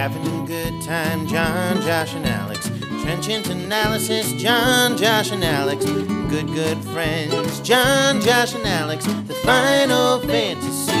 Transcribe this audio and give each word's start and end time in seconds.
Having 0.00 0.44
a 0.44 0.46
good 0.46 0.80
time, 0.80 1.26
John, 1.26 1.78
Josh, 1.82 2.14
and 2.14 2.24
Alex. 2.24 2.70
Trenchant 3.02 3.50
analysis, 3.50 4.32
John, 4.32 4.96
Josh, 4.96 5.30
and 5.30 5.44
Alex. 5.44 5.84
Good, 5.84 6.46
good 6.54 6.82
friends, 6.84 7.60
John, 7.60 8.22
Josh, 8.22 8.54
and 8.54 8.66
Alex. 8.66 9.04
The 9.04 9.34
final 9.34 10.18
fantasy. 10.20 10.99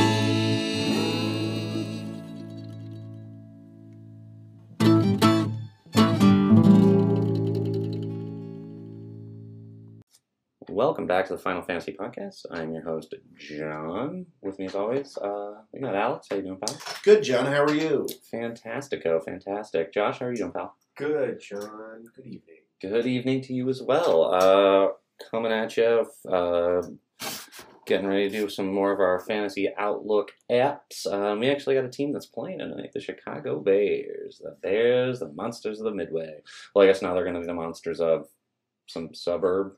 Welcome 10.90 11.06
back 11.06 11.28
to 11.28 11.34
the 11.34 11.38
Final 11.38 11.62
Fantasy 11.62 11.92
Podcast. 11.92 12.46
I'm 12.50 12.74
your 12.74 12.82
host, 12.82 13.14
John. 13.38 14.26
With 14.42 14.58
me 14.58 14.66
as 14.66 14.74
always, 14.74 15.16
uh, 15.18 15.60
we 15.72 15.78
got 15.78 15.94
Alex. 15.94 16.26
How 16.28 16.34
you 16.34 16.42
doing, 16.42 16.58
pal? 16.58 16.76
Good, 17.04 17.22
John. 17.22 17.46
How 17.46 17.62
are 17.62 17.72
you? 17.72 18.08
Fantastico, 18.34 19.24
fantastic. 19.24 19.94
Josh, 19.94 20.18
how 20.18 20.26
are 20.26 20.32
you 20.32 20.38
doing, 20.38 20.50
pal? 20.50 20.74
Good, 20.96 21.40
John. 21.40 22.06
Good 22.16 22.26
evening. 22.26 22.56
Good 22.82 23.06
evening 23.06 23.40
to 23.42 23.54
you 23.54 23.68
as 23.68 23.80
well. 23.80 24.34
Uh, 24.34 24.88
coming 25.30 25.52
at 25.52 25.76
you, 25.76 26.10
uh, 26.28 26.82
getting 27.86 28.08
ready 28.08 28.28
to 28.28 28.36
do 28.40 28.48
some 28.48 28.74
more 28.74 28.92
of 28.92 28.98
our 28.98 29.20
fantasy 29.20 29.72
outlook 29.78 30.32
apps. 30.50 31.06
Um, 31.06 31.38
we 31.38 31.50
actually 31.50 31.76
got 31.76 31.84
a 31.84 31.88
team 31.88 32.12
that's 32.12 32.26
playing 32.26 32.58
tonight, 32.58 32.90
the 32.92 33.00
Chicago 33.00 33.60
Bears. 33.60 34.40
The 34.42 34.56
Bears, 34.60 35.20
the 35.20 35.28
monsters 35.28 35.78
of 35.78 35.84
the 35.84 35.94
Midway. 35.94 36.40
Well, 36.74 36.82
I 36.82 36.88
guess 36.88 37.00
now 37.00 37.14
they're 37.14 37.22
going 37.22 37.34
to 37.34 37.42
be 37.42 37.46
the 37.46 37.54
monsters 37.54 38.00
of 38.00 38.26
some 38.88 39.14
suburb 39.14 39.74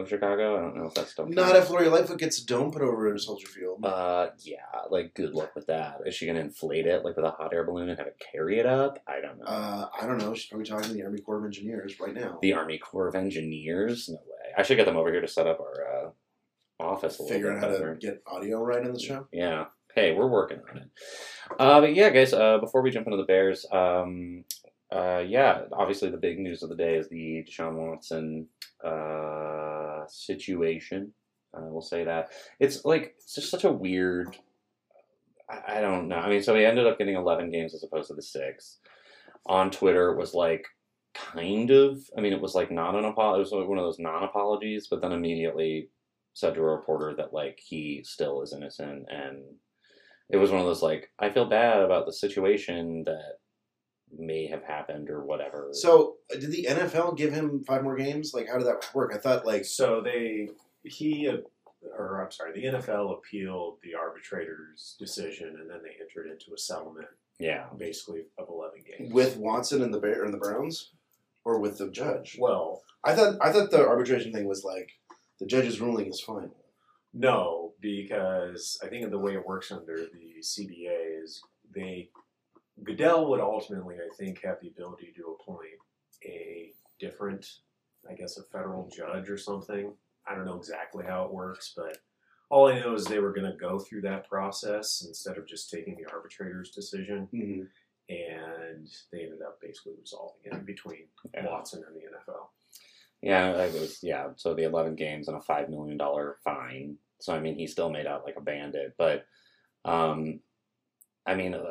of 0.00 0.08
Chicago. 0.08 0.56
I 0.58 0.60
don't 0.62 0.76
know 0.76 0.86
if 0.86 0.94
that's 0.94 1.12
still 1.12 1.26
Not 1.26 1.56
if 1.56 1.70
Lori 1.70 1.88
Lightfoot 1.88 2.18
gets 2.18 2.40
a 2.42 2.46
dome 2.46 2.70
put 2.70 2.82
over 2.82 3.16
Soldier 3.18 3.46
Field. 3.48 3.84
Uh, 3.84 4.28
yeah, 4.40 4.56
like 4.90 5.14
good 5.14 5.34
luck 5.34 5.54
with 5.54 5.66
that. 5.66 5.98
Is 6.06 6.14
she 6.14 6.26
gonna 6.26 6.40
inflate 6.40 6.86
it 6.86 7.04
like 7.04 7.16
with 7.16 7.24
a 7.24 7.30
hot 7.30 7.52
air 7.52 7.64
balloon 7.64 7.88
and 7.88 7.98
have 7.98 8.06
it 8.06 8.22
carry 8.32 8.58
it 8.58 8.66
up? 8.66 8.98
I 9.06 9.20
don't 9.20 9.38
know. 9.38 9.44
Uh, 9.44 9.88
I 10.00 10.06
don't 10.06 10.18
know. 10.18 10.34
She's 10.34 10.46
probably 10.46 10.66
talking 10.66 10.88
to 10.88 10.94
the 10.94 11.02
Army 11.04 11.20
Corps 11.20 11.38
of 11.38 11.44
Engineers 11.44 11.98
right 12.00 12.14
now. 12.14 12.38
the 12.42 12.52
Army 12.54 12.78
Corps 12.78 13.08
of 13.08 13.14
Engineers? 13.14 14.08
No 14.08 14.16
way. 14.16 14.52
I 14.56 14.62
should 14.62 14.76
get 14.76 14.86
them 14.86 14.96
over 14.96 15.10
here 15.12 15.20
to 15.20 15.28
set 15.28 15.46
up 15.46 15.60
our 15.60 16.06
uh, 16.06 16.82
office 16.82 17.20
a 17.20 17.24
bit 17.24 17.44
out 17.46 17.60
how 17.60 17.68
better. 17.68 17.94
to 17.94 18.06
get 18.06 18.22
audio 18.26 18.62
right 18.62 18.84
in 18.84 18.92
the 18.92 19.00
show. 19.00 19.26
Yeah. 19.32 19.66
Hey, 19.94 20.12
we're 20.12 20.28
working 20.28 20.60
on 20.70 20.76
it. 20.78 20.90
Uh, 21.58 21.80
but 21.80 21.94
yeah, 21.94 22.10
guys. 22.10 22.32
Uh, 22.32 22.58
before 22.58 22.80
we 22.80 22.90
jump 22.90 23.06
into 23.06 23.16
the 23.16 23.24
Bears, 23.24 23.66
um, 23.72 24.44
uh, 24.92 25.18
yeah, 25.26 25.62
obviously 25.72 26.10
the 26.10 26.16
big 26.16 26.38
news 26.38 26.62
of 26.62 26.68
the 26.68 26.76
day 26.76 26.94
is 26.96 27.08
the 27.08 27.44
Deshaun 27.48 27.74
Watson 27.74 28.46
uh, 28.84 28.88
situation. 30.08 31.12
Uh, 31.54 31.62
we'll 31.64 31.82
say 31.82 32.04
that 32.04 32.30
it's 32.60 32.84
like 32.84 33.14
it's 33.18 33.34
just 33.34 33.50
such 33.50 33.64
a 33.64 33.72
weird. 33.72 34.36
I, 35.48 35.78
I 35.78 35.80
don't 35.80 36.08
know. 36.08 36.16
I 36.16 36.28
mean, 36.28 36.42
so 36.42 36.54
he 36.54 36.64
ended 36.64 36.86
up 36.86 36.98
getting 36.98 37.16
eleven 37.16 37.50
games 37.50 37.74
as 37.74 37.82
opposed 37.82 38.08
to 38.08 38.14
the 38.14 38.22
six. 38.22 38.78
On 39.46 39.70
Twitter, 39.70 40.10
it 40.10 40.18
was 40.18 40.34
like 40.34 40.66
kind 41.14 41.70
of. 41.70 41.98
I 42.16 42.20
mean, 42.20 42.32
it 42.32 42.40
was 42.40 42.54
like 42.54 42.70
not 42.70 42.94
an 42.94 43.04
apology. 43.04 43.40
It 43.40 43.42
was 43.42 43.52
like 43.52 43.68
one 43.68 43.78
of 43.78 43.84
those 43.84 43.98
non-apologies, 43.98 44.88
but 44.88 45.00
then 45.00 45.12
immediately 45.12 45.88
said 46.34 46.54
to 46.54 46.60
a 46.60 46.64
reporter 46.64 47.14
that 47.16 47.32
like 47.32 47.58
he 47.64 48.02
still 48.04 48.42
is 48.42 48.52
innocent 48.52 49.04
and 49.10 49.42
it 50.30 50.36
was 50.36 50.50
one 50.50 50.60
of 50.60 50.66
those 50.66 50.82
like 50.82 51.10
I 51.18 51.30
feel 51.30 51.44
bad 51.44 51.82
about 51.82 52.06
the 52.06 52.12
situation 52.12 53.02
that 53.04 53.39
may 54.16 54.46
have 54.46 54.64
happened 54.64 55.10
or 55.10 55.24
whatever. 55.24 55.68
So, 55.72 56.16
did 56.30 56.50
the 56.50 56.66
NFL 56.68 57.16
give 57.16 57.32
him 57.32 57.62
five 57.64 57.82
more 57.82 57.96
games? 57.96 58.32
Like, 58.34 58.48
how 58.48 58.58
did 58.58 58.66
that 58.66 58.88
work? 58.94 59.12
I 59.14 59.18
thought, 59.18 59.46
like, 59.46 59.64
So 59.64 60.00
they 60.00 60.50
he 60.82 61.28
uh, 61.28 61.38
or 61.96 62.22
I'm 62.22 62.30
sorry, 62.30 62.52
the 62.52 62.66
NFL 62.78 63.16
appealed 63.16 63.78
the 63.82 63.94
arbitrator's 63.94 64.96
decision, 64.98 65.56
and 65.60 65.70
then 65.70 65.80
they 65.82 65.96
entered 66.00 66.30
into 66.30 66.52
a 66.54 66.58
settlement, 66.58 67.08
yeah, 67.38 67.66
basically 67.76 68.24
of 68.38 68.48
11 68.48 68.80
games. 68.86 69.12
with 69.12 69.36
Watson 69.36 69.82
and 69.82 69.92
the 69.94 69.98
Bear 70.00 70.24
and 70.24 70.32
the 70.34 70.38
Browns, 70.38 70.90
or 71.44 71.58
with 71.58 71.78
the 71.78 71.90
judge? 71.90 72.36
well, 72.38 72.82
I 73.04 73.14
thought 73.14 73.38
I 73.40 73.52
thought 73.52 73.70
the 73.70 73.86
arbitration 73.86 74.32
thing 74.32 74.46
was 74.46 74.64
like 74.64 74.90
the 75.38 75.46
judge's 75.46 75.80
ruling 75.80 76.06
is 76.08 76.20
final. 76.20 76.54
no, 77.14 77.72
because 77.80 78.78
I 78.84 78.88
think 78.88 79.08
the 79.10 79.18
way 79.18 79.34
it 79.34 79.46
works 79.46 79.72
under 79.72 79.96
the 79.96 80.42
CBA 80.42 81.22
is 81.24 81.42
they 81.74 82.10
Goodell 82.84 83.28
would 83.28 83.40
ultimately, 83.40 83.96
I 83.96 84.14
think, 84.16 84.42
have 84.44 84.58
the 84.60 84.68
ability 84.68 85.12
to 85.16 85.36
appoint 85.40 85.68
a 86.24 86.72
different, 86.98 87.46
I 88.08 88.14
guess, 88.14 88.36
a 88.38 88.42
federal 88.44 88.88
judge 88.88 89.28
or 89.30 89.36
something. 89.38 89.92
I 90.26 90.34
don't 90.34 90.46
know 90.46 90.56
exactly 90.56 91.04
how 91.06 91.24
it 91.24 91.32
works, 91.32 91.72
but 91.76 91.98
all 92.50 92.68
I 92.68 92.78
know 92.80 92.94
is 92.94 93.04
they 93.04 93.18
were 93.20 93.32
going 93.32 93.50
to 93.50 93.56
go 93.56 93.78
through 93.78 94.02
that 94.02 94.28
process 94.28 95.04
instead 95.06 95.38
of 95.38 95.46
just 95.46 95.70
taking 95.70 95.96
the 95.96 96.10
arbitrator's 96.12 96.70
decision, 96.70 97.28
Mm-hmm. 97.34 97.62
and 98.08 98.88
they 99.12 99.22
ended 99.22 99.42
up 99.42 99.60
basically 99.60 99.92
resolving 100.00 100.40
it 100.44 100.66
between 100.66 101.06
Yeah. 101.34 101.46
Watson 101.46 101.82
and 101.86 101.94
the 101.96 102.00
NFL. 102.00 102.48
yeah, 103.22 103.50
it 103.62 103.72
was 103.72 104.00
yeah. 104.02 104.28
So 104.36 104.54
the 104.54 104.64
eleven 104.64 104.94
games 104.96 105.28
and 105.28 105.36
a 105.36 105.40
five 105.40 105.68
million 105.68 105.96
dollar 105.96 106.36
fine. 106.44 106.96
So 107.20 107.34
I 107.34 107.40
mean, 107.40 107.54
he 107.56 107.66
still 107.66 107.90
made 107.90 108.06
out 108.06 108.24
like 108.24 108.36
a 108.36 108.40
bandit, 108.40 108.94
but 108.98 109.26
um, 109.84 110.40
I 111.26 111.34
mean, 111.34 111.54
uh, 111.54 111.64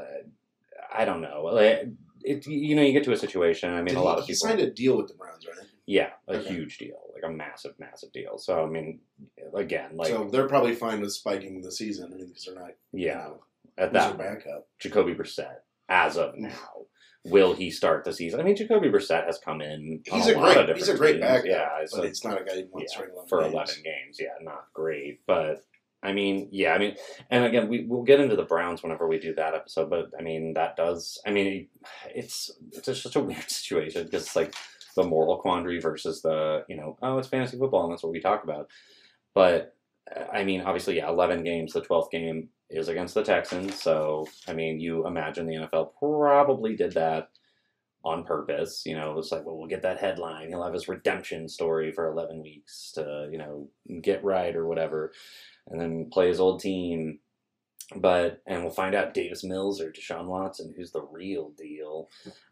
I 0.94 1.06
don't 1.06 1.22
know. 1.22 1.44
Like, 1.44 1.88
It, 2.22 2.46
you 2.48 2.76
know, 2.76 2.82
you 2.82 2.92
get 2.94 3.04
to 3.06 3.14
a 3.14 3.18
situation. 3.18 3.72
I 3.72 3.78
mean, 3.78 3.86
Did 3.88 3.98
a 3.98 4.00
he, 4.00 4.06
lot 4.06 4.18
of 4.20 4.26
he 4.26 4.34
people. 4.34 4.48
signed 4.50 4.60
a 4.60 4.70
deal 4.70 4.98
with 4.98 5.08
the 5.08 5.14
Browns, 5.14 5.46
right? 5.48 5.68
Yeah, 5.86 6.12
a 6.28 6.34
Okay. 6.38 6.50
huge 6.50 6.78
deal, 6.78 7.00
like 7.14 7.24
a 7.24 7.34
massive, 7.34 7.74
massive 7.80 8.12
deal. 8.12 8.38
So 8.38 8.64
I 8.64 8.68
mean, 8.70 9.00
again, 9.56 9.92
like 9.96 10.10
so 10.10 10.28
they're 10.32 10.48
probably 10.48 10.76
fine 10.76 11.02
with 11.02 11.14
spiking 11.14 11.62
the 11.62 11.72
season. 11.72 12.12
I 12.14 12.16
mean, 12.18 12.28
because 12.28 12.46
they're 12.46 12.56
not. 12.56 12.72
yeah, 12.92 13.24
You 13.24 13.30
know, 13.34 13.44
at 13.78 13.94
that 13.94 14.18
backup? 14.18 14.68
Jacoby 14.80 15.14
Brissett 15.16 15.56
as 15.88 16.18
of 16.18 16.36
mm. 16.36 16.42
now. 16.42 16.70
Will 17.26 17.54
he 17.54 17.70
start 17.72 18.06
the 18.06 18.14
season? 18.14 18.40
I 18.40 18.44
mean, 18.44 18.56
Jacoby 18.56 18.90
Brissett 18.90 19.26
has 19.26 19.38
come 19.40 19.62
in. 19.62 20.02
on 20.12 20.18
He's 20.20 20.28
a, 20.28 20.36
a 20.36 20.40
lot 20.40 20.50
of 20.50 20.54
great. 20.54 20.68
different 20.68 20.78
He's 20.78 20.90
a 20.90 20.98
great 20.98 21.12
teams. 21.14 21.22
backup. 21.26 21.46
Yeah, 21.46 21.70
but 21.82 21.90
so, 21.90 22.02
it's 22.04 22.24
not 22.24 22.42
a 22.42 22.46
guy 22.46 22.56
who 22.62 22.68
wants 22.72 22.94
yeah, 22.96 23.02
to 23.06 23.10
string 23.10 23.10
11 23.14 23.28
for 23.30 23.42
games. 23.42 23.54
eleven 23.54 23.76
games. 23.84 24.18
Yeah, 24.20 24.28
not 24.42 24.66
great, 24.74 25.20
but 25.28 25.66
I 26.02 26.14
mean, 26.14 26.48
yeah, 26.52 26.74
I 26.74 26.78
mean, 26.78 26.96
and 27.30 27.44
again, 27.44 27.68
we 27.68 27.86
we'll 27.86 28.04
get 28.04 28.22
into 28.22 28.36
the 28.36 28.44
Browns 28.44 28.82
whenever 28.82 29.08
we 29.08 29.20
do 29.20 29.34
that 29.36 29.54
episode. 29.54 29.90
But 29.90 30.12
I 30.18 30.22
mean, 30.22 30.54
that 30.54 30.78
does. 30.78 31.22
I 31.26 31.32
mean, 31.32 31.68
it's 32.14 32.52
it's 32.72 32.86
just 32.86 33.04
such 33.04 33.16
a 33.16 33.20
weird 33.20 33.44
situation 33.50 34.06
because 34.06 34.24
it's 34.24 34.36
like 34.36 34.56
the 34.96 35.04
moral 35.04 35.38
quandary 35.38 35.80
versus 35.80 36.22
the 36.22 36.64
you 36.68 36.76
know 36.76 36.98
oh 37.02 37.18
it's 37.18 37.28
fantasy 37.28 37.58
football 37.58 37.84
and 37.84 37.92
that's 37.92 38.04
what 38.04 38.12
we 38.14 38.22
talk 38.22 38.44
about. 38.44 38.70
But 39.34 39.76
uh, 40.16 40.26
I 40.32 40.44
mean, 40.46 40.62
obviously, 40.62 40.98
yeah, 40.98 41.10
eleven 41.10 41.44
games. 41.44 41.74
The 41.74 41.82
twelfth 41.82 42.12
game 42.12 42.50
is 42.70 42.88
against 42.88 43.14
the 43.14 43.24
Texans, 43.24 43.82
so 43.82 44.26
I 44.48 44.54
mean, 44.54 44.80
you 44.80 45.06
imagine 45.06 45.48
the 45.48 45.56
NFL 45.56 45.92
probably 46.00 46.78
did 46.78 46.94
that 46.94 47.30
on 48.04 48.24
purpose. 48.24 48.84
You 48.86 48.96
know, 48.96 49.12
it 49.12 49.16
was 49.16 49.32
like, 49.32 49.46
well, 49.46 49.58
we'll 49.58 49.68
get 49.68 49.82
that 49.82 50.00
headline. 50.00 50.50
He'll 50.50 50.64
have 50.64 50.74
his 50.74 50.88
redemption 50.88 51.48
story 51.50 51.92
for 51.92 52.08
11 52.08 52.42
weeks 52.42 52.92
to, 52.96 53.28
you 53.32 53.38
know, 53.38 53.70
get 54.02 54.24
right 54.24 54.56
or 54.56 54.68
whatever, 54.68 55.12
and 55.70 55.80
then 55.80 56.10
play 56.12 56.28
his 56.28 56.40
old 56.40 56.60
team. 56.62 57.20
But, 57.96 58.42
and 58.46 58.62
we'll 58.62 58.72
find 58.72 58.94
out 58.94 59.16
Davis 59.16 59.44
Mills 59.44 59.82
or 59.82 59.92
Deshaun 59.92 60.26
Watson, 60.26 60.74
who's 60.78 60.92
the 60.92 61.02
real 61.02 61.50
deal. 61.58 62.08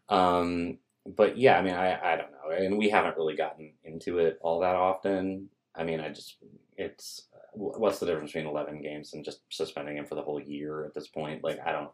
Um, 0.08 0.78
but 1.06 1.38
yeah, 1.38 1.56
I 1.58 1.62
mean, 1.62 1.74
I, 1.74 2.14
I 2.14 2.16
don't 2.16 2.32
know. 2.32 2.50
And 2.56 2.76
we 2.76 2.88
haven't 2.90 3.16
really 3.16 3.36
gotten 3.36 3.72
into 3.84 4.18
it 4.18 4.38
all 4.42 4.60
that 4.60 4.74
often. 4.74 5.48
I 5.76 5.84
mean, 5.84 6.00
I 6.00 6.08
just, 6.08 6.38
it's, 6.76 7.28
what's 7.52 8.00
the 8.00 8.06
difference 8.06 8.32
between 8.32 8.50
11 8.50 8.82
games 8.82 9.14
and 9.14 9.24
just 9.24 9.40
suspending 9.48 9.96
him 9.96 10.06
for 10.06 10.16
the 10.16 10.22
whole 10.22 10.40
year 10.42 10.84
at 10.84 10.92
this 10.94 11.06
point? 11.06 11.44
Like, 11.44 11.60
I 11.64 11.70
don't, 11.70 11.90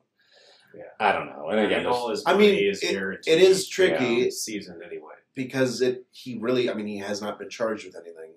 Yeah. 0.74 0.84
I 0.98 1.12
don't 1.12 1.26
know. 1.26 1.48
And 1.50 1.60
I 1.60 1.64
again, 1.64 1.78
mean, 1.78 1.84
there's- 1.84 1.96
all 1.96 2.08
his 2.10 2.22
I 2.26 2.34
mean, 2.36 2.54
is 2.54 2.82
it- 2.82 2.94
it 3.26 3.42
is 3.42 3.68
for 3.68 3.82
the 3.82 3.88
tricky. 3.96 4.30
season 4.30 4.80
anyway. 4.84 5.12
because 5.34 5.82
it 5.82 6.06
he 6.12 6.38
really 6.38 6.70
I 6.70 6.74
mean 6.74 6.86
he 6.86 6.98
has 6.98 7.20
not 7.20 7.38
been 7.38 7.50
charged 7.50 7.84
with 7.84 7.96
anything. 7.96 8.30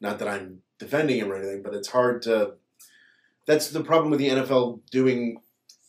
Not 0.00 0.18
that 0.18 0.28
I'm 0.28 0.62
defending 0.78 1.18
him 1.18 1.30
or 1.30 1.36
anything, 1.36 1.62
but 1.62 1.74
it's 1.74 1.88
hard 1.88 2.22
to. 2.22 2.54
That's 3.46 3.70
the 3.70 3.84
problem 3.84 4.10
with 4.10 4.18
the 4.18 4.28
NFL 4.28 4.80
doing 4.90 5.40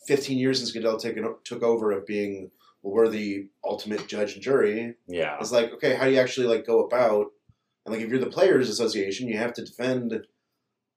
15 0.08 0.38
years 0.38 0.60
since 0.60 0.72
Goodell 0.72 0.98
taken, 0.98 1.36
took 1.44 1.64
over 1.64 1.92
of 1.92 2.06
being 2.06 2.52
well, 2.84 2.94
we're 2.94 3.10
the 3.10 3.48
ultimate 3.64 4.08
judge 4.08 4.34
and 4.34 4.42
jury. 4.42 4.96
yeah. 5.08 5.38
It's 5.40 5.52
like 5.52 5.72
okay, 5.74 5.96
how 5.96 6.06
do 6.06 6.12
you 6.12 6.20
actually 6.20 6.48
like 6.48 6.66
go 6.66 6.84
about? 6.86 7.28
And 7.86 7.94
like 7.94 8.04
if 8.04 8.10
you're 8.10 8.20
the 8.20 8.28
players' 8.28 8.70
association, 8.70 9.28
you 9.28 9.38
have 9.38 9.54
to 9.54 9.66
defend 9.66 10.22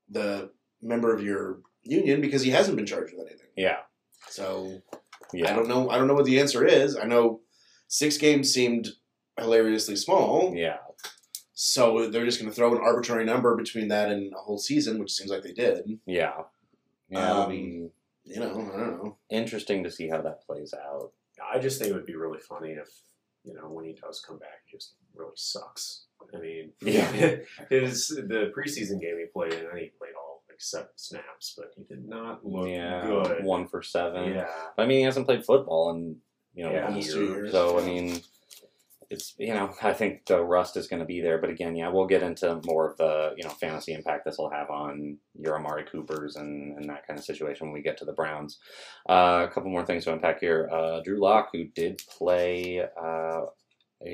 the 0.08 0.50
member 0.82 1.14
of 1.14 1.22
your 1.22 1.60
union 1.82 2.20
because 2.20 2.42
he 2.42 2.50
hasn't 2.50 2.76
been 2.76 2.86
charged 2.86 3.14
with 3.16 3.26
anything. 3.26 3.48
Yeah. 3.56 3.78
So 4.28 4.82
Yeah. 5.32 5.52
I 5.52 5.56
don't 5.56 5.68
know. 5.68 5.88
I 5.90 5.98
don't 5.98 6.06
know 6.06 6.14
what 6.14 6.24
the 6.26 6.40
answer 6.40 6.64
is. 6.64 6.96
I 6.96 7.04
know 7.04 7.40
six 7.88 8.18
games 8.18 8.52
seemed 8.52 8.88
hilariously 9.38 9.96
small. 9.96 10.52
Yeah. 10.54 10.76
So 11.62 12.08
they're 12.08 12.24
just 12.24 12.40
going 12.40 12.50
to 12.50 12.56
throw 12.56 12.74
an 12.74 12.80
arbitrary 12.82 13.26
number 13.26 13.54
between 13.54 13.88
that 13.88 14.10
and 14.10 14.32
a 14.32 14.36
whole 14.38 14.56
season, 14.56 14.98
which 14.98 15.12
seems 15.12 15.30
like 15.30 15.42
they 15.42 15.52
did. 15.52 15.98
Yeah. 16.06 16.44
Yeah. 17.10 17.30
it'll 17.32 17.42
Um, 17.42 17.50
be 17.50 17.90
You 18.24 18.40
know, 18.40 18.50
I 18.50 18.54
don't 18.54 18.76
know. 19.04 19.16
interesting 19.28 19.84
to 19.84 19.90
see 19.90 20.08
how 20.08 20.22
that 20.22 20.40
plays 20.46 20.72
out. 20.72 21.12
I 21.52 21.58
just 21.58 21.78
think 21.78 21.90
it 21.90 21.94
would 21.94 22.06
be 22.06 22.16
really 22.16 22.38
funny 22.38 22.70
if, 22.70 22.88
you 23.44 23.52
know, 23.52 23.68
when 23.68 23.84
he 23.84 23.92
does 23.92 24.24
come 24.26 24.38
back, 24.38 24.62
he 24.64 24.78
just 24.78 24.94
really 25.14 25.32
sucks. 25.36 26.06
I 26.34 26.38
mean, 26.38 26.72
Yeah. 26.80 27.36
his 27.68 28.08
the 28.08 28.50
preseason 28.56 28.98
game 28.98 29.18
he 29.18 29.26
played 29.26 29.52
and 29.52 29.66
then 29.68 29.76
he 29.76 29.90
played 29.98 30.14
all 30.18 30.42
like 30.48 30.62
seven 30.62 30.88
snaps, 30.96 31.54
but 31.58 31.72
he 31.76 31.82
did 31.84 32.08
not 32.08 32.42
look 32.42 32.68
yeah. 32.70 33.04
good. 33.06 33.44
One 33.44 33.66
for 33.68 33.82
seven. 33.82 34.32
Yeah, 34.32 34.48
I 34.78 34.86
mean, 34.86 35.00
he 35.00 35.04
hasn't 35.04 35.26
played 35.26 35.44
football 35.44 35.90
in 35.90 36.16
you 36.54 36.64
know, 36.64 36.70
Yeah. 36.70 36.76
year. 36.76 36.86
Almost 36.86 37.10
two 37.12 37.24
years. 37.26 37.52
So 37.52 37.78
I 37.78 37.84
mean, 37.84 38.22
it's 39.10 39.34
you 39.38 39.52
know, 39.52 39.74
I 39.82 39.92
think 39.92 40.26
the 40.26 40.40
rust 40.40 40.76
is 40.76 40.86
going 40.86 41.00
to 41.00 41.06
be 41.06 41.20
there. 41.20 41.38
But 41.38 41.50
again, 41.50 41.74
yeah, 41.74 41.88
we'll 41.88 42.06
get 42.06 42.22
into 42.22 42.60
more 42.64 42.88
of 42.88 42.96
the 42.96 43.34
you 43.36 43.42
know 43.42 43.50
fantasy 43.50 43.92
impact 43.92 44.24
this 44.24 44.38
will 44.38 44.50
have 44.50 44.70
on 44.70 45.18
your 45.34 45.58
Amari 45.58 45.84
Coopers 45.84 46.36
and, 46.36 46.78
and 46.78 46.88
that 46.88 47.06
kind 47.06 47.18
of 47.18 47.24
situation 47.24 47.66
when 47.66 47.74
we 47.74 47.82
get 47.82 47.98
to 47.98 48.04
the 48.04 48.12
Browns. 48.12 48.58
Uh, 49.08 49.46
a 49.48 49.52
couple 49.52 49.70
more 49.70 49.84
things 49.84 50.04
to 50.04 50.12
unpack 50.12 50.40
here. 50.40 50.70
Uh, 50.72 51.00
Drew 51.02 51.20
Lock, 51.20 51.50
who 51.52 51.64
did 51.64 52.00
play. 52.16 52.80
Uh, 52.80 53.40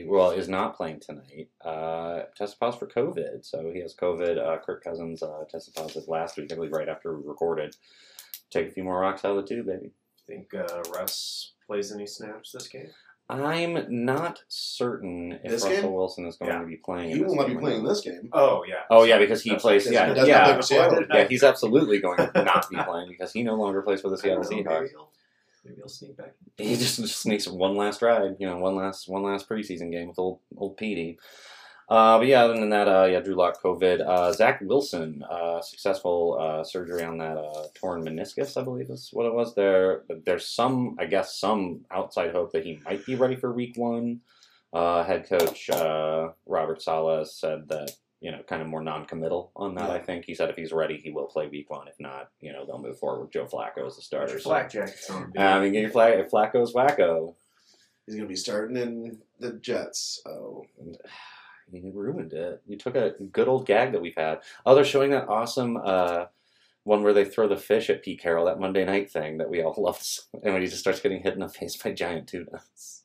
well, 0.07 0.31
is 0.31 0.49
not 0.49 0.77
playing 0.77 1.01
tonight. 1.01 1.49
Uh, 1.65 2.23
tested 2.35 2.59
positive 2.59 2.89
for 2.89 3.01
COVID, 3.01 3.45
so 3.45 3.71
he 3.73 3.81
has 3.81 3.95
COVID. 3.95 4.39
Uh, 4.39 4.59
Kirk 4.65 4.83
Cousins 4.83 5.23
uh, 5.23 5.45
tested 5.49 5.75
positive 5.75 6.09
last 6.09 6.37
week, 6.37 6.51
I 6.51 6.57
believe, 6.57 6.73
right 6.73 6.89
after 6.89 7.17
we 7.17 7.29
recorded. 7.29 7.77
Take 8.51 8.69
a 8.69 8.71
few 8.73 8.83
more 8.83 8.99
rocks 8.99 9.25
out 9.25 9.37
of 9.37 9.47
the 9.47 9.55
tube, 9.55 9.67
baby. 9.67 9.93
Think 10.27 10.53
Russ 10.93 11.53
plays 11.69 11.93
any 11.93 12.07
snaps 12.07 12.51
this 12.51 12.67
game? 12.67 12.89
I'm 13.29 14.05
not 14.05 14.41
certain 14.49 15.33
if 15.43 15.51
This 15.51 15.65
Russell 15.65 15.83
game? 15.83 15.93
Wilson 15.93 16.27
is 16.27 16.37
going 16.37 16.53
Yeah. 16.53 16.61
to 16.61 16.67
be 16.67 16.77
playing. 16.77 17.11
He 17.11 17.19
this 17.19 17.27
will 17.29 17.35
not 17.37 17.47
be 17.47 17.55
game 17.55 17.59
or 17.59 17.61
playing 17.61 17.85
this 17.85 18.01
game. 18.01 18.29
Oh 18.33 18.65
yeah. 18.69 18.75
Oh 18.89 19.03
yeah, 19.05 19.19
because 19.19 19.43
he 19.43 19.51
That's 19.51 19.63
plays. 19.63 19.83
Because 19.85 19.95
Yeah, 19.95 20.09
he 20.09 20.15
does 20.15 20.29
yeah, 20.29 20.45
play 20.45 20.55
for 20.57 20.63
Seattle. 20.63 21.05
yeah. 21.13 21.27
He's 21.29 21.43
absolutely 21.43 21.99
going 22.01 22.19
to 22.19 22.31
not 22.45 22.71
be 22.71 22.77
playing 22.77 23.09
because 23.09 23.33
he 23.33 23.43
no 23.43 23.55
longer 23.57 23.83
plays 23.83 24.01
for 24.01 24.11
the 24.11 24.17
I 24.17 24.21
Seattle 24.21 24.43
don't 24.45 24.65
know, 24.65 24.71
Seahawks. 24.71 24.81
Maybe 24.81 24.91
he'll, 24.91 25.11
maybe 25.65 25.77
he'll 25.79 25.89
sneak 25.89 26.17
back. 26.17 26.35
He 26.57 26.77
just, 26.77 27.01
just 27.01 27.17
sneaks 27.23 27.49
one 27.49 27.77
last 27.77 28.01
ride, 28.01 28.37
you 28.39 28.47
know, 28.47 28.59
one 28.59 28.77
last 28.77 29.09
one 29.09 29.23
last 29.25 29.49
preseason 29.49 29.91
game 29.91 30.09
with 30.09 30.19
old 30.21 30.39
old 30.57 30.77
Petey. 30.77 31.19
Uh, 31.89 32.19
but 32.19 32.27
yeah, 32.27 32.45
other 32.45 32.59
than 32.59 32.71
that, 32.71 32.89
uh, 32.89 33.05
yeah, 33.05 33.21
Drew 33.21 33.37
Lock, 33.37 33.63
COVID. 33.63 34.01
Uh, 34.07 34.33
Zach 34.33 34.61
Wilson, 34.61 35.23
uh, 35.31 35.61
successful 35.61 36.37
uh, 36.41 36.65
surgery 36.65 37.05
on 37.05 37.19
that 37.19 37.39
uh, 37.39 37.67
torn 37.75 38.05
meniscus, 38.05 38.61
I 38.61 38.65
believe 38.65 38.91
is 38.91 39.11
what 39.13 39.27
it 39.27 39.35
was. 39.35 39.55
There, 39.55 40.03
there's 40.25 40.49
some, 40.49 40.97
I 40.99 41.07
guess, 41.07 41.39
some 41.39 41.85
outside 41.93 42.33
hope 42.33 42.53
that 42.53 42.65
he 42.65 42.81
might 42.85 43.07
be 43.07 43.15
ready 43.15 43.37
for 43.37 43.53
Week 43.53 43.77
One. 43.77 44.21
Uh, 44.73 45.05
head 45.05 45.29
coach 45.29 45.71
uh, 45.71 46.31
Robert 46.45 46.83
Saleh 46.83 47.27
said 47.27 47.69
that 47.69 47.93
you 48.21 48.33
know, 48.33 48.43
kind 48.49 48.63
of 48.63 48.69
more 48.69 48.83
non-committal 48.83 49.53
on 49.55 49.75
that. 49.75 49.89
Yeah. 49.89 49.95
I 49.95 49.99
think 50.01 50.25
he 50.25 50.35
said 50.35 50.49
if 50.51 50.57
he's 50.57 50.73
ready, 50.73 50.97
he 50.97 51.11
will 51.11 51.27
play 51.27 51.49
Week 51.49 51.71
One. 51.71 51.87
If 51.87 51.95
not, 52.01 52.31
you 52.41 52.53
know, 52.53 52.65
they'll 52.67 52.81
move 52.81 52.99
forward 52.99 53.21
with 53.23 53.31
Joe 53.33 53.47
Flacco 53.47 53.87
as 53.87 53.97
the 53.97 54.03
starter. 54.03 54.41
So, 54.41 54.51
flak 54.51 54.73
jackets 54.73 55.09
on. 55.11 55.31
dude. 55.31 55.37
I 55.41 55.61
mean, 55.61 55.73
get 55.73 55.83
your 55.83 55.91
flag. 55.91 56.29
Flacco's 56.29 56.73
wacko. 56.73 57.35
He's 58.07 58.15
going 58.15 58.27
to 58.27 58.29
be 58.29 58.37
starting 58.37 58.77
in 58.77 59.19
the 59.39 59.53
Jets. 59.53 60.21
So 60.25 60.65
You 61.73 61.91
ruined 61.93 62.33
it. 62.33 62.63
You 62.67 62.77
took 62.77 62.95
a 62.95 63.15
good 63.33 63.49
old 63.49 63.67
gag 63.67 63.93
that 63.93 64.01
we've 64.01 64.17
had. 64.17 64.41
Oh, 64.65 64.75
they're 64.75 64.85
showing 64.85 65.11
that 65.11 65.29
awesome 65.29 65.77
uh, 65.77 66.27
one 66.85 67.03
where 67.03 67.13
they 67.13 67.25
throw 67.25 67.49
the 67.49 67.57
fish 67.57 67.91
at 67.91 68.03
Pete 68.03 68.21
Carroll, 68.21 68.47
that 68.47 68.61
Monday 68.61 68.85
night 68.85 69.11
thing 69.11 69.39
that 69.39 69.51
we 69.51 69.63
all 69.63 69.75
love. 69.79 70.01
And 70.45 70.53
when 70.53 70.63
he 70.63 70.69
just 70.69 70.81
starts 70.81 71.01
getting 71.01 71.23
hit 71.23 71.35
in 71.35 71.41
the 71.41 71.49
face 71.49 71.77
by 71.77 71.93
giant 71.93 72.29
tunas. 72.29 73.03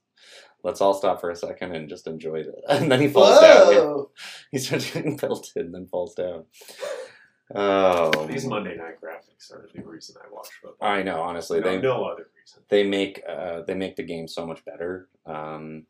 Let's 0.63 0.79
all 0.79 0.93
stop 0.93 1.19
for 1.19 1.31
a 1.31 1.35
second 1.35 1.73
and 1.75 1.89
just 1.89 2.05
enjoy 2.05 2.41
it. 2.41 2.47
And 2.69 2.91
then 2.91 3.01
he 3.01 3.07
falls 3.07 3.39
down. 3.41 3.67
Whoa! 3.73 4.11
He 4.51 4.59
starts 4.59 4.91
getting 4.91 5.17
pelted 5.17 5.65
and 5.65 5.73
then 5.73 5.87
falls 5.87 6.13
down. 6.13 6.45
Oh, 7.53 8.27
These 8.27 8.45
Monday 8.45 8.75
night 8.77 9.01
graphics 9.01 9.51
are 9.51 9.67
the 9.73 9.81
reason 9.83 10.15
I 10.23 10.31
watch 10.31 10.47
football. 10.61 10.87
I 10.87 11.03
know. 11.03 11.21
Honestly, 11.21 11.59
no, 11.59 11.67
they 11.67 11.81
no 11.81 12.05
other 12.05 12.27
reason. 12.39 12.63
they 12.69 12.83
make 12.87 13.21
uh, 13.27 13.63
they 13.63 13.73
make 13.73 13.95
the 13.97 14.03
game 14.03 14.27
so 14.27 14.45
much 14.45 14.63
better. 14.63 15.09
Um, 15.25 15.85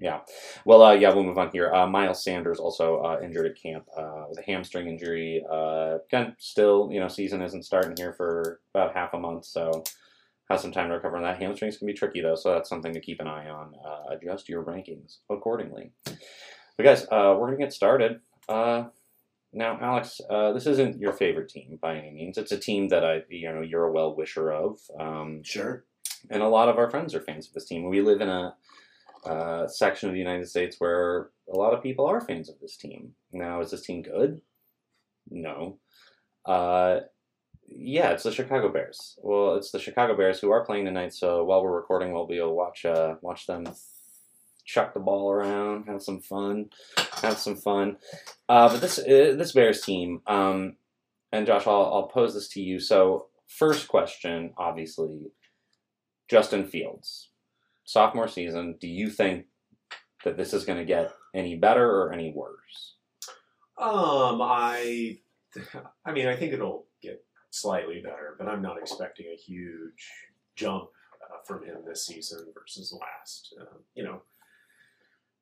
yeah. 0.00 0.20
Well, 0.64 0.82
uh, 0.82 0.92
yeah, 0.94 1.12
we'll 1.12 1.24
move 1.24 1.38
on 1.38 1.50
here. 1.52 1.72
Uh, 1.72 1.86
Miles 1.86 2.24
Sanders 2.24 2.58
also 2.58 3.00
uh, 3.02 3.20
injured 3.22 3.46
at 3.46 3.60
camp 3.62 3.86
uh, 3.96 4.24
with 4.28 4.38
a 4.38 4.42
hamstring 4.42 4.88
injury. 4.88 5.44
Uh, 5.50 5.98
again, 6.08 6.34
still, 6.38 6.88
you 6.90 6.98
know, 6.98 7.08
season 7.08 7.42
isn't 7.42 7.64
starting 7.64 7.94
here 7.96 8.12
for 8.14 8.60
about 8.74 8.94
half 8.94 9.12
a 9.14 9.18
month, 9.18 9.44
so 9.44 9.84
has 10.48 10.62
some 10.62 10.72
time 10.72 10.88
to 10.88 10.94
recover 10.94 11.16
on 11.16 11.22
that. 11.22 11.38
Hamstrings 11.40 11.76
can 11.76 11.86
be 11.86 11.92
tricky 11.92 12.20
though, 12.20 12.34
so 12.34 12.52
that's 12.54 12.68
something 12.68 12.92
to 12.94 13.00
keep 13.00 13.20
an 13.20 13.28
eye 13.28 13.48
on. 13.48 13.74
Uh, 13.86 14.14
adjust 14.14 14.48
your 14.48 14.64
rankings 14.64 15.18
accordingly. 15.28 15.92
But 16.04 16.84
guys, 16.84 17.04
uh, 17.04 17.36
we're 17.38 17.46
gonna 17.46 17.58
get 17.58 17.72
started. 17.72 18.20
Uh, 18.48 18.84
now, 19.52 19.78
Alex, 19.80 20.20
uh, 20.30 20.52
this 20.52 20.66
isn't 20.66 20.98
your 20.98 21.12
favorite 21.12 21.48
team 21.50 21.78
by 21.80 21.96
any 21.96 22.10
means. 22.10 22.38
It's 22.38 22.52
a 22.52 22.58
team 22.58 22.88
that 22.88 23.04
I, 23.04 23.22
you 23.28 23.52
know, 23.52 23.60
you're 23.62 23.84
a 23.84 23.92
well 23.92 24.14
wisher 24.16 24.50
of. 24.52 24.78
Um, 24.98 25.42
Sure. 25.44 25.84
and 26.30 26.42
a 26.42 26.48
lot 26.48 26.68
of 26.68 26.78
our 26.78 26.90
friends 26.90 27.14
are 27.14 27.20
fans 27.20 27.48
of 27.48 27.54
this 27.54 27.66
team. 27.66 27.88
We 27.88 28.00
live 28.00 28.20
in 28.20 28.28
a 28.28 28.54
uh, 29.24 29.66
section 29.66 30.08
of 30.08 30.14
the 30.14 30.20
United 30.20 30.48
States 30.48 30.76
where 30.78 31.30
a 31.52 31.56
lot 31.56 31.74
of 31.74 31.82
people 31.82 32.06
are 32.06 32.20
fans 32.20 32.48
of 32.48 32.58
this 32.60 32.76
team. 32.76 33.14
Now, 33.32 33.60
is 33.60 33.70
this 33.70 33.82
team 33.82 34.02
good? 34.02 34.40
No. 35.30 35.78
Uh, 36.44 37.00
yeah, 37.66 38.10
it's 38.10 38.24
the 38.24 38.32
Chicago 38.32 38.68
Bears. 38.70 39.18
Well, 39.22 39.54
it's 39.54 39.70
the 39.70 39.78
Chicago 39.78 40.16
Bears 40.16 40.40
who 40.40 40.50
are 40.50 40.64
playing 40.64 40.86
tonight. 40.86 41.14
So 41.14 41.44
while 41.44 41.62
we're 41.62 41.76
recording, 41.76 42.12
we'll 42.12 42.26
be 42.26 42.38
able 42.38 42.48
to 42.48 42.54
watch 42.54 42.84
uh, 42.84 43.14
watch 43.22 43.46
them 43.46 43.64
chuck 44.64 44.94
the 44.94 45.00
ball 45.00 45.30
around, 45.30 45.86
have 45.86 46.02
some 46.02 46.20
fun, 46.20 46.70
have 47.22 47.38
some 47.38 47.56
fun. 47.56 47.96
Uh, 48.48 48.68
but 48.68 48.80
this 48.80 48.98
uh, 48.98 49.34
this 49.36 49.52
Bears 49.52 49.82
team, 49.82 50.22
um, 50.26 50.76
and 51.32 51.46
Josh, 51.46 51.66
I'll, 51.66 51.90
I'll 51.92 52.08
pose 52.08 52.34
this 52.34 52.48
to 52.50 52.60
you. 52.60 52.80
So 52.80 53.28
first 53.46 53.88
question, 53.88 54.52
obviously, 54.56 55.32
Justin 56.28 56.66
Fields, 56.66 57.29
sophomore 57.84 58.28
season. 58.28 58.76
Do 58.80 58.88
you 58.88 59.10
think 59.10 59.46
that 60.24 60.36
this 60.36 60.52
is 60.52 60.64
going 60.64 60.78
to 60.78 60.84
get 60.84 61.12
any 61.34 61.56
better 61.56 61.88
or 62.02 62.12
any 62.12 62.32
worse? 62.32 62.96
Um, 63.78 64.40
I, 64.42 65.18
I 66.04 66.12
mean, 66.12 66.26
I 66.26 66.36
think 66.36 66.52
it'll 66.52 66.86
get 67.02 67.24
slightly 67.50 68.00
better, 68.02 68.36
but 68.38 68.48
I'm 68.48 68.62
not 68.62 68.78
expecting 68.78 69.26
a 69.26 69.36
huge 69.36 70.08
jump 70.56 70.90
uh, 71.22 71.38
from 71.46 71.64
him 71.64 71.78
this 71.86 72.06
season 72.06 72.46
versus 72.54 72.92
last. 72.98 73.54
Uh, 73.60 73.78
you 73.94 74.04
know, 74.04 74.22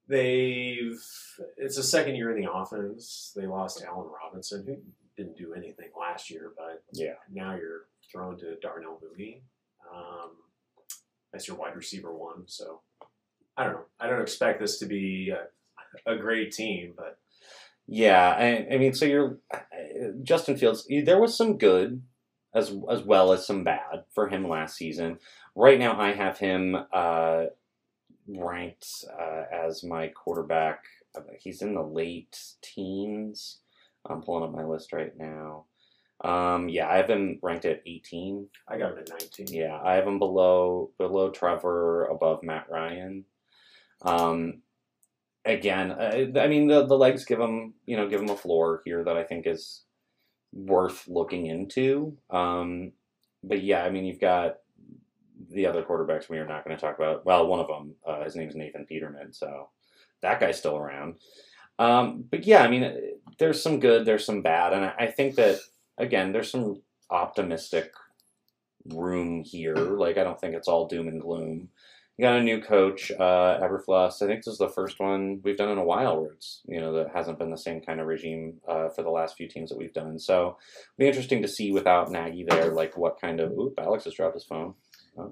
they've 0.09 1.01
it's 1.57 1.79
a 1.79 1.83
second 1.83 2.17
year 2.17 2.35
in 2.37 2.43
the 2.43 2.51
offense. 2.51 3.33
They 3.37 3.47
lost 3.47 3.83
Allen 3.87 4.09
Robinson, 4.23 4.65
who 4.67 4.77
didn't 5.17 5.37
do 5.37 5.55
anything 5.55 5.89
last 5.99 6.31
year, 6.31 6.53
but 6.57 6.83
Yeah. 6.93 7.15
now 7.31 7.55
you're 7.57 7.87
thrown 8.11 8.39
to 8.39 8.57
Darnell 8.61 9.01
Mooney 9.03 9.43
um, 9.93 10.31
as 11.35 11.47
your 11.47 11.57
wide 11.57 11.77
receiver 11.77 12.15
one. 12.15 12.45
So 12.47 12.81
I 13.57 13.65
don't 13.65 13.75
know. 13.75 13.85
I 14.01 14.09
don't 14.09 14.23
expect 14.23 14.61
this 14.61 14.79
to 14.79 14.87
be 14.87 15.33
a, 16.07 16.13
a 16.13 16.17
great 16.17 16.53
team, 16.53 16.95
but 16.97 17.19
Yeah, 17.87 18.37
I, 18.39 18.75
I 18.75 18.79
mean, 18.79 18.95
so 18.95 19.05
you're 19.05 19.39
uh, 19.53 19.59
Justin 20.23 20.57
Fields. 20.57 20.87
There 20.89 21.21
was 21.21 21.37
some 21.37 21.59
good 21.59 22.03
as 22.55 22.73
as 22.91 23.03
well 23.03 23.33
as 23.33 23.47
some 23.47 23.65
bad 23.65 24.05
for 24.15 24.29
him 24.29 24.49
last 24.49 24.77
season. 24.77 25.19
Right 25.55 25.79
now, 25.79 25.99
I 26.01 26.13
have 26.13 26.39
him 26.39 26.77
uh, 26.93 27.47
ranked 28.29 28.87
uh, 29.19 29.45
as 29.53 29.83
my 29.83 30.09
quarterback. 30.09 30.85
He's 31.41 31.63
in 31.63 31.75
the 31.75 31.83
late 31.83 32.39
teens. 32.63 33.59
I'm 34.09 34.23
pulling 34.23 34.45
up 34.45 34.55
my 34.55 34.65
list 34.65 34.93
right 34.93 35.17
now. 35.19 35.65
Um, 36.23 36.69
yeah, 36.69 36.89
I 36.89 36.97
have 36.97 37.09
him 37.09 37.39
ranked 37.43 37.65
at 37.65 37.83
18. 37.87 38.49
I 38.67 38.79
got 38.79 38.93
him 38.93 38.99
at 38.99 39.11
19. 39.11 39.47
Yeah, 39.49 39.79
I 39.83 39.95
have 39.95 40.07
him 40.07 40.19
below 40.19 40.91
below 40.99 41.31
Trevor, 41.31 42.07
above 42.07 42.43
Matt 42.43 42.67
Ryan. 42.69 43.25
Um, 44.03 44.63
again, 45.45 45.93
I, 45.93 46.31
I 46.37 46.49
mean 46.49 46.67
the 46.67 46.87
the 46.87 46.97
legs 46.97 47.25
give 47.25 47.41
him 47.41 47.75
you 47.87 47.97
know 47.97 48.09
give 48.09 48.21
him 48.21 48.31
a 48.31 48.37
floor 48.37 48.83
here 48.85 49.05
that 49.05 49.17
I 49.17 49.23
think 49.23 49.47
is 49.47 49.85
worth 50.53 51.07
looking 51.07 51.47
into. 51.47 52.17
Um, 52.31 52.93
but 53.45 53.63
yeah, 53.63 53.85
I 53.85 53.91
mean 53.91 54.05
you've 54.05 54.21
got 54.21 54.57
the 55.51 55.67
other 55.67 55.83
quarterbacks 55.83 56.29
we 56.29 56.39
are 56.39 56.47
not 56.47 56.65
going 56.65 56.77
to 56.77 56.81
talk 56.81 56.99
about. 56.99 57.25
Well, 57.25 57.47
one 57.47 57.61
of 57.61 57.69
them, 57.69 57.95
uh, 58.07 58.25
his 58.25 58.35
name 58.35 58.49
is 58.49 58.57
Nathan 58.57 58.87
Peterman, 58.87 59.33
so 59.33 59.69
that 60.21 60.41
guy's 60.41 60.59
still 60.59 60.77
around. 60.77 61.17
Um, 61.79 62.25
but 62.29 62.45
yeah, 62.45 62.63
I 62.63 62.69
mean 62.69 62.93
there's 63.39 63.63
some 63.63 63.79
good, 63.79 64.05
there's 64.05 64.25
some 64.25 64.43
bad, 64.43 64.73
and 64.73 64.85
I, 64.85 64.95
I 64.99 65.07
think 65.07 65.37
that 65.37 65.61
again 65.99 66.33
there's 66.33 66.51
some 66.51 66.83
optimistic 67.11 67.93
room 68.87 69.45
here. 69.45 69.77
Like 69.77 70.19
I 70.19 70.25
don't 70.25 70.41
think 70.41 70.55
it's 70.55 70.69
all 70.69 70.87
doom 70.87 71.09
and 71.09 71.21
gloom. 71.21 71.69
You 72.17 72.25
got 72.25 72.39
a 72.39 72.43
new 72.43 72.61
coach, 72.61 73.13
uh, 73.13 73.61
Eberflus. 73.63 74.21
I 74.23 74.27
think 74.27 74.43
this 74.43 74.53
is 74.53 74.59
the 74.59 74.69
first 74.69 74.99
one 74.99 75.41
we've 75.45 75.57
done 75.57 75.69
in 75.69 75.79
a 75.79 75.85
while 75.85 76.21
where 76.21 76.33
it's 76.33 76.63
you 76.67 76.81
know 76.81 76.93
that 76.95 77.15
hasn't 77.15 77.39
been 77.39 77.51
the 77.51 77.57
same 77.57 77.81
kind 77.81 78.01
of 78.01 78.09
regime 78.09 78.55
uh, 78.67 78.89
for 78.89 79.03
the 79.03 79.11
last 79.11 79.37
few 79.37 79.49
teams 79.49 79.71
that 79.71 79.79
we've 79.79 79.93
done. 79.93 80.19
So 80.19 80.57
it'll 80.97 80.99
be 80.99 81.07
interesting 81.07 81.43
to 81.43 81.49
see 81.49 81.71
without 81.71 82.11
Nagy 82.11 82.45
there, 82.49 82.73
like 82.73 82.97
what 82.97 83.21
kind 83.21 83.41
of. 83.41 83.53
Oop, 83.53 83.75
Alex 83.79 84.05
has 84.05 84.15
dropped 84.15 84.35
his 84.35 84.45
phone. 84.45 84.75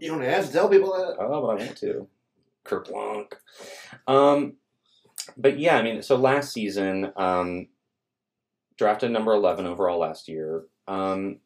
You 0.00 0.10
don't 0.10 0.22
have 0.22 0.46
to 0.46 0.52
tell 0.52 0.68
people 0.68 0.92
that. 0.92 1.16
Oh, 1.20 1.42
but 1.42 1.48
I 1.48 1.54
want 1.54 1.76
to. 1.78 2.08
Kerplunk. 2.64 3.32
Um, 4.06 4.54
but 5.36 5.58
yeah, 5.58 5.76
I 5.76 5.82
mean, 5.82 6.02
so 6.02 6.16
last 6.16 6.52
season, 6.52 7.12
um, 7.16 7.68
drafted 8.78 9.10
number 9.10 9.32
11 9.32 9.66
overall 9.66 9.98
last 9.98 10.28
year. 10.28 10.64
Um, 10.86 11.38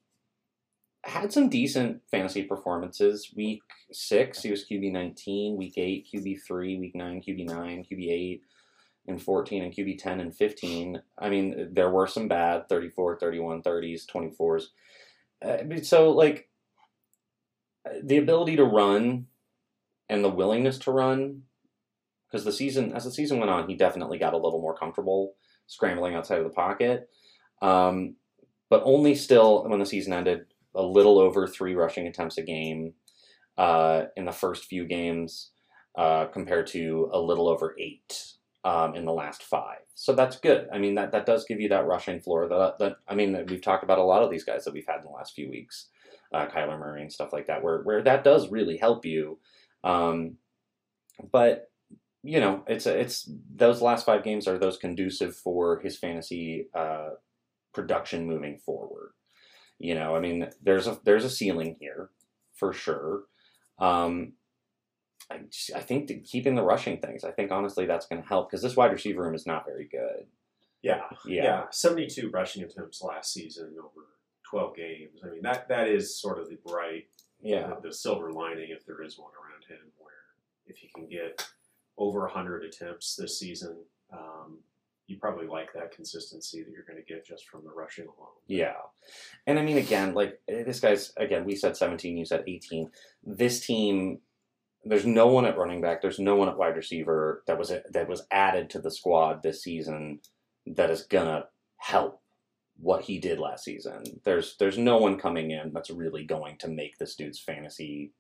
had 1.05 1.33
some 1.33 1.49
decent 1.49 2.03
fantasy 2.11 2.43
performances. 2.43 3.33
Week 3.35 3.63
six, 3.93 4.43
he 4.43 4.51
was 4.51 4.67
QB 4.71 4.93
19. 4.93 5.57
Week 5.57 5.75
eight, 5.77 6.09
QB 6.13 6.39
3. 6.47 6.79
Week 6.79 6.95
nine, 6.95 7.23
QB 7.23 7.47
9. 7.47 7.87
QB 7.91 8.11
8 8.11 8.43
and 9.07 9.23
14 9.23 9.63
and 9.63 9.75
QB 9.75 9.99
10 9.99 10.21
and 10.21 10.35
15. 10.35 11.03
I 11.19 11.29
mean, 11.31 11.71
there 11.73 11.91
were 11.91 12.07
some 12.07 12.29
bad 12.29 12.69
34, 12.69 13.19
31, 13.19 13.63
30s, 13.63 14.03
24s. 14.07 14.65
Uh, 15.43 15.83
so, 15.83 16.11
like, 16.11 16.49
the 18.03 18.19
ability 18.19 18.57
to 18.57 18.65
run 18.65 19.27
and 20.09 20.25
the 20.25 20.29
willingness 20.29 20.79
to 20.79 20.93
run, 20.93 21.43
because 22.31 22.45
the 22.45 22.53
season 22.53 22.93
as 22.93 23.05
the 23.05 23.11
season 23.11 23.39
went 23.39 23.51
on, 23.51 23.69
he 23.69 23.75
definitely 23.75 24.19
got 24.19 24.35
a 24.35 24.39
little 24.39 24.61
more 24.61 24.77
comfortable 24.77 25.35
scrambling 25.67 26.15
outside 26.15 26.39
of 26.39 26.45
the 26.45 26.51
pocket. 26.51 27.09
Um, 27.63 28.17
but 28.69 28.83
only 28.85 29.15
still 29.15 29.69
when 29.69 29.81
the 29.81 29.87
season 29.87 30.13
ended, 30.13 30.47
a 30.75 30.83
little 30.83 31.19
over 31.19 31.47
three 31.47 31.75
rushing 31.75 32.07
attempts 32.07 32.39
a 32.39 32.43
game 32.43 32.95
uh, 33.59 34.05
in 34.17 34.25
the 34.25 34.33
first 34.33 34.65
few 34.65 34.87
games, 34.87 35.51
uh, 35.99 36.27
compared 36.27 36.69
to 36.69 37.11
a 37.13 37.21
little 37.21 37.49
over 37.49 37.75
eight 37.79 38.35
um, 38.65 38.95
in 38.95 39.05
the 39.05 39.13
last 39.13 39.43
five. 39.43 39.81
So 39.95 40.15
that's 40.15 40.39
good. 40.39 40.69
I 40.73 40.79
mean, 40.79 40.95
that, 40.95 41.13
that 41.13 41.27
does 41.27 41.45
give 41.47 41.61
you 41.61 41.69
that 41.71 41.87
rushing 41.87 42.21
floor. 42.21 42.49
That, 42.49 42.79
that 42.79 42.97
I 43.09 43.15
mean, 43.15 43.45
we've 43.49 43.63
talked 43.63 43.85
about 43.85 43.99
a 43.99 44.05
lot 44.05 44.23
of 44.23 44.31
these 44.31 44.45
guys 44.45 44.65
that 44.65 44.75
we've 44.75 44.87
had 44.87 44.99
in 44.99 45.05
the 45.05 45.11
last 45.11 45.35
few 45.35 45.51
weeks, 45.51 45.89
uh, 46.33 46.47
Kyler 46.47 46.79
Murray 46.79 47.03
and 47.03 47.13
stuff 47.13 47.33
like 47.33 47.49
that, 47.49 47.63
where 47.63 47.83
where 47.83 48.03
that 48.03 48.25
does 48.25 48.51
really 48.51 48.77
help 48.77 49.05
you. 49.05 49.39
Um, 49.83 50.37
but 51.33 51.71
you 52.23 52.41
know, 52.41 52.63
it's 52.67 52.87
it's 52.87 53.31
those 53.55 53.83
last 53.83 54.07
five 54.07 54.23
games 54.23 54.47
are 54.47 54.59
those 54.59 54.77
conducive 54.77 55.35
for 55.35 55.81
his 55.81 55.99
fantasy 55.99 56.69
uh, 56.75 57.11
production 57.73 58.27
moving 58.27 58.59
forward. 58.59 59.13
You 59.79 59.95
know, 59.95 60.15
I 60.15 60.21
mean, 60.21 60.51
there's 60.63 60.87
a 60.87 60.99
there's 61.05 61.25
a 61.25 61.31
ceiling 61.31 61.77
here 61.81 62.11
for 62.55 62.73
sure. 62.73 63.23
Um, 63.79 64.35
I, 65.31 65.39
just, 65.51 65.73
I 65.75 65.81
think 65.81 66.11
keeping 66.25 66.55
the 66.55 66.63
rushing 66.63 66.99
things, 66.99 67.25
I 67.25 67.31
think 67.31 67.51
honestly 67.51 67.87
that's 67.87 68.07
going 68.07 68.21
to 68.21 68.29
help 68.29 68.51
because 68.51 68.63
this 68.63 68.77
wide 68.77 68.93
receiver 68.93 69.23
room 69.23 69.35
is 69.35 69.47
not 69.47 69.65
very 69.65 69.89
good. 69.91 70.27
Yeah, 70.83 71.03
Yeah, 71.27 71.43
yeah, 71.43 71.65
seventy-two 71.71 72.31
rushing 72.31 72.63
attempts 72.63 73.03
last 73.03 73.33
season 73.33 73.75
over 73.79 74.07
twelve 74.49 74.77
games. 74.77 75.21
I 75.25 75.31
mean 75.31 75.43
that 75.43 75.69
that 75.69 75.89
is 75.89 76.19
sort 76.19 76.39
of 76.39 76.49
the 76.49 76.59
bright, 76.67 77.05
yeah, 77.41 77.69
the, 77.69 77.89
the 77.89 77.95
silver 77.95 78.33
lining 78.33 78.71
if 78.71 78.85
there 78.87 79.03
is 79.03 79.19
one 79.19 79.33
around 79.33 79.65
him, 79.69 79.93
where 79.99 80.13
if 80.67 80.79
he 80.79 80.91
can 80.95 81.09
get 81.09 81.47
over 81.97 82.27
hundred 82.27 82.65
attempts 82.65 83.15
this 83.17 83.39
season, 83.39 83.77
um, 84.13 84.61
you 85.11 85.19
probably 85.19 85.47
like 85.47 85.73
that 85.75 85.91
consistency 85.91 86.63
that 86.63 86.71
you're 86.71 86.85
going 86.85 87.03
to 87.05 87.13
get 87.13 87.27
just 87.27 87.49
from 87.49 87.65
the 87.65 87.71
rushing 87.71 88.05
alone. 88.05 88.31
yeah. 88.47 88.75
And 89.47 89.59
I 89.59 89.63
mean, 89.63 89.79
again, 89.79 90.15
like 90.15 90.41
eh, 90.49 90.63
this 90.63 90.81
guy's 90.81 91.13
again, 91.17 91.45
we 91.45 91.57
said 91.57 91.77
17, 91.77 92.17
you 92.17 92.25
said 92.25 92.45
18. 92.47 92.91
This 93.25 93.67
team, 93.67 94.21
there's 94.85 95.07
no 95.07 95.27
one 95.27 95.45
at 95.45 95.59
running 95.59 95.81
back, 95.81 96.01
there's 96.01 96.21
no 96.21 96.37
one 96.37 96.49
at 96.49 96.57
wide 96.57 96.77
receiver 96.77 97.43
that 97.47 97.59
was 97.59 97.73
that 97.91 98.09
was 98.09 98.27
added 98.31 98.71
to 98.71 98.81
the 98.81 98.91
squad 98.91 99.43
this 99.43 99.63
season 99.63 100.21
that 100.67 100.91
is 100.91 101.03
gonna 101.03 101.47
help 101.79 102.21
what 102.77 103.03
he 103.03 103.19
did 103.19 103.39
last 103.39 103.65
season. 103.65 104.05
There's 104.25 104.57
there's 104.59 104.79
no 104.79 104.99
one 104.99 105.19
coming 105.19 105.51
in 105.51 105.73
that's 105.73 105.91
really 105.91 106.25
going 106.25 106.57
to 106.59 106.69
make 106.69 106.99
this 106.99 107.15
dude's 107.15 107.41
fantasy 107.41 108.13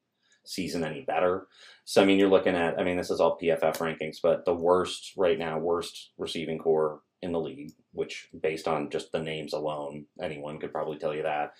season 0.50 0.84
any 0.84 1.02
better. 1.02 1.46
So 1.84 2.02
I 2.02 2.04
mean, 2.04 2.18
you're 2.18 2.28
looking 2.28 2.56
at 2.56 2.78
I 2.78 2.84
mean, 2.84 2.96
this 2.96 3.10
is 3.10 3.20
all 3.20 3.38
PFF 3.38 3.78
rankings, 3.78 4.16
but 4.22 4.44
the 4.44 4.54
worst 4.54 5.12
right 5.16 5.38
now, 5.38 5.58
worst 5.58 6.10
receiving 6.18 6.58
corps 6.58 7.00
in 7.22 7.32
the 7.32 7.40
league, 7.40 7.72
which 7.92 8.28
based 8.40 8.66
on 8.66 8.90
just 8.90 9.12
the 9.12 9.22
names 9.22 9.52
alone, 9.52 10.06
anyone 10.20 10.58
could 10.58 10.72
probably 10.72 10.98
tell 10.98 11.14
you 11.14 11.22
that. 11.22 11.52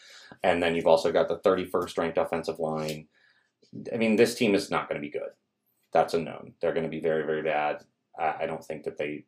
And 0.43 0.63
then 0.63 0.75
you've 0.75 0.87
also 0.87 1.13
got 1.13 1.29
the 1.29 1.39
31st 1.39 1.99
ranked 1.99 2.19
offensive 2.19 2.59
line. 2.59 3.07
I 3.93 3.97
mean, 3.97 4.17
this 4.17 4.35
team 4.35 4.55
is 4.55 4.71
not 4.71 4.89
going 4.89 5.01
to 5.01 5.07
be 5.07 5.13
good. 5.13 5.31
That's 5.93 6.15
a 6.15 6.19
known. 6.19 6.55
They're 6.61 6.73
going 6.73 6.85
to 6.85 6.91
be 6.91 7.01
very, 7.01 7.25
very 7.25 7.43
bad. 7.43 7.85
I, 8.19 8.35
I 8.41 8.47
don't 8.47 8.65
think 8.65 8.85
that 8.85 8.99
they. 8.99 9.27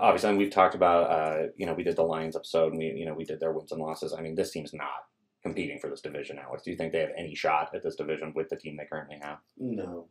Obviously, 0.00 0.30
and 0.30 0.38
we've 0.38 0.50
talked 0.50 0.74
about. 0.74 1.10
Uh, 1.10 1.46
you 1.56 1.66
know, 1.66 1.74
we 1.74 1.82
did 1.82 1.96
the 1.96 2.02
Lions 2.02 2.36
episode, 2.36 2.72
and 2.72 2.78
we, 2.78 2.86
you 2.86 3.06
know, 3.06 3.14
we 3.14 3.24
did 3.24 3.38
their 3.38 3.52
wins 3.52 3.72
and 3.72 3.80
losses. 3.80 4.14
I 4.16 4.20
mean, 4.22 4.34
this 4.34 4.50
team's 4.50 4.72
not 4.72 5.04
competing 5.42 5.78
for 5.78 5.90
this 5.90 6.00
division, 6.00 6.38
Alex. 6.38 6.62
Do 6.62 6.70
you 6.70 6.76
think 6.76 6.92
they 6.92 7.00
have 7.00 7.10
any 7.16 7.34
shot 7.34 7.74
at 7.74 7.82
this 7.82 7.96
division 7.96 8.32
with 8.34 8.48
the 8.48 8.56
team 8.56 8.76
they 8.76 8.86
currently 8.86 9.18
have? 9.22 9.38
No, 9.58 10.08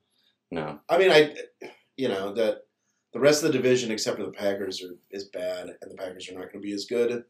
No. 0.52 0.80
I 0.90 0.98
mean, 0.98 1.12
I, 1.12 1.36
you 1.98 2.10
know, 2.10 2.34
that 2.34 2.64
the 3.14 3.20
rest 3.20 3.44
of 3.44 3.52
the 3.52 3.58
division 3.58 3.92
except 3.92 4.18
for 4.18 4.26
the 4.26 4.32
Packers 4.32 4.82
are 4.84 4.96
is 5.10 5.26
bad, 5.26 5.70
and 5.82 5.92
the 5.92 5.96
Packers 5.96 6.30
are 6.30 6.34
not 6.34 6.52
going 6.52 6.62
to 6.62 6.68
be 6.68 6.74
as 6.74 6.86
good, 6.86 7.24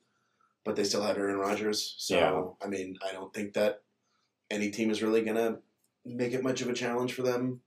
but 0.63 0.75
they 0.75 0.83
still 0.83 1.03
have 1.03 1.17
Aaron 1.17 1.37
Rodgers. 1.37 1.95
So 1.97 2.15
Yeah. 2.17 2.65
I 2.65 2.69
mean, 2.69 2.97
I 3.07 3.11
don't 3.11 3.33
think 3.33 3.53
that 3.53 3.81
any 4.49 4.69
team 4.69 4.89
is 4.91 5.01
really 5.01 5.21
going 5.23 5.37
to 5.37 5.59
make 6.05 6.33
it 6.33 6.43
much 6.43 6.61
of 6.61 6.69
a 6.69 6.73
challenge 6.73 7.13
for 7.13 7.21
them. 7.21 7.61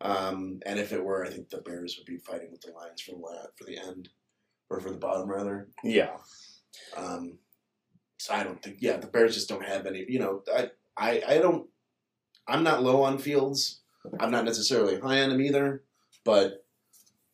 Um, 0.00 0.60
and 0.66 0.78
if 0.80 0.92
it 0.92 1.04
were, 1.04 1.24
I 1.24 1.30
think 1.30 1.48
the 1.50 1.58
Bears 1.58 1.96
would 1.98 2.06
be 2.06 2.18
fighting 2.18 2.50
with 2.50 2.60
the 2.62 2.72
Lions 2.72 3.00
for 3.02 3.12
the 3.12 3.50
for 3.56 3.64
the 3.64 3.78
end, 3.78 4.08
or 4.70 4.80
for 4.80 4.90
the 4.90 4.98
bottom 4.98 5.28
rather. 5.28 5.68
Yeah. 5.84 6.16
Um, 6.96 7.38
I 8.30 8.42
don't 8.42 8.62
think. 8.62 8.78
Yeah, 8.80 8.96
the 8.98 9.06
Bears 9.06 9.34
just 9.34 9.48
don't 9.48 9.64
have 9.64 9.86
any. 9.86 10.04
You 10.08 10.18
know, 10.18 10.42
I 10.54 10.70
I 10.96 11.22
I 11.26 11.38
don't. 11.38 11.68
I'm 12.46 12.62
not 12.62 12.82
low 12.82 13.02
on 13.02 13.18
Fields. 13.18 13.80
I'm 14.18 14.30
not 14.30 14.44
necessarily 14.44 14.98
high 14.98 15.22
on 15.22 15.30
him 15.30 15.40
either, 15.40 15.84
but 16.24 16.64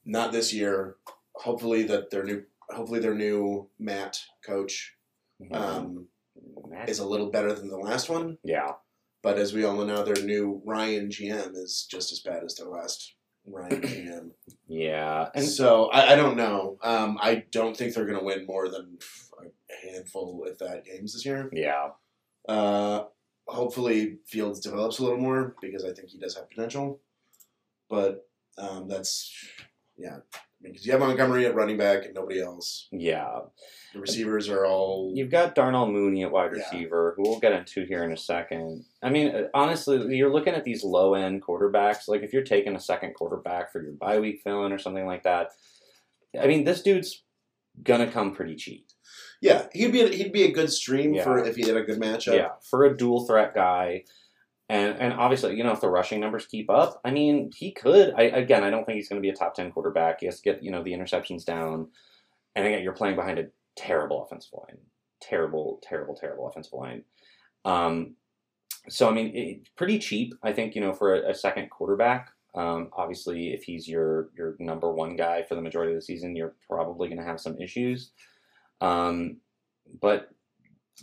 not 0.04 0.32
this 0.32 0.52
year. 0.52 0.96
Hopefully 1.34 1.84
that 1.84 2.10
their 2.10 2.24
new 2.24 2.44
hopefully 2.70 3.00
their 3.00 3.14
new 3.14 3.68
Matt 3.78 4.20
coach 4.44 4.94
um, 5.52 6.06
Matt- 6.68 6.88
is 6.88 6.98
a 6.98 7.06
little 7.06 7.30
better 7.30 7.52
than 7.52 7.68
the 7.68 7.78
last 7.78 8.08
one. 8.08 8.38
yeah. 8.44 8.72
But 9.20 9.36
as 9.36 9.52
we 9.52 9.64
all 9.64 9.74
know 9.74 9.84
now, 9.84 10.02
their 10.04 10.22
new 10.24 10.62
Ryan 10.64 11.08
GM 11.08 11.56
is 11.56 11.86
just 11.90 12.12
as 12.12 12.20
bad 12.20 12.44
as 12.44 12.54
their 12.54 12.68
last 12.68 13.14
Ryan 13.46 13.82
GM. 13.82 14.30
Yeah. 14.68 15.28
And 15.34 15.44
so 15.44 15.86
I, 15.86 16.12
I 16.12 16.16
don't 16.16 16.36
know. 16.36 16.78
Um, 16.82 17.18
I 17.20 17.44
don't 17.50 17.76
think 17.76 17.94
they're 17.94 18.06
going 18.06 18.18
to 18.18 18.24
win 18.24 18.46
more 18.46 18.68
than 18.68 18.98
a 19.27 19.27
handful, 19.82 20.44
if 20.46 20.58
that, 20.58 20.84
games 20.84 21.12
this 21.14 21.24
year. 21.24 21.48
yeah. 21.52 21.88
Uh, 22.48 23.04
hopefully 23.46 24.18
Fields 24.26 24.60
develops 24.60 24.98
a 24.98 25.02
little 25.02 25.18
more 25.18 25.54
because 25.60 25.84
I 25.84 25.92
think 25.92 26.08
he 26.08 26.18
does 26.18 26.34
have 26.36 26.48
potential. 26.48 27.00
But 27.90 28.26
um, 28.56 28.88
that's 28.88 29.32
yeah, 29.96 30.18
because 30.62 30.86
you 30.86 30.92
have 30.92 31.00
Montgomery 31.00 31.44
at 31.46 31.54
running 31.54 31.76
back 31.76 32.04
and 32.04 32.14
nobody 32.14 32.40
else. 32.40 32.88
Yeah. 32.92 33.40
The 33.92 34.00
receivers 34.00 34.48
are 34.48 34.64
all 34.64 35.12
You've 35.14 35.30
got 35.30 35.54
Darnell 35.54 35.90
Mooney 35.90 36.22
at 36.24 36.30
wide 36.30 36.52
Yeah. 36.54 36.62
receiver, 36.62 37.14
who 37.16 37.22
we'll 37.24 37.40
get 37.40 37.52
into 37.52 37.84
here 37.84 38.04
in 38.04 38.12
a 38.12 38.16
second. 38.16 38.84
I 39.02 39.10
mean, 39.10 39.34
uh, 39.34 39.48
honestly, 39.54 40.16
you're 40.16 40.32
looking 40.32 40.54
at 40.54 40.64
these 40.64 40.84
low 40.84 41.14
end 41.14 41.42
quarterbacks. 41.42 42.08
Like, 42.08 42.22
if 42.22 42.32
you're 42.32 42.42
taking 42.44 42.76
a 42.76 42.80
second 42.80 43.14
quarterback 43.14 43.72
for 43.72 43.82
your 43.82 43.92
bye 43.92 44.20
week 44.20 44.40
fill-in 44.42 44.72
or 44.72 44.78
something 44.78 45.06
like 45.06 45.24
that, 45.24 45.50
I 46.40 46.46
mean, 46.46 46.64
this 46.64 46.82
dude's 46.82 47.24
gonna 47.82 48.10
come 48.10 48.34
pretty 48.34 48.54
cheap. 48.56 48.86
Yeah. 49.40 49.66
He'd 49.72 49.92
be 49.92 50.02
a, 50.02 50.08
he'd 50.08 50.32
be 50.32 50.44
a 50.44 50.52
good 50.52 50.72
stream 50.72 51.14
Yeah. 51.14 51.24
for 51.24 51.38
if 51.38 51.56
he 51.56 51.66
had 51.66 51.76
a 51.76 51.82
good 51.82 52.00
matchup. 52.00 52.34
Yeah, 52.36 52.48
for 52.62 52.84
a 52.84 52.96
dual 52.96 53.26
threat 53.26 53.54
guy. 53.54 54.04
And, 54.70 54.98
and 54.98 55.12
obviously, 55.14 55.56
you 55.56 55.64
know, 55.64 55.72
if 55.72 55.80
the 55.80 55.88
rushing 55.88 56.20
numbers 56.20 56.44
keep 56.44 56.68
up, 56.68 57.00
I 57.02 57.10
mean, 57.10 57.50
he 57.56 57.72
could. 57.72 58.12
I 58.16 58.24
again, 58.24 58.64
I 58.64 58.70
don't 58.70 58.84
think 58.84 58.96
he's 58.96 59.08
going 59.08 59.20
to 59.20 59.26
be 59.26 59.30
a 59.30 59.34
top 59.34 59.54
ten 59.54 59.72
quarterback. 59.72 60.20
He 60.20 60.26
has 60.26 60.36
to 60.36 60.42
get 60.42 60.62
you 60.62 60.70
know 60.70 60.82
the 60.82 60.92
interceptions 60.92 61.44
down, 61.44 61.88
and 62.54 62.66
again, 62.66 62.82
you're 62.82 62.92
playing 62.92 63.16
behind 63.16 63.38
a 63.38 63.46
terrible 63.76 64.22
offensive 64.22 64.52
line, 64.52 64.78
terrible, 65.22 65.80
terrible, 65.82 66.14
terrible 66.14 66.46
offensive 66.46 66.74
line. 66.74 67.04
Um, 67.64 68.16
so 68.90 69.08
I 69.08 69.12
mean, 69.12 69.34
it, 69.34 69.68
pretty 69.74 69.98
cheap, 69.98 70.34
I 70.42 70.52
think. 70.52 70.74
You 70.74 70.82
know, 70.82 70.92
for 70.92 71.14
a, 71.14 71.30
a 71.30 71.34
second 71.34 71.70
quarterback. 71.70 72.30
Um, 72.54 72.90
obviously, 72.92 73.54
if 73.54 73.62
he's 73.62 73.88
your 73.88 74.28
your 74.36 74.56
number 74.58 74.92
one 74.92 75.16
guy 75.16 75.44
for 75.44 75.54
the 75.54 75.62
majority 75.62 75.92
of 75.92 75.98
the 75.98 76.02
season, 76.02 76.36
you're 76.36 76.56
probably 76.68 77.08
going 77.08 77.20
to 77.20 77.26
have 77.26 77.40
some 77.40 77.58
issues. 77.58 78.10
Um, 78.80 79.38
but 80.00 80.30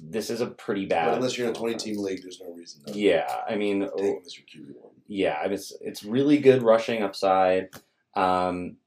this 0.01 0.29
is 0.29 0.41
a 0.41 0.47
pretty 0.47 0.85
bad. 0.85 1.05
But 1.05 1.15
unless 1.15 1.37
you're 1.37 1.47
in 1.47 1.53
a 1.55 1.57
20 1.57 1.75
team 1.75 1.97
league, 1.97 2.21
there's 2.21 2.41
no 2.41 2.51
reason 2.53 2.83
to 2.85 2.97
Yeah, 2.97 3.27
I 3.49 3.55
mean, 3.55 3.81
take 3.81 4.05
him 4.05 4.21
QB 4.23 4.75
one. 4.81 4.93
yeah, 5.07 5.41
and 5.43 5.53
it's 5.53 5.73
it's 5.81 6.03
really 6.03 6.37
good 6.37 6.63
rushing 6.63 7.01
upside. 7.03 7.69
Um, 8.15 8.77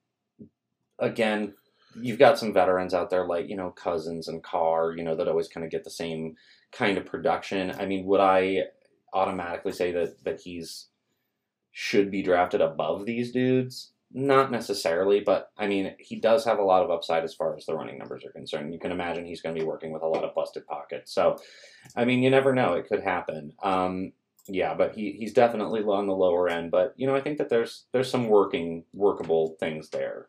again, 0.99 1.55
you've 2.01 2.19
got 2.19 2.39
some 2.39 2.53
veterans 2.53 2.95
out 2.95 3.11
there 3.11 3.27
like 3.27 3.49
you 3.49 3.57
know 3.57 3.71
Cousins 3.71 4.29
and 4.29 4.43
Carr, 4.43 4.95
you 4.97 5.03
know 5.03 5.15
that 5.17 5.29
always 5.29 5.49
kind 5.49 5.65
of 5.65 5.71
get 5.71 5.85
the 5.85 5.91
same 5.91 6.37
kind 6.73 6.99
of 6.99 7.07
production. 7.07 7.73
I 7.79 7.87
mean, 7.87 8.05
would 8.07 8.21
I 8.21 8.65
automatically 9.13 9.73
say 9.73 9.93
that 9.93 10.25
that 10.25 10.41
he's 10.43 10.89
should 11.73 12.11
be 12.11 12.23
drafted 12.23 12.61
above 12.61 13.07
these 13.07 13.33
dudes? 13.33 13.93
Not 14.11 14.51
necessarily, 14.51 15.21
but 15.21 15.51
I 15.59 15.67
mean, 15.67 15.95
he 15.99 16.19
does 16.19 16.45
have 16.47 16.59
a 16.59 16.65
lot 16.65 16.83
of 16.83 16.91
upside 16.91 17.25
as 17.25 17.35
far 17.35 17.55
as 17.57 17.67
the 17.67 17.75
running 17.75 17.99
numbers 17.99 18.25
are 18.25 18.33
concerned. 18.33 18.73
You 18.73 18.81
can 18.81 18.91
imagine 18.91 19.27
he's 19.27 19.43
going 19.43 19.55
to 19.55 19.61
be 19.61 19.67
working 19.67 19.93
with 19.93 20.03
a 20.03 20.07
lot 20.07 20.25
of 20.25 20.35
busted 20.35 20.67
pockets. 20.67 21.13
So, 21.13 21.37
I 21.95 22.07
mean, 22.07 22.23
you 22.23 22.31
never 22.31 22.55
know; 22.55 22.73
it 22.73 22.89
could 22.89 23.03
happen. 23.03 23.53
Um, 23.63 24.13
yeah, 24.47 24.73
but 24.75 24.95
he, 24.95 25.13
he's 25.13 25.35
definitely 25.35 25.83
on 25.83 26.07
the 26.07 26.15
lower 26.15 26.49
end. 26.49 26.71
But 26.71 26.95
you 26.97 27.07
know, 27.07 27.15
I 27.15 27.21
think 27.21 27.37
that 27.37 27.51
there's 27.51 27.85
there's 27.93 28.11
some 28.11 28.29
working 28.29 28.85
workable 28.95 29.57
things 29.61 29.91
there. 29.91 30.29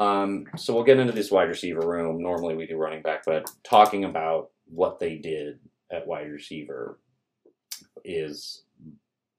Um, 0.00 0.46
so 0.56 0.74
we'll 0.74 0.84
get 0.84 0.98
into 0.98 1.12
this 1.12 1.30
wide 1.30 1.48
receiver 1.48 1.86
room. 1.86 2.20
Normally 2.20 2.56
we 2.56 2.66
do 2.66 2.76
running 2.76 3.02
back, 3.02 3.22
but 3.24 3.48
talking 3.64 4.04
about 4.04 4.50
what 4.66 4.98
they 4.98 5.18
did 5.18 5.60
at 5.90 6.06
wide 6.06 6.30
receiver 6.30 6.98
is 8.04 8.64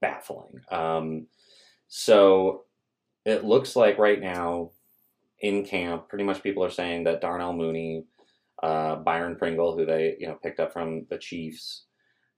baffling. 0.02 0.62
Um, 0.72 1.28
so 1.88 2.66
it 3.26 3.44
looks 3.44 3.76
like 3.76 3.98
right 3.98 4.22
now 4.22 4.72
in 5.40 5.64
camp, 5.64 6.10
pretty 6.10 6.24
much 6.24 6.44
people 6.44 6.64
are 6.64 6.70
saying 6.70 7.06
that 7.06 7.22
Darnell 7.22 7.54
Mooney, 7.54 8.06
uh, 8.62 8.96
Byron 8.98 9.36
Pringle, 9.36 9.78
who 9.78 9.86
they 9.86 10.16
you 10.20 10.28
know 10.28 10.36
picked 10.36 10.60
up 10.60 10.74
from 10.74 11.06
the 11.10 11.18
Chiefs, 11.18 11.84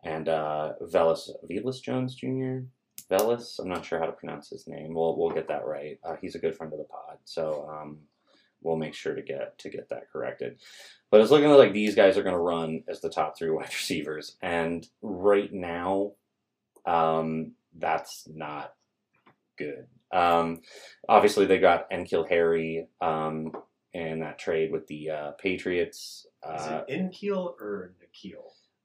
and 0.04 0.30
uh, 0.30 0.74
Velus 0.82 1.30
Velus 1.50 1.82
Jones 1.82 2.16
Jr. 2.16 2.66
Velis. 3.10 3.60
I'm 3.60 3.70
not 3.70 3.86
sure 3.86 4.00
how 4.00 4.06
to 4.06 4.12
pronounce 4.12 4.50
his 4.50 4.68
name. 4.68 4.94
We'll 4.94 5.18
we'll 5.18 5.32
get 5.32 5.48
that 5.48 5.66
right. 5.66 6.00
Uh, 6.04 6.16
he's 6.22 6.36
a 6.36 6.40
good 6.40 6.56
friend 6.56 6.72
of 6.74 6.80
the 6.80 6.86
pod, 6.86 7.18
so 7.26 7.68
um, 7.72 8.00
we'll 8.62 8.78
make 8.78 8.94
sure 8.94 9.16
to 9.16 9.22
get 9.22 9.58
to 9.60 9.70
get 9.70 9.90
that 9.90 10.12
corrected. 10.12 10.60
But 11.10 11.22
it's 11.22 11.32
looking 11.32 11.50
like 11.50 11.74
these 11.74 11.96
guys 11.96 12.18
are 12.18 12.24
going 12.24 12.36
to 12.36 12.40
run 12.40 12.84
as 12.88 13.02
the 13.02 13.10
top 13.10 13.38
three 13.38 13.50
wide 13.52 13.66
receivers, 13.66 14.38
and 14.42 14.88
right 15.02 15.52
now, 15.52 16.12
um, 16.86 17.54
that's 17.78 18.28
not 18.32 18.74
good. 19.58 19.88
Um, 20.14 20.62
obviously, 21.08 21.46
they 21.46 21.60
got 21.60 21.90
N'Keal 21.92 22.28
Harry 22.30 22.88
um, 23.02 23.52
in 23.94 24.20
that 24.20 24.40
trade 24.40 24.72
with 24.72 24.88
the 24.88 25.10
uh, 25.10 25.32
Patriots. 25.32 26.26
Is 26.56 26.62
Uh, 26.62 26.84
it 26.88 27.00
Inkeel 27.00 27.54
or 27.60 27.94
Nikhil? 28.02 28.44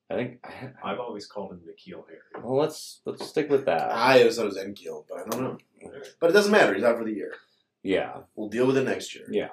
I 0.09 0.15
think. 0.15 0.47
I've 0.85 1.01
always 1.01 1.27
called 1.27 1.51
him 1.53 1.61
Nikhil 1.67 2.07
Harry. 2.09 2.45
Well, 2.45 2.57
let's 2.57 3.01
let's 3.05 3.27
stick 3.27 3.51
with 3.51 3.65
that. 3.67 3.91
I 3.93 4.19
always 4.21 4.37
thought 4.37 4.43
it 4.45 4.55
was 4.55 4.59
Enkill, 4.59 5.05
but 5.09 5.19
I 5.19 5.29
don't 5.29 5.43
know. 5.43 5.59
But 6.21 6.31
it 6.31 6.33
doesn't 6.33 6.53
matter. 6.53 6.75
He's 6.75 6.85
out 6.85 6.99
for 6.99 7.05
the 7.05 7.13
year. 7.13 7.33
Yeah, 7.83 8.19
We'll 8.35 8.49
deal 8.49 8.67
with 8.67 8.77
it 8.77 8.85
next 8.85 9.15
year. 9.15 9.27
yeah. 9.31 9.49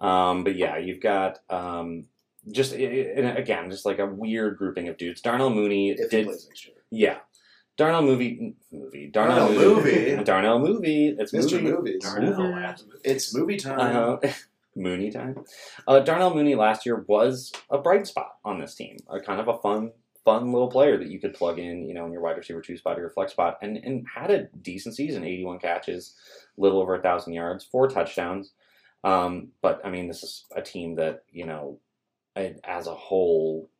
Um, 0.00 0.44
but 0.44 0.56
yeah, 0.56 0.76
you've 0.76 1.00
got 1.00 1.38
um, 1.48 2.06
just 2.50 2.74
i- 2.74 2.76
i- 2.76 3.12
and 3.16 3.38
again, 3.38 3.70
just 3.70 3.86
like 3.86 3.98
a 3.98 4.06
weird 4.06 4.58
grouping 4.58 4.88
of 4.88 4.96
dudes. 4.98 5.20
Darnell 5.22 5.48
Mooney 5.50 5.90
If 5.90 6.10
he 6.10 6.16
did, 6.18 6.26
plays 6.26 6.46
next 6.46 6.66
year. 6.66 6.76
yeah. 6.90 7.18
Darnell 7.76 8.02
movie 8.02 8.54
movie 8.72 9.08
Darnell, 9.08 9.48
Darnell 9.48 9.74
movie. 9.74 10.24
Darnell 10.24 10.58
movie. 10.58 11.16
It's 11.18 11.32
Mr. 11.32 11.62
movie. 11.62 11.72
Movies. 11.72 12.02
Darnell. 12.02 12.74
It's 13.04 13.34
movie 13.34 13.56
time. 13.56 14.18
Uh, 14.24 14.28
Mooney 14.76 15.10
time. 15.10 15.44
Uh, 15.88 16.00
Darnell 16.00 16.34
Mooney 16.34 16.54
last 16.54 16.84
year 16.84 17.04
was 17.08 17.52
a 17.70 17.78
bright 17.78 18.06
spot 18.06 18.36
on 18.44 18.58
this 18.58 18.74
team, 18.74 18.98
a 19.08 19.20
kind 19.20 19.40
of 19.40 19.48
a 19.48 19.58
fun, 19.58 19.92
fun 20.24 20.52
little 20.52 20.68
player 20.68 20.98
that 20.98 21.08
you 21.08 21.18
could 21.18 21.32
plug 21.34 21.58
in, 21.58 21.86
you 21.88 21.94
know, 21.94 22.04
in 22.04 22.12
your 22.12 22.20
wide 22.20 22.36
receiver 22.36 22.60
two 22.60 22.76
spot 22.76 22.98
or 22.98 23.00
your 23.00 23.10
flex 23.10 23.32
spot, 23.32 23.58
and 23.62 23.76
and 23.78 24.06
had 24.14 24.30
a 24.30 24.44
decent 24.62 24.94
season, 24.94 25.24
eighty 25.24 25.44
one 25.44 25.58
catches, 25.58 26.14
little 26.56 26.80
over 26.80 26.94
a 26.94 27.02
thousand 27.02 27.32
yards, 27.32 27.64
four 27.64 27.88
touchdowns. 27.88 28.52
Um, 29.02 29.48
but 29.62 29.80
I 29.84 29.90
mean, 29.90 30.08
this 30.08 30.22
is 30.22 30.44
a 30.54 30.62
team 30.62 30.96
that 30.96 31.24
you 31.30 31.46
know, 31.46 31.78
as 32.34 32.86
a 32.86 32.94
whole, 32.94 33.70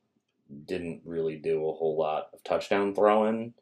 didn't 0.64 1.02
really 1.04 1.36
do 1.36 1.68
a 1.68 1.74
whole 1.74 1.96
lot 1.98 2.28
of 2.32 2.42
touchdown 2.42 2.94
throwing. 2.94 3.52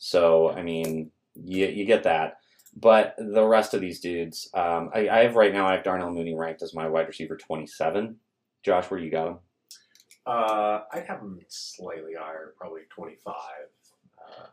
So 0.00 0.50
I 0.50 0.62
mean, 0.62 1.12
you 1.34 1.66
you 1.66 1.84
get 1.84 2.02
that. 2.02 2.38
But 2.74 3.14
the 3.18 3.46
rest 3.46 3.74
of 3.74 3.80
these 3.80 4.00
dudes, 4.00 4.48
um, 4.54 4.90
I, 4.94 5.08
I 5.08 5.18
have 5.24 5.34
right 5.36 5.52
now. 5.52 5.66
I 5.66 5.74
have 5.74 5.84
Darnell 5.84 6.12
Mooney 6.12 6.34
ranked 6.36 6.62
as 6.62 6.74
my 6.74 6.88
wide 6.88 7.06
receiver 7.06 7.36
twenty-seven. 7.36 8.16
Josh, 8.64 8.90
where 8.90 9.00
you 9.00 9.10
got 9.10 9.28
him? 9.28 9.38
Uh, 10.26 10.80
I'd 10.92 11.06
have 11.06 11.20
him 11.20 11.40
slightly 11.48 12.12
higher, 12.18 12.54
probably 12.58 12.82
25 12.94 13.34
uh, 13.34 14.46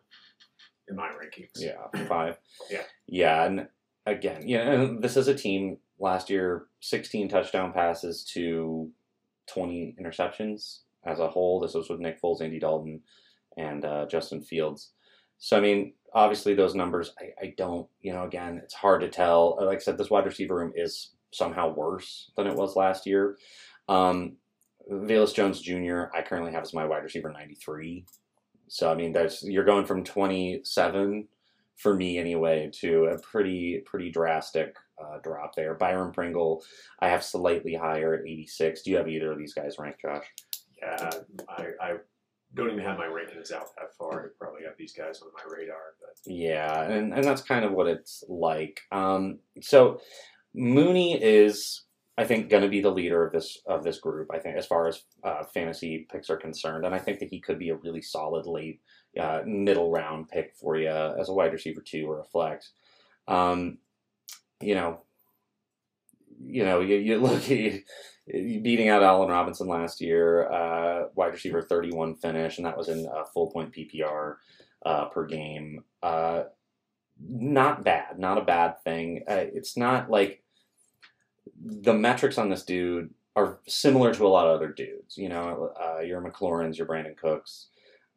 in 0.87 0.95
my 0.95 1.09
rankings. 1.09 1.49
Yeah, 1.57 2.05
five. 2.07 2.39
Yeah. 2.71 2.83
yeah, 3.05 3.43
and 3.43 3.67
again, 4.05 4.47
you 4.47 4.57
know, 4.57 4.99
this 4.99 5.17
is 5.17 5.27
a 5.27 5.35
team 5.35 5.77
last 5.99 6.29
year, 6.29 6.67
sixteen 6.81 7.29
touchdown 7.29 7.73
passes 7.73 8.23
to 8.33 8.89
twenty 9.47 9.95
interceptions 10.01 10.79
as 11.05 11.19
a 11.19 11.27
whole. 11.27 11.59
This 11.59 11.73
was 11.73 11.89
with 11.89 11.99
Nick 11.99 12.21
Foles, 12.21 12.41
Andy 12.41 12.59
Dalton, 12.59 13.01
and 13.57 13.85
uh, 13.85 14.07
Justin 14.09 14.41
Fields. 14.41 14.91
So 15.39 15.57
I 15.57 15.61
mean, 15.61 15.93
obviously 16.13 16.53
those 16.53 16.75
numbers, 16.75 17.13
I, 17.19 17.45
I 17.45 17.53
don't, 17.57 17.87
you 18.01 18.13
know, 18.13 18.23
again, 18.23 18.59
it's 18.63 18.73
hard 18.73 19.01
to 19.01 19.09
tell. 19.09 19.57
Like 19.61 19.77
I 19.77 19.79
said, 19.79 19.97
this 19.97 20.09
wide 20.09 20.25
receiver 20.25 20.55
room 20.55 20.73
is 20.75 21.11
somehow 21.31 21.73
worse 21.73 22.31
than 22.35 22.47
it 22.47 22.55
was 22.55 22.75
last 22.75 23.05
year. 23.05 23.37
Um, 23.87 24.37
Jones 25.33 25.61
Jr. 25.61 26.05
I 26.13 26.21
currently 26.21 26.51
have 26.53 26.63
as 26.63 26.73
my 26.73 26.85
wide 26.85 27.03
receiver 27.03 27.31
ninety 27.31 27.55
three. 27.55 28.05
So 28.67 28.91
I 28.91 28.95
mean, 28.95 29.13
there's 29.13 29.43
you're 29.43 29.65
going 29.65 29.85
from 29.85 30.03
twenty 30.03 30.61
seven 30.63 31.27
for 31.75 31.93
me 31.93 32.17
anyway 32.17 32.71
to 32.81 33.05
a 33.05 33.19
pretty 33.19 33.83
pretty 33.85 34.09
drastic 34.11 34.75
uh, 35.01 35.19
drop 35.23 35.55
there. 35.55 35.75
Byron 35.75 36.11
Pringle, 36.11 36.63
I 36.99 37.09
have 37.09 37.23
slightly 37.23 37.75
higher 37.75 38.15
at 38.15 38.21
eighty 38.21 38.47
six. 38.47 38.81
Do 38.81 38.91
you 38.91 38.97
have 38.97 39.07
either 39.07 39.31
of 39.31 39.37
these 39.37 39.53
guys 39.53 39.77
ranked, 39.77 40.01
Josh? 40.01 40.25
Yeah, 40.81 41.09
I, 41.49 41.67
I 41.81 41.93
don't 42.57 42.71
even 42.71 42.83
have 42.83 42.97
my 42.97 43.05
rankings 43.05 43.51
out 43.51 43.67
that 43.77 43.95
far. 43.97 44.25
I 44.25 44.27
probably 44.39 44.63
have 44.65 44.77
these 44.77 44.93
guys 44.93 45.21
on 45.21 45.29
my 45.33 45.55
radar, 45.55 45.77
but 45.99 46.31
Yeah, 46.31 46.83
and, 46.83 47.13
and 47.13 47.23
that's 47.23 47.41
kind 47.41 47.63
of 47.63 47.71
what 47.71 47.87
it's 47.87 48.23
like. 48.27 48.81
Um, 48.91 49.39
so 49.61 50.01
Mooney 50.53 51.21
is, 51.21 51.83
I 52.17 52.25
think, 52.25 52.49
going 52.49 52.63
to 52.63 52.69
be 52.69 52.81
the 52.81 52.91
leader 52.91 53.25
of 53.25 53.31
this 53.31 53.59
of 53.67 53.83
this 53.83 53.99
group. 53.99 54.29
I 54.33 54.39
think, 54.39 54.57
as 54.57 54.65
far 54.65 54.87
as 54.87 55.03
uh, 55.23 55.43
fantasy 55.53 56.07
picks 56.11 56.29
are 56.29 56.37
concerned, 56.37 56.85
and 56.85 56.93
I 56.95 56.99
think 56.99 57.19
that 57.19 57.29
he 57.29 57.39
could 57.39 57.59
be 57.59 57.69
a 57.69 57.75
really 57.75 58.01
solid 58.01 58.45
late 58.45 58.81
uh, 59.19 59.41
middle 59.45 59.91
round 59.91 60.29
pick 60.29 60.53
for 60.59 60.75
you 60.77 60.89
as 60.89 61.29
a 61.29 61.33
wide 61.33 61.53
receiver 61.53 61.81
two 61.81 62.05
or 62.09 62.19
a 62.19 62.25
flex. 62.25 62.71
Um, 63.27 63.77
you 64.61 64.75
know, 64.75 65.01
you 66.39 66.65
know, 66.65 66.79
you, 66.79 66.95
you 66.97 67.19
look 67.19 67.47
you 67.49 67.81
beating 68.31 68.89
out 68.89 69.03
Allen 69.03 69.29
Robinson 69.29 69.67
last 69.67 70.01
year, 70.01 70.49
uh, 70.51 71.07
wide 71.15 71.33
receiver 71.33 71.61
thirty 71.61 71.91
one 71.91 72.15
finish, 72.15 72.57
and 72.57 72.65
that 72.65 72.77
was 72.77 72.89
in 72.89 73.07
a 73.13 73.25
full 73.25 73.51
point 73.51 73.73
PPR 73.73 74.35
uh, 74.85 75.05
per 75.05 75.25
game. 75.25 75.83
Uh, 76.03 76.43
not 77.19 77.83
bad, 77.83 78.19
not 78.19 78.37
a 78.37 78.45
bad 78.45 78.81
thing. 78.83 79.23
Uh, 79.27 79.45
it's 79.53 79.77
not 79.77 80.09
like 80.09 80.43
the 81.63 81.93
metrics 81.93 82.37
on 82.37 82.49
this 82.49 82.63
dude 82.63 83.13
are 83.35 83.59
similar 83.67 84.13
to 84.13 84.25
a 84.25 84.29
lot 84.29 84.47
of 84.47 84.55
other 84.55 84.71
dudes. 84.71 85.17
You 85.17 85.29
know, 85.29 85.73
uh, 85.81 86.01
your 86.01 86.21
McLaurins, 86.21 86.77
your 86.77 86.87
Brandin 86.87 87.17
Cooks, 87.17 87.67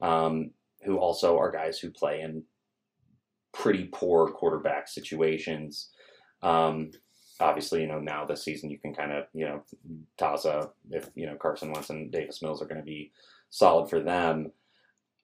um, 0.00 0.50
who 0.82 0.98
also 0.98 1.38
are 1.38 1.50
guys 1.50 1.78
who 1.78 1.90
play 1.90 2.20
in 2.20 2.42
pretty 3.52 3.88
poor 3.92 4.28
quarterback 4.28 4.88
situations. 4.88 5.90
Um, 6.42 6.90
obviously, 7.42 7.82
you 7.82 7.86
know, 7.88 7.98
now 7.98 8.24
this 8.24 8.42
season 8.44 8.70
you 8.70 8.78
can 8.78 8.94
kind 8.94 9.12
of, 9.12 9.24
you 9.32 9.44
know, 9.46 9.62
up 10.22 10.76
if, 10.90 11.10
you 11.14 11.26
know, 11.26 11.36
Carson 11.36 11.72
Wentz 11.72 11.90
and 11.90 12.10
Davis 12.10 12.42
Mills 12.42 12.60
are 12.62 12.66
going 12.66 12.80
to 12.80 12.84
be 12.84 13.12
solid 13.50 13.88
for 13.90 14.00
them. 14.00 14.52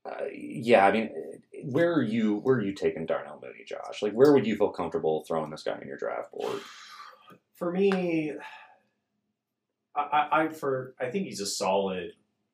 Uh, 0.04 0.24
yeah, 0.32 0.86
I 0.86 0.92
mean, 0.92 1.10
where 1.64 1.92
are 1.92 2.02
you? 2.02 2.36
Where 2.36 2.56
are 2.56 2.62
you 2.62 2.72
taking 2.74 3.06
Darnell 3.06 3.40
Mooney, 3.42 3.64
Josh? 3.66 4.02
Like, 4.02 4.12
where 4.12 4.32
would 4.32 4.46
you 4.46 4.56
feel 4.56 4.70
comfortable 4.70 5.24
throwing 5.26 5.50
this 5.50 5.64
guy 5.64 5.76
in 5.80 5.88
your 5.88 5.96
draft 5.96 6.30
board? 6.32 6.60
for 7.54 7.72
me, 7.72 8.32
I, 9.94 10.00
I, 10.00 10.42
I 10.44 10.48
for 10.48 10.94
I 11.00 11.10
think 11.10 11.26
he's 11.26 11.40
a 11.40 11.46
solid 11.46 12.12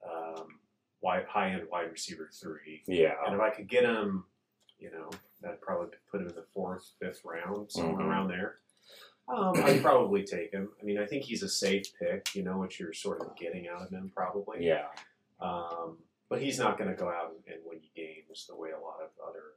um, 0.09 0.61
wide, 1.03 1.27
high 1.29 1.51
end 1.51 1.65
wide 1.71 1.91
receiver 1.91 2.31
three. 2.33 2.83
Yeah, 2.87 3.15
And 3.27 3.35
if 3.35 3.41
I 3.41 3.51
could 3.51 3.69
get 3.69 3.85
him, 3.85 4.25
you 4.79 4.91
know, 4.91 5.11
that'd 5.43 5.61
probably 5.61 5.89
put 6.11 6.21
him 6.23 6.29
in 6.29 6.35
the 6.35 6.45
fourth, 6.55 6.93
fifth 7.01 7.23
round, 7.25 7.71
somewhere 7.71 8.03
Mhm. 8.03 8.09
around 8.09 8.29
there. 8.29 8.57
Um, 9.33 9.53
I'd 9.65 9.83
probably 9.83 10.25
take 10.25 10.53
him. 10.53 10.69
I 10.81 10.85
mean, 10.85 10.99
I 10.99 11.07
think 11.07 11.25
he's 11.25 11.43
a 11.43 11.49
safe 11.49 11.87
pick. 11.99 12.35
You 12.35 12.43
know 12.43 12.59
what 12.59 12.79
you're 12.79 12.93
sort 12.93 13.21
of 13.23 13.35
getting 13.37 13.67
out 13.69 13.83
of 13.83 13.91
him, 13.91 14.13
probably. 14.15 14.65
yeah, 14.67 14.87
Um, 15.41 15.97
but 16.29 16.41
he's 16.43 16.59
not 16.59 16.77
going 16.79 16.91
to 16.91 16.97
go 16.97 17.09
out 17.09 17.33
and 17.47 17.57
win 17.65 17.79
you 17.83 17.89
games 17.95 18.47
the 18.49 18.57
way 18.57 18.71
a 18.71 18.81
lot 18.81 18.99
of 19.03 19.11
other, 19.27 19.55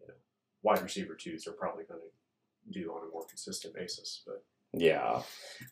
you 0.00 0.08
know, 0.08 0.14
wide 0.62 0.82
receiver 0.82 1.14
twos 1.14 1.46
are 1.46 1.52
probably 1.52 1.84
going 1.84 2.00
to 2.00 2.80
do 2.80 2.90
on 2.92 3.08
a 3.08 3.10
more 3.10 3.24
consistent 3.26 3.74
basis. 3.74 4.22
But 4.26 4.44
yeah. 4.74 5.22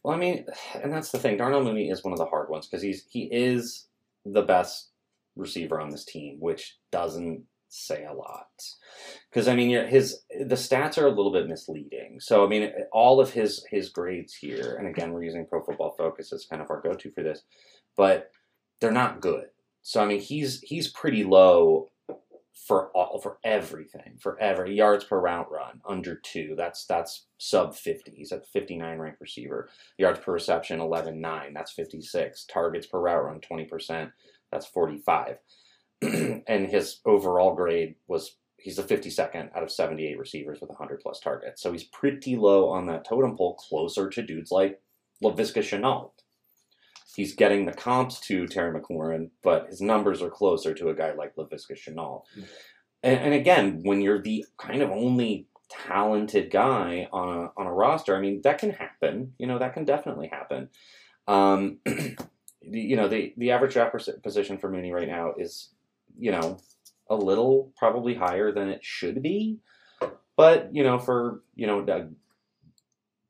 Well, 0.02 0.14
I 0.14 0.18
mean, 0.18 0.46
and 0.82 0.92
that's 0.92 1.10
the 1.10 1.18
thing. 1.18 1.36
Darnell 1.36 1.64
Mooney 1.64 1.90
is 1.90 2.04
one 2.04 2.12
of 2.12 2.18
the 2.18 2.26
hard 2.26 2.48
ones 2.48 2.66
because 2.66 2.82
he's 2.82 3.04
he 3.08 3.24
is 3.24 3.86
the 4.24 4.42
best 4.42 4.90
receiver 5.36 5.80
on 5.80 5.90
this 5.90 6.04
team, 6.04 6.36
which 6.40 6.78
doesn't 6.90 7.44
say 7.70 8.04
a 8.04 8.12
lot. 8.12 8.48
Because 9.30 9.48
I 9.48 9.54
mean, 9.54 9.86
his 9.86 10.22
the 10.30 10.56
stats 10.56 10.98
are 10.98 11.06
a 11.06 11.10
little 11.10 11.32
bit 11.32 11.48
misleading. 11.48 12.18
So 12.20 12.44
I 12.44 12.48
mean, 12.48 12.70
all 12.92 13.20
of 13.20 13.32
his 13.32 13.64
his 13.70 13.88
grades 13.88 14.34
here, 14.34 14.76
and 14.78 14.86
again, 14.86 15.12
we're 15.12 15.24
using 15.24 15.46
Pro 15.46 15.62
Football 15.62 15.94
Focus 15.96 16.32
as 16.32 16.44
kind 16.44 16.60
of 16.60 16.70
our 16.70 16.80
go 16.80 16.94
to 16.94 17.10
for 17.10 17.22
this, 17.22 17.42
but 17.96 18.30
they're 18.80 18.92
not 18.92 19.20
good. 19.20 19.46
So 19.82 20.02
I 20.02 20.06
mean, 20.06 20.20
he's 20.20 20.60
he's 20.60 20.88
pretty 20.88 21.24
low 21.24 21.90
for 22.66 22.88
all 22.88 23.20
for 23.20 23.38
everything 23.42 24.18
for 24.20 24.38
every 24.40 24.74
yards 24.74 25.04
per 25.04 25.18
route 25.20 25.50
run 25.50 25.80
under 25.88 26.16
two. 26.16 26.54
That's 26.56 26.84
that's 26.86 27.26
sub 27.38 27.74
fifty. 27.74 28.12
He's 28.16 28.32
at 28.32 28.46
fifty 28.46 28.76
nine 28.76 28.98
rank 28.98 29.16
receiver. 29.20 29.68
Yards 29.96 30.20
per 30.20 30.32
reception 30.32 30.80
11.9. 30.80 31.54
That's 31.54 31.72
fifty 31.72 32.02
six. 32.02 32.44
Targets 32.44 32.86
per 32.86 33.00
route 33.00 33.24
run 33.24 33.40
twenty 33.40 33.64
percent. 33.64 34.10
That's 34.52 34.66
forty 34.66 34.98
five. 34.98 35.38
and 36.46 36.66
his 36.68 37.00
overall 37.04 37.54
grade 37.54 37.96
was 38.08 38.36
he's 38.56 38.76
the 38.76 38.82
52nd 38.82 39.54
out 39.56 39.62
of 39.62 39.70
78 39.70 40.18
receivers 40.18 40.60
with 40.60 40.70
100 40.70 41.00
plus 41.00 41.20
targets. 41.20 41.62
So 41.62 41.72
he's 41.72 41.84
pretty 41.84 42.36
low 42.36 42.68
on 42.68 42.86
that 42.86 43.04
totem 43.04 43.36
pole, 43.36 43.54
closer 43.54 44.08
to 44.10 44.22
dudes 44.22 44.50
like 44.50 44.80
Laviska 45.22 45.62
Shenault. 45.62 46.10
He's 47.16 47.34
getting 47.34 47.64
the 47.64 47.72
comps 47.72 48.20
to 48.20 48.46
Terry 48.46 48.78
McLaurin, 48.78 49.30
but 49.42 49.66
his 49.68 49.80
numbers 49.80 50.22
are 50.22 50.30
closer 50.30 50.74
to 50.74 50.90
a 50.90 50.94
guy 50.94 51.12
like 51.12 51.34
Laviska 51.36 51.72
Shenault. 51.72 52.22
Mhm. 52.36 52.46
And, 53.02 53.20
and 53.20 53.34
again, 53.34 53.80
when 53.82 54.00
you're 54.00 54.22
the 54.22 54.44
kind 54.58 54.82
of 54.82 54.90
only 54.90 55.46
talented 55.68 56.50
guy 56.50 57.08
on 57.12 57.28
a, 57.28 57.52
on 57.56 57.66
a 57.66 57.72
roster, 57.72 58.16
I 58.16 58.20
mean, 58.20 58.42
that 58.42 58.58
can 58.58 58.70
happen. 58.70 59.34
You 59.38 59.46
know, 59.46 59.58
that 59.58 59.74
can 59.74 59.84
definitely 59.84 60.28
happen. 60.28 60.68
Um, 61.26 61.78
you 62.62 62.96
know, 62.96 63.08
the, 63.08 63.32
the 63.36 63.52
average 63.52 63.72
draft 63.72 63.96
position 64.22 64.58
for 64.58 64.70
Mooney 64.70 64.92
right 64.92 65.08
now 65.08 65.34
is, 65.38 65.70
you 66.18 66.30
know, 66.32 66.58
a 67.08 67.14
little 67.14 67.72
probably 67.76 68.14
higher 68.14 68.52
than 68.52 68.68
it 68.68 68.84
should 68.84 69.22
be. 69.22 69.58
But, 70.36 70.70
you 70.72 70.82
know, 70.82 70.98
for, 70.98 71.42
you 71.54 71.66
know, 71.66 71.80
a 71.80 72.08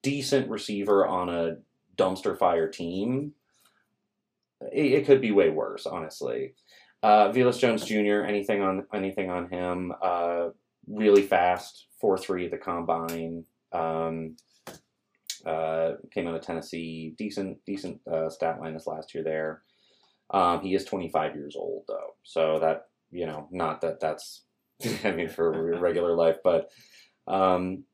decent 0.03 0.49
receiver 0.49 1.07
on 1.07 1.29
a 1.29 1.57
dumpster 1.97 2.39
fire 2.39 2.69
team, 2.69 3.33
it, 4.73 4.93
it 4.93 5.07
could 5.07 5.21
be 5.21 5.33
way 5.33 5.51
worse, 5.51 5.87
honestly. 5.87 6.55
Uh, 7.03 7.31
Velus 7.33 7.59
Jones 7.59 7.85
Jr. 7.85 8.25
Anything 8.27 8.63
on 8.63 8.87
anything 8.93 9.31
on 9.31 9.49
him? 9.49 9.93
Uh, 10.03 10.49
really 10.87 11.23
fast, 11.23 11.87
four 12.01 12.19
three 12.19 12.45
at 12.45 12.51
the 12.51 12.59
combine. 12.59 13.45
Um, 13.73 14.37
uh, 15.47 15.93
came 16.13 16.29
out 16.29 16.35
of 16.35 16.43
Tennessee. 16.43 17.15
Decent 17.17 17.59
decent 17.65 18.01
uh, 18.07 18.29
stat 18.29 18.61
line 18.61 18.75
this 18.75 18.87
last 18.87 19.15
year 19.15 19.25
there. 19.25 19.63
Um, 20.33 20.61
he 20.61 20.75
is 20.75 20.85
25 20.85 21.35
years 21.35 21.57
old 21.57 21.85
though, 21.89 22.15
so 22.23 22.59
that 22.61 22.87
you 23.11 23.27
know, 23.27 23.49
not 23.51 23.81
that 23.81 24.01
that's 24.01 24.43
I 25.05 25.11
mean 25.11 25.29
for 25.29 25.79
regular 25.79 26.15
life, 26.15 26.39
but 26.45 26.71
um, 27.27 27.85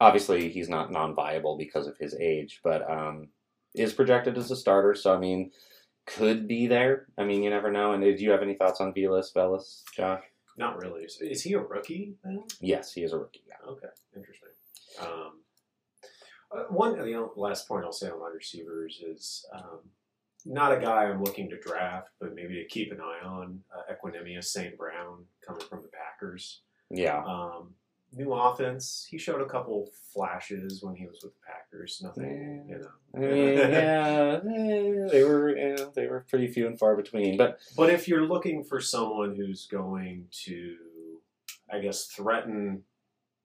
obviously 0.00 0.48
he's 0.50 0.68
not 0.68 0.92
non-viable 0.92 1.56
because 1.56 1.86
of 1.86 1.96
his 1.98 2.14
age, 2.14 2.60
but 2.62 2.88
um, 2.90 3.28
is 3.74 3.92
projected 3.92 4.36
as 4.36 4.50
a 4.50 4.56
starter. 4.56 4.94
So 4.94 5.14
I 5.14 5.18
mean 5.18 5.50
could 6.06 6.48
be 6.48 6.66
there. 6.66 7.06
I 7.16 7.24
mean, 7.24 7.42
you 7.42 7.50
never 7.50 7.70
know. 7.70 7.92
And 7.92 8.02
do 8.02 8.22
you 8.22 8.30
have 8.30 8.42
any 8.42 8.54
thoughts 8.54 8.80
on 8.80 8.92
Velus, 8.92 9.32
Velus, 9.34 9.82
Josh? 9.94 10.22
Not 10.56 10.76
really. 10.82 11.04
Is, 11.04 11.42
he 11.42 11.54
a 11.54 11.60
rookie 11.60 12.14
then? 12.24 12.44
Yes, 12.60 12.92
he 12.92 13.02
is 13.02 13.12
a 13.12 13.18
rookie. 13.18 13.44
Yeah. 13.48 13.70
Okay, 13.70 13.88
interesting. 14.14 14.48
Um, 15.00 15.40
uh, 16.54 16.64
one 16.68 16.98
the 16.98 17.30
last 17.36 17.66
point 17.66 17.84
I'll 17.84 17.92
say 17.92 18.10
on 18.10 18.20
wide 18.20 18.34
receivers 18.34 19.00
is 19.06 19.46
um, 19.54 19.80
not 20.44 20.72
a 20.76 20.80
guy 20.80 21.04
I'm 21.04 21.22
looking 21.22 21.48
to 21.50 21.58
draft, 21.58 22.08
but 22.20 22.34
maybe 22.34 22.54
to 22.54 22.64
keep 22.66 22.92
an 22.92 23.00
eye 23.00 23.26
on. 23.26 23.60
Uh, 23.74 23.92
Equanimeous 23.92 24.44
St. 24.44 24.76
Brown 24.76 25.24
coming 25.46 25.66
from 25.68 25.82
the 25.82 25.88
Packers. 25.88 26.62
Yeah. 26.90 27.22
Um, 27.24 27.74
new 28.12 28.32
offense. 28.32 29.06
He 29.08 29.18
showed 29.18 29.40
a 29.40 29.46
couple 29.46 29.88
flashes 30.12 30.82
when 30.82 30.94
he 30.94 31.06
was 31.06 31.20
with 31.22 31.32
the 31.32 31.40
Packers. 31.46 32.00
Nothing, 32.02 32.66
you 32.68 32.78
know. 32.78 32.88
I 33.14 33.18
mean, 33.18 33.58
yeah, 33.58 34.40
they 35.10 35.24
were 35.24 35.56
you 35.56 35.76
know, 35.76 35.92
they 35.94 36.06
were 36.06 36.24
pretty 36.28 36.48
few 36.48 36.66
and 36.66 36.78
far 36.78 36.96
between. 36.96 37.36
But 37.36 37.58
But 37.76 37.90
if 37.90 38.08
you're 38.08 38.26
looking 38.26 38.64
for 38.64 38.80
someone 38.80 39.34
who's 39.34 39.66
going 39.66 40.26
to, 40.44 40.76
I 41.70 41.78
guess, 41.80 42.06
threaten 42.06 42.82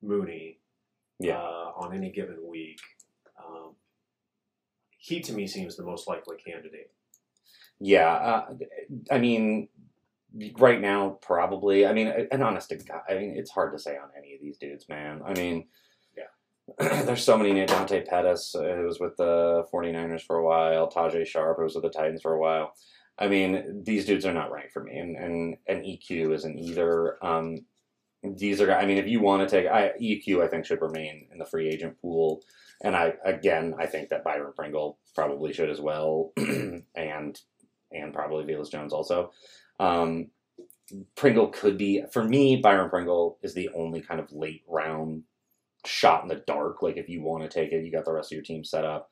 Mooney 0.02 0.60
yeah, 1.20 1.38
uh, 1.40 1.72
on 1.78 1.96
any 1.96 2.12
given 2.12 2.38
week, 2.48 2.80
he 5.08 5.22
to 5.22 5.34
me 5.34 5.48
seems 5.48 5.78
the 5.78 5.86
most 5.86 6.08
likely 6.08 6.36
candidate. 6.36 6.92
yeah. 7.80 8.12
Uh, 8.12 8.54
I 9.10 9.20
mean, 9.20 9.70
right 10.60 10.82
now 10.82 11.18
probably. 11.22 11.86
I 11.86 11.94
mean, 11.94 12.08
an 12.32 12.42
honest 12.42 12.70
to 12.70 12.76
God, 12.76 13.02
I 13.10 13.14
mean, 13.14 13.36
it's 13.38 13.52
hard 13.52 13.72
to 13.74 13.80
say 13.80 13.96
on 13.96 14.10
any 14.18 14.34
of 14.34 14.42
these 14.42 14.58
dudes, 14.58 14.90
man. 14.90 15.22
I 15.26 15.34
mean. 15.34 15.68
Yeah. 16.18 17.04
There's 17.06 17.24
so 17.24 17.38
many. 17.38 17.66
Dante 17.66 18.04
Pettis, 18.04 18.54
uh, 18.54 18.76
who 18.76 18.86
was 18.86 19.00
with 19.00 19.16
the 19.16 19.64
49ers 19.74 20.24
for 20.24 20.38
a 20.38 20.46
while. 20.46 20.92
Tajae 20.92 21.26
Sharpe, 21.26 21.58
who 21.58 21.64
was 21.64 21.76
with 21.76 21.84
the 21.84 21.90
Titans 21.90 22.22
for 22.22 22.34
a 22.34 22.40
while. 22.40 22.74
I 23.18 23.28
mean, 23.30 23.84
these 23.84 24.06
dudes 24.06 24.26
are 24.26 24.34
not 24.34 24.52
right 24.52 24.72
for 24.72 24.84
me, 24.84 24.98
and 24.98 25.16
and, 25.16 25.58
and 25.68 25.84
EQ 25.84 26.34
isn't 26.36 26.60
either. 26.60 27.24
Um, 27.26 27.66
these 28.36 28.62
are, 28.62 28.72
I 28.72 28.86
mean, 28.86 28.98
if 28.98 29.08
you 29.08 29.20
want 29.20 29.48
to 29.48 29.56
take 29.56 29.70
I, 29.70 29.92
EQ, 30.02 30.44
I 30.44 30.48
think 30.48 30.66
should 30.66 30.82
remain 30.82 31.28
in 31.32 31.38
the 31.38 31.46
free 31.46 31.70
agent 31.70 32.00
pool, 32.02 32.42
and 32.84 32.96
I 32.96 33.14
again, 33.26 33.76
I 33.80 33.86
think 33.86 34.10
that 34.10 34.24
Byron 34.24 34.54
Pringle 34.56 34.98
probably 35.16 35.54
should 35.54 35.70
as 35.70 35.82
well, 35.82 36.32
and 36.38 37.42
and 37.92 38.14
probably 38.14 38.44
Velus 38.44 38.72
Jones 38.72 38.94
also. 38.94 39.32
Um, 39.80 40.28
Pringle 41.16 41.48
could 41.48 41.78
be 41.78 42.04
for 42.12 42.24
me. 42.24 42.58
Byron 42.58 42.90
Pringle 42.90 43.38
is 43.42 43.54
the 43.54 43.70
only 43.76 44.02
kind 44.02 44.20
of 44.20 44.32
late 44.32 44.64
round 44.68 45.24
shot 45.86 46.24
in 46.24 46.30
the 46.30 46.44
dark. 46.48 46.82
Like 46.82 46.98
if 46.98 47.10
you 47.10 47.22
want 47.22 47.44
to 47.44 47.50
take 47.50 47.72
it, 47.72 47.84
you 47.84 47.92
got 47.92 48.06
the 48.06 48.14
rest 48.14 48.32
of 48.32 48.36
your 48.36 48.44
team 48.44 48.64
set 48.64 48.86
up. 48.86 49.10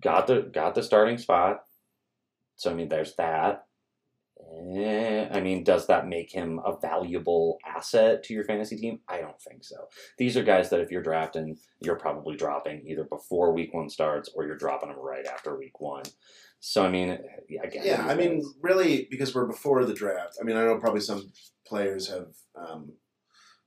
Got 0.00 0.26
the 0.26 0.42
got 0.42 0.74
the 0.74 0.82
starting 0.82 1.18
spot. 1.18 1.64
So 2.56 2.70
I 2.70 2.74
mean, 2.74 2.88
there's 2.88 3.14
that. 3.16 3.66
Eh, 4.54 5.28
I 5.32 5.40
mean, 5.40 5.64
does 5.64 5.86
that 5.86 6.08
make 6.08 6.30
him 6.30 6.60
a 6.64 6.76
valuable 6.76 7.58
asset 7.64 8.22
to 8.24 8.34
your 8.34 8.44
fantasy 8.44 8.76
team? 8.76 9.00
I 9.08 9.18
don't 9.20 9.40
think 9.40 9.64
so. 9.64 9.76
These 10.18 10.36
are 10.36 10.42
guys 10.42 10.68
that 10.70 10.80
if 10.80 10.90
you're 10.90 11.02
drafting, 11.02 11.56
you're 11.80 11.96
probably 11.96 12.36
dropping 12.36 12.86
either 12.86 13.04
before 13.04 13.52
week 13.52 13.72
one 13.72 13.88
starts 13.88 14.28
or 14.34 14.44
you're 14.44 14.58
dropping 14.58 14.90
them 14.90 14.98
right 14.98 15.26
after 15.26 15.56
week 15.56 15.80
one. 15.80 16.02
So 16.60 16.84
I 16.84 16.90
mean, 16.90 17.18
yeah, 17.48 17.62
again, 17.64 17.82
Yeah, 17.84 18.06
I 18.06 18.14
mean, 18.14 18.42
really, 18.60 19.08
because 19.10 19.34
we're 19.34 19.46
before 19.46 19.84
the 19.84 19.94
draft. 19.94 20.36
I 20.40 20.44
mean, 20.44 20.56
I 20.56 20.64
know 20.64 20.78
probably 20.78 21.00
some 21.00 21.32
players 21.66 22.08
have 22.08 22.28
um, 22.54 22.92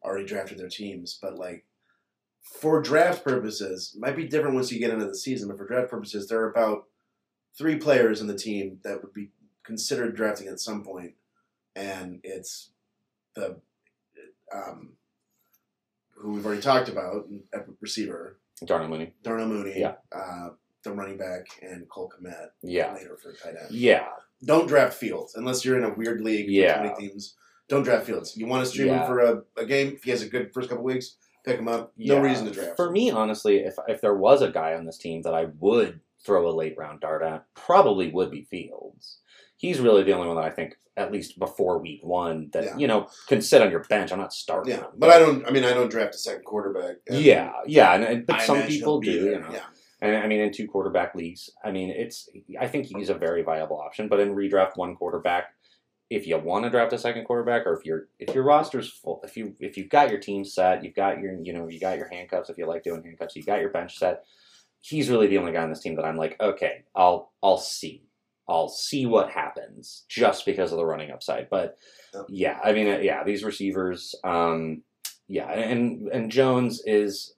already 0.03 0.25
drafted 0.25 0.59
their 0.59 0.69
teams, 0.69 1.17
but 1.21 1.37
like 1.37 1.65
for 2.61 2.81
draft 2.81 3.23
purposes, 3.23 3.95
might 3.99 4.15
be 4.15 4.27
different 4.27 4.55
once 4.55 4.71
you 4.71 4.79
get 4.79 4.91
into 4.91 5.07
the 5.07 5.15
season. 5.15 5.47
But 5.47 5.57
for 5.57 5.67
draft 5.67 5.89
purposes, 5.89 6.27
there 6.27 6.41
are 6.41 6.51
about 6.51 6.83
three 7.57 7.77
players 7.77 8.21
in 8.21 8.27
the 8.27 8.37
team 8.37 8.79
that 8.83 9.01
would 9.01 9.13
be 9.13 9.31
considered 9.65 10.15
drafting 10.15 10.47
at 10.47 10.59
some 10.59 10.83
point, 10.83 11.13
and 11.75 12.19
it's 12.23 12.71
the 13.35 13.59
um, 14.53 14.93
who 16.15 16.33
we've 16.33 16.45
already 16.45 16.61
talked 16.61 16.87
about, 16.89 17.27
receiver 17.81 18.39
Darnell 18.63 18.87
Mooney. 18.89 19.13
Darnell 19.23 19.47
Mooney, 19.47 19.79
Yeah. 19.79 19.95
uh, 20.11 20.49
the 20.83 20.91
running 20.93 21.17
back, 21.17 21.47
and 21.61 21.89
Cole 21.89 22.09
Kmet 22.15 22.49
Yeah, 22.61 22.93
later 22.93 23.17
for 23.17 23.33
tight 23.33 23.55
end 23.59 23.71
yeah, 23.71 24.07
don't 24.43 24.67
draft 24.67 24.93
Fields 24.93 25.35
unless 25.35 25.65
you're 25.65 25.77
in 25.77 25.83
a 25.83 25.93
weird 25.93 26.21
league 26.21 26.49
Yeah. 26.49 26.81
with 26.83 26.91
20 26.93 27.07
teams. 27.09 27.35
Don't 27.67 27.83
draft 27.83 28.05
Fields. 28.05 28.37
You 28.37 28.45
want 28.45 28.63
to 28.63 28.69
stream 28.69 28.89
Yeah. 28.89 29.01
him 29.01 29.07
for 29.07 29.19
a, 29.19 29.43
a 29.57 29.65
game. 29.65 29.93
If 29.95 30.03
he 30.03 30.11
has 30.11 30.21
a 30.21 30.29
good 30.29 30.53
first 30.53 30.69
couple 30.69 30.83
weeks, 30.83 31.17
pick 31.43 31.57
him 31.59 31.67
up. 31.67 31.91
No 31.97 32.15
Yeah. 32.17 32.21
reason 32.21 32.45
to 32.45 32.51
draft. 32.51 32.75
For 32.77 32.91
me, 32.91 33.09
honestly, 33.09 33.57
if 33.57 33.75
if 33.87 33.99
there 34.01 34.15
was 34.15 34.41
a 34.43 34.51
guy 34.51 34.75
on 34.75 34.85
this 34.85 34.99
team 34.99 35.23
that 35.23 35.33
I 35.33 35.45
would 35.59 35.99
throw 36.23 36.47
a 36.47 36.53
late 36.53 36.77
round 36.77 37.01
dart 37.01 37.23
at, 37.23 37.51
probably 37.55 38.11
would 38.11 38.29
be 38.31 38.43
Fields. 38.43 39.19
He's 39.57 39.79
really 39.79 40.03
the 40.03 40.11
only 40.13 40.27
one 40.27 40.35
that 40.37 40.45
I 40.45 40.49
think, 40.49 40.77
at 40.97 41.11
least 41.11 41.39
before 41.39 41.79
week 41.79 42.01
one, 42.03 42.49
that 42.53 42.63
Yeah. 42.63 42.77
you 42.77 42.87
know 42.87 43.07
can 43.27 43.41
sit 43.41 43.61
on 43.61 43.71
your 43.71 43.83
bench. 43.85 44.11
I'm 44.11 44.19
not 44.19 44.33
starting. 44.33 44.71
yeah, 44.73 44.81
him, 44.81 44.87
but 44.97 45.09
I 45.09 45.19
don't. 45.19 45.45
I 45.47 45.51
mean, 45.51 45.63
I 45.63 45.73
don't 45.73 45.89
draft 45.89 46.15
a 46.15 46.17
second 46.17 46.43
quarterback. 46.45 46.97
Yeah, 47.09 47.51
yeah, 47.65 47.93
and, 47.93 48.03
and- 48.03 48.25
but 48.25 48.37
I 48.37 48.45
some 48.45 48.63
people 48.63 48.99
do. 49.01 49.11
You 49.11 49.39
know, 49.39 49.49
Yeah, 49.51 49.63
and 50.01 50.15
I 50.17 50.27
mean, 50.27 50.41
in 50.41 50.51
two 50.51 50.67
quarterback 50.67 51.15
leagues, 51.15 51.49
I 51.63 51.71
mean, 51.71 51.89
it's. 51.89 52.29
I 52.59 52.67
think 52.67 52.85
he's 52.85 53.09
a 53.09 53.15
very 53.15 53.43
viable 53.43 53.79
option. 53.79 54.07
But 54.07 54.19
in 54.19 54.35
redraft 54.35 54.75
one 54.77 54.95
quarterback, 54.95 55.45
if 56.09 56.27
you 56.27 56.37
want 56.37 56.65
to 56.65 56.69
draft 56.69 56.93
a 56.93 56.97
second 56.97 57.25
quarterback, 57.25 57.65
or 57.65 57.73
if 57.73 57.85
your 57.85 58.07
if 58.19 58.35
your 58.35 58.43
roster's 58.43 58.89
full, 58.91 59.21
if 59.23 59.35
you 59.37 59.55
if 59.59 59.77
you've 59.77 59.89
got 59.89 60.09
your 60.11 60.19
team 60.19 60.43
set, 60.45 60.83
you've 60.83 60.95
got 60.95 61.19
your 61.19 61.33
you 61.41 61.51
know 61.53 61.67
you 61.67 61.79
got 61.79 61.97
your 61.97 62.07
handcuffs. 62.09 62.49
If 62.49 62.57
you 62.57 62.67
like 62.67 62.83
doing 62.83 63.03
handcuffs, 63.03 63.35
you 63.35 63.43
got 63.43 63.59
your 63.61 63.69
bench 63.71 63.97
set. 63.97 64.23
He's 64.81 65.09
really 65.09 65.25
the 65.27 65.39
only 65.39 65.51
guy 65.51 65.63
on 65.63 65.69
this 65.69 65.79
team 65.81 65.95
that 65.95 66.05
I'm 66.05 66.15
like, 66.17 66.35
okay, 66.39 66.83
I'll 66.93 67.33
I'll 67.41 67.57
see, 67.57 68.03
I'll 68.47 68.69
see 68.69 69.05
what 69.05 69.31
happens 69.31 70.05
just 70.07 70.45
because 70.45 70.71
of 70.71 70.77
the 70.77 70.85
running 70.85 71.11
upside. 71.11 71.49
But 71.49 71.77
yeah, 72.29 72.59
I 72.63 72.73
mean, 72.73 72.87
uh, 72.87 72.97
yeah, 72.99 73.23
these 73.23 73.43
receivers, 73.43 74.13
um, 74.23 74.83
yeah, 75.27 75.51
and 75.51 76.07
and 76.09 76.31
Jones 76.31 76.81
is 76.85 77.33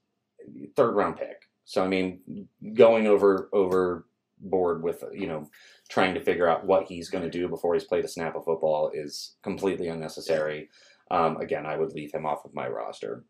third 0.76 0.96
round 0.96 1.18
pick. 1.18 1.44
So 1.66 1.84
I 1.84 1.88
mean, 1.88 2.48
going 2.74 3.08
over 3.08 3.50
overboard 3.54 4.84
with 4.84 5.04
you 5.14 5.28
know 5.28 5.50
trying 5.90 6.14
to 6.14 6.24
figure 6.24 6.48
out 6.48 6.66
what 6.66 6.88
he's 6.88 7.10
going 7.10 7.24
to 7.24 7.30
do 7.30 7.48
before 7.48 7.74
he's 7.74 7.86
played 7.86 8.06
a 8.06 8.10
snap 8.10 8.36
of 8.36 8.44
football 8.44 8.92
is 8.94 9.36
completely 9.44 9.88
unnecessary. 9.88 10.70
Um, 11.10 11.38
again, 11.38 11.66
I 11.66 11.78
would 11.78 11.94
leave 11.94 12.14
him 12.14 12.26
off 12.26 12.44
of 12.44 12.54
my 12.54 12.68
roster. 12.68 13.24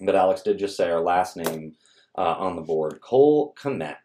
But 0.00 0.14
Alex 0.14 0.42
did 0.42 0.58
just 0.58 0.76
say 0.76 0.90
our 0.90 1.00
last 1.00 1.36
name 1.36 1.74
uh, 2.16 2.36
on 2.38 2.56
the 2.56 2.62
board, 2.62 3.00
Cole 3.00 3.54
Kmet. 3.60 3.96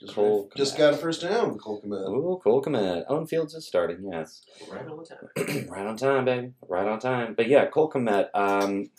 Just, 0.00 0.14
Cole 0.14 0.50
just 0.56 0.78
got 0.78 0.94
a 0.94 0.96
first 0.96 1.20
down. 1.20 1.58
Cole 1.58 1.82
Kmet. 1.82 2.08
Ooh, 2.08 2.40
Cole 2.42 2.62
Kmet. 2.62 3.04
Owen 3.08 3.26
Fields 3.26 3.54
is 3.54 3.66
starting, 3.66 4.10
yes. 4.10 4.42
Right 4.70 4.86
on 4.88 5.04
time. 5.04 5.66
right 5.68 5.86
on 5.86 5.96
time, 5.96 6.24
baby. 6.24 6.52
Right 6.66 6.88
on 6.88 6.98
time. 6.98 7.34
But 7.34 7.48
yeah, 7.48 7.66
Cole 7.66 7.90
Kmet, 7.90 8.28
um, 8.34 8.90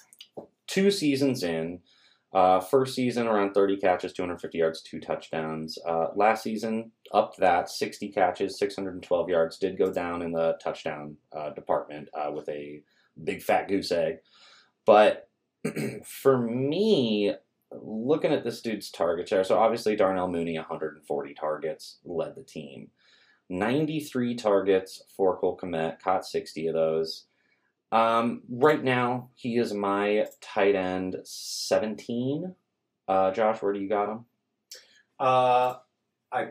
two 0.67 0.91
seasons 0.91 1.43
in. 1.43 1.79
Uh, 2.33 2.61
first 2.61 2.95
season, 2.95 3.27
around 3.27 3.53
30 3.53 3.77
catches, 3.77 4.13
250 4.13 4.57
yards, 4.57 4.81
two 4.81 5.01
touchdowns. 5.01 5.77
Uh, 5.85 6.07
last 6.15 6.43
season, 6.43 6.91
up 7.13 7.35
that 7.37 7.69
60 7.69 8.09
catches, 8.09 8.57
612 8.57 9.29
yards. 9.29 9.57
Did 9.57 9.77
go 9.77 9.91
down 9.91 10.21
in 10.21 10.31
the 10.31 10.57
touchdown 10.63 11.17
uh, 11.35 11.49
department 11.49 12.07
uh, 12.13 12.31
with 12.31 12.47
a 12.47 12.83
big 13.21 13.41
fat 13.41 13.67
goose 13.67 13.91
egg. 13.91 14.19
But 14.85 15.29
for 16.05 16.37
me, 16.37 17.33
looking 17.71 18.31
at 18.31 18.43
this 18.43 18.61
dude's 18.61 18.89
target 18.89 19.29
share, 19.29 19.43
so 19.43 19.57
obviously 19.57 19.95
Darnell 19.95 20.27
Mooney, 20.27 20.57
140 20.57 21.33
targets, 21.33 21.97
led 22.03 22.35
the 22.35 22.43
team. 22.43 22.89
93 23.49 24.35
targets 24.35 25.01
for 25.15 25.37
Cole 25.37 25.57
Kmet, 25.61 25.99
caught 25.99 26.25
60 26.25 26.67
of 26.67 26.73
those. 26.73 27.25
Um, 27.91 28.43
right 28.49 28.81
now, 28.81 29.29
he 29.35 29.57
is 29.57 29.73
my 29.73 30.25
tight 30.39 30.75
end 30.75 31.17
17. 31.23 32.55
Uh, 33.07 33.31
Josh, 33.31 33.61
where 33.61 33.73
do 33.73 33.79
you 33.79 33.89
got 33.89 34.09
him? 34.09 34.25
Uh, 35.19 35.75
I 36.31 36.47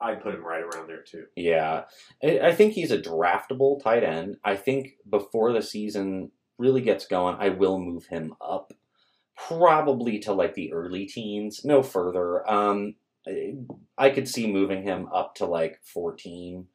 I'd 0.00 0.22
put 0.22 0.34
him 0.34 0.44
right 0.44 0.62
around 0.62 0.88
there 0.88 1.02
too. 1.02 1.26
Yeah, 1.36 1.84
I 2.22 2.40
I 2.40 2.52
think 2.52 2.72
he's 2.72 2.90
a 2.90 2.98
draftable 2.98 3.82
tight 3.82 4.02
end. 4.02 4.36
I 4.44 4.56
think 4.56 4.94
before 5.08 5.52
the 5.52 5.62
season 5.62 6.32
really 6.58 6.80
gets 6.80 7.06
going, 7.06 7.36
I 7.38 7.50
will 7.50 7.78
move 7.78 8.06
him 8.06 8.34
up, 8.40 8.72
probably 9.36 10.18
to 10.20 10.32
like 10.32 10.54
the 10.54 10.72
early 10.72 11.06
teens, 11.06 11.64
no 11.64 11.82
further. 11.82 12.48
Um, 12.50 12.94
I- 13.98 14.10
could 14.10 14.28
see 14.28 14.50
moving 14.50 14.82
him 14.82 15.08
up 15.12 15.34
to 15.36 15.46
like 15.46 15.80
fourteen, 15.84 16.66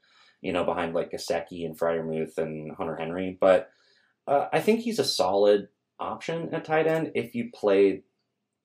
you 0.42 0.54
know, 0.54 0.64
behind 0.64 0.94
like 0.94 1.12
Gesicki 1.12 1.66
and 1.66 1.78
Freiermuth 1.78 2.38
and 2.38 2.76
Hunter 2.76 2.96
Henry. 2.96 3.38
But 3.40 3.70
uh, 4.28 4.48
I 4.52 4.60
think 4.60 4.82
he's 4.82 5.00
a 5.00 5.04
solid 5.04 5.68
option 6.00 6.54
at 6.54 6.66
tight 6.66 6.88
end 6.88 7.12
if 7.16 7.36
you 7.36 7.50
play 7.54 8.04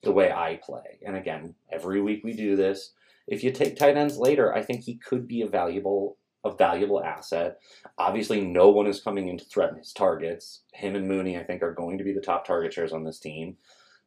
the 0.02 0.12
way 0.12 0.32
I 0.32 0.60
play. 0.62 0.98
And 1.04 1.16
again, 1.16 1.54
every 1.70 2.00
week 2.00 2.22
we 2.24 2.32
do 2.34 2.56
this. 2.56 2.92
If 3.26 3.44
you 3.44 3.52
take 3.52 3.76
tight 3.76 3.96
ends 3.96 4.16
later, 4.16 4.52
I 4.52 4.62
think 4.62 4.82
he 4.82 4.96
could 4.96 5.28
be 5.28 5.42
a 5.42 5.48
valuable 5.48 6.18
a 6.44 6.50
valuable 6.50 7.02
asset. 7.02 7.60
Obviously, 7.98 8.40
no 8.40 8.68
one 8.68 8.88
is 8.88 9.00
coming 9.00 9.28
in 9.28 9.38
to 9.38 9.44
threaten 9.44 9.78
his 9.78 9.92
targets. 9.92 10.62
Him 10.72 10.96
and 10.96 11.06
Mooney, 11.06 11.38
I 11.38 11.44
think, 11.44 11.62
are 11.62 11.72
going 11.72 11.98
to 11.98 12.04
be 12.04 12.12
the 12.12 12.20
top 12.20 12.44
target 12.44 12.72
shares 12.72 12.92
on 12.92 13.04
this 13.04 13.20
team. 13.20 13.56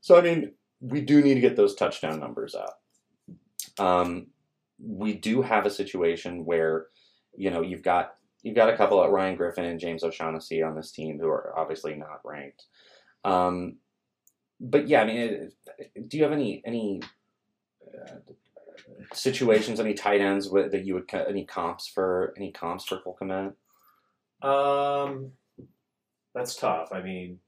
So, 0.05 0.15
I 0.15 0.21
mean, 0.21 0.51
we 0.81 1.01
do 1.01 1.19
need 1.23 1.33
to 1.33 1.39
get 1.39 1.55
those 1.55 1.73
touchdown 1.73 2.19
numbers 2.19 2.53
up. 2.53 2.79
Um, 3.79 4.27
we 4.77 5.15
do 5.15 5.41
have 5.41 5.65
a 5.65 5.71
situation 5.71 6.45
where, 6.45 6.89
you 7.35 7.49
know, 7.49 7.63
you've 7.63 7.81
got 7.81 8.13
you've 8.43 8.55
got 8.55 8.69
a 8.69 8.77
couple 8.77 9.01
of 9.01 9.09
Ryan 9.09 9.35
Griffin 9.35 9.65
and 9.65 9.79
James 9.79 10.03
O'Shaughnessy 10.03 10.61
on 10.61 10.75
this 10.75 10.91
team 10.91 11.17
who 11.19 11.27
are 11.27 11.57
obviously 11.57 11.95
not 11.95 12.21
ranked. 12.23 12.65
Um, 13.23 13.77
but 14.59 14.87
yeah, 14.87 15.01
I 15.01 15.05
mean, 15.05 15.51
do 16.07 16.17
you 16.17 16.23
have 16.23 16.33
any 16.33 16.61
any 16.67 17.01
uh, 17.87 18.17
situations, 19.11 19.79
any 19.79 19.95
tight 19.95 20.21
ends 20.21 20.51
with, 20.51 20.71
that 20.71 20.85
you 20.85 20.93
would 20.93 21.11
any 21.27 21.45
comps 21.45 21.87
for 21.87 22.31
any 22.37 22.51
comps 22.51 22.85
for 22.85 22.99
Cole 22.99 23.17
Um, 24.43 25.31
that's 26.35 26.55
tough. 26.55 26.89
I 26.91 27.01
mean, 27.01 27.39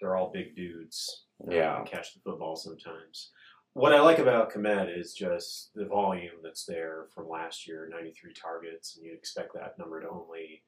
they're 0.00 0.16
all 0.16 0.32
big 0.32 0.56
dudes. 0.56 1.26
Yeah. 1.48 1.82
catch 1.84 2.14
the 2.14 2.20
football 2.20 2.56
sometimes. 2.56 3.30
What 3.74 3.92
I 3.94 4.00
like 4.00 4.18
about 4.18 4.52
Kmet 4.52 4.96
is 4.98 5.12
just 5.14 5.70
the 5.74 5.84
volume 5.84 6.32
that's 6.42 6.64
there 6.64 7.06
from 7.14 7.28
last 7.28 7.68
year 7.68 7.88
93 7.90 8.32
targets, 8.34 8.96
and 8.96 9.06
you 9.06 9.12
expect 9.12 9.54
that 9.54 9.78
number 9.78 10.00
to 10.00 10.08
only 10.08 10.62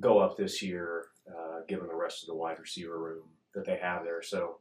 go 0.00 0.18
up 0.18 0.36
this 0.36 0.62
year, 0.62 1.08
uh, 1.28 1.60
given 1.68 1.86
the 1.86 1.94
rest 1.94 2.22
of 2.22 2.26
the 2.28 2.34
wide 2.34 2.58
receiver 2.58 2.98
room 2.98 3.24
that 3.54 3.64
they 3.64 3.76
have 3.76 4.02
there. 4.02 4.22
So, 4.22 4.58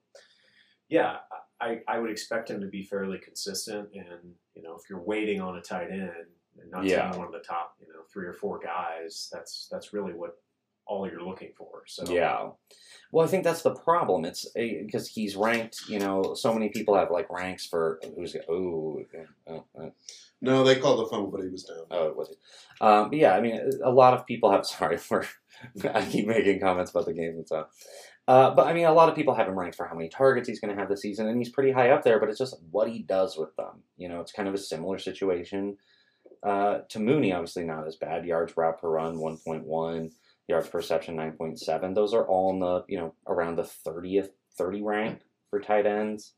yeah, 0.89 1.17
I, 1.59 1.79
I 1.87 1.97
would 1.97 2.11
expect 2.11 2.49
him 2.49 2.59
to 2.61 2.67
be 2.67 2.83
fairly 2.83 3.17
consistent. 3.17 3.89
And, 3.95 4.35
you 4.53 4.61
know, 4.61 4.75
if 4.75 4.89
you're 4.89 5.01
waiting 5.01 5.41
on 5.41 5.57
a 5.57 5.61
tight 5.61 5.89
end 5.89 6.11
and 6.61 6.69
not 6.69 6.83
Yeah. 6.83 7.05
taking 7.05 7.17
one 7.19 7.27
of 7.27 7.33
the 7.33 7.39
top, 7.47 7.77
you 7.79 7.87
know, 7.87 8.01
three 8.11 8.27
or 8.27 8.33
four 8.33 8.59
guys, 8.59 9.29
that's 9.31 9.67
that's 9.71 9.93
really 9.93 10.13
what 10.13 10.37
all 10.85 11.07
you're 11.09 11.23
looking 11.23 11.51
for. 11.57 11.83
So, 11.85 12.11
Yeah. 12.11 12.49
Well, 13.11 13.25
I 13.25 13.29
think 13.29 13.43
that's 13.43 13.61
the 13.61 13.75
problem. 13.75 14.23
It's 14.23 14.47
because 14.55 15.07
he's 15.07 15.35
ranked. 15.35 15.81
You 15.89 15.99
know, 15.99 16.33
so 16.33 16.53
many 16.53 16.69
people 16.69 16.95
have 16.95 17.11
like 17.11 17.29
ranks 17.29 17.65
for 17.65 17.99
who's 18.15 18.35
oh, 18.47 19.01
oh, 19.47 19.63
oh, 19.77 19.91
No, 20.41 20.63
they 20.63 20.77
called 20.77 20.99
the 20.99 21.09
fumble, 21.09 21.29
but 21.29 21.41
he 21.41 21.49
was 21.49 21.63
down. 21.63 21.85
oh 21.91 22.13
was 22.13 22.29
it. 22.29 22.37
Um, 22.79 23.09
but 23.09 23.19
yeah, 23.19 23.35
I 23.35 23.41
mean, 23.41 23.59
a 23.83 23.91
lot 23.91 24.13
of 24.13 24.25
people 24.25 24.51
have. 24.51 24.65
Sorry 24.81 24.97
for 24.97 25.25
I 25.93 26.05
keep 26.05 26.27
making 26.27 26.61
comments 26.61 26.91
about 26.91 27.05
the 27.05 27.13
games 27.13 27.37
and 27.37 27.45
stuff. 27.47 27.67
Uh, 28.27 28.51
but 28.51 28.67
I 28.67 28.73
mean, 28.73 28.85
a 28.85 28.93
lot 28.93 29.09
of 29.09 29.15
people 29.15 29.33
have 29.35 29.47
him 29.47 29.59
ranked 29.59 29.75
for 29.75 29.85
how 29.85 29.95
many 29.95 30.07
targets 30.07 30.47
he's 30.47 30.59
going 30.61 30.73
to 30.73 30.79
have 30.79 30.89
this 30.89 31.01
season, 31.01 31.27
and 31.27 31.37
he's 31.37 31.49
pretty 31.49 31.71
high 31.71 31.89
up 31.89 32.03
there. 32.03 32.19
But 32.19 32.29
it's 32.29 32.39
just 32.39 32.55
what 32.71 32.89
he 32.89 32.99
does 32.99 33.37
with 33.37 33.53
them. 33.57 33.83
You 33.97 34.07
know, 34.07 34.21
it's 34.21 34.31
kind 34.31 34.47
of 34.47 34.53
a 34.53 34.59
similar 34.59 34.99
situation 34.99 35.77
uh, 36.43 36.79
to 36.89 36.99
Mooney. 36.99 37.33
Obviously, 37.33 37.65
not 37.65 37.87
as 37.87 37.97
bad. 37.97 38.25
Yards 38.25 38.55
route 38.55 38.79
per 38.79 38.89
run, 38.89 39.19
one 39.19 39.37
point 39.37 39.65
one. 39.65 40.11
Yards 40.47 40.67
per 40.67 40.79
reception, 40.79 41.15
nine 41.15 41.33
point 41.33 41.59
seven. 41.59 41.93
Those 41.93 42.13
are 42.13 42.27
all 42.27 42.51
in 42.51 42.59
the 42.59 42.83
you 42.87 42.97
know 42.97 43.13
around 43.27 43.57
the 43.57 43.63
thirtieth, 43.63 44.31
thirty 44.57 44.81
rank 44.81 45.21
for 45.49 45.59
tight 45.59 45.85
ends. 45.85 46.33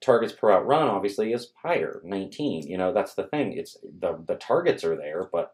Targets 0.00 0.32
per 0.32 0.50
out 0.50 0.66
run 0.66 0.88
obviously 0.88 1.32
is 1.32 1.52
higher, 1.62 2.00
nineteen. 2.04 2.66
You 2.66 2.78
know 2.78 2.92
that's 2.92 3.14
the 3.14 3.24
thing. 3.24 3.52
It's 3.52 3.76
the 3.82 4.22
the 4.26 4.36
targets 4.36 4.84
are 4.84 4.96
there, 4.96 5.28
but 5.32 5.52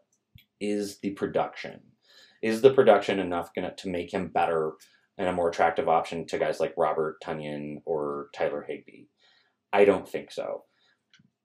is 0.59 0.99
the 0.99 1.11
production 1.11 1.81
is 2.41 2.61
the 2.61 2.73
production 2.73 3.19
enough 3.19 3.53
gonna 3.53 3.73
to 3.75 3.89
make 3.89 4.13
him 4.13 4.27
better 4.27 4.73
and 5.17 5.27
a 5.27 5.33
more 5.33 5.49
attractive 5.49 5.89
option 5.89 6.25
to 6.27 6.37
guys 6.37 6.59
like 6.59 6.73
Robert 6.77 7.17
Tonyan 7.23 7.81
or 7.85 8.27
Tyler 8.33 8.63
Higbee? 8.67 9.05
I 9.73 9.85
don't 9.85 10.07
think 10.07 10.31
so. 10.31 10.63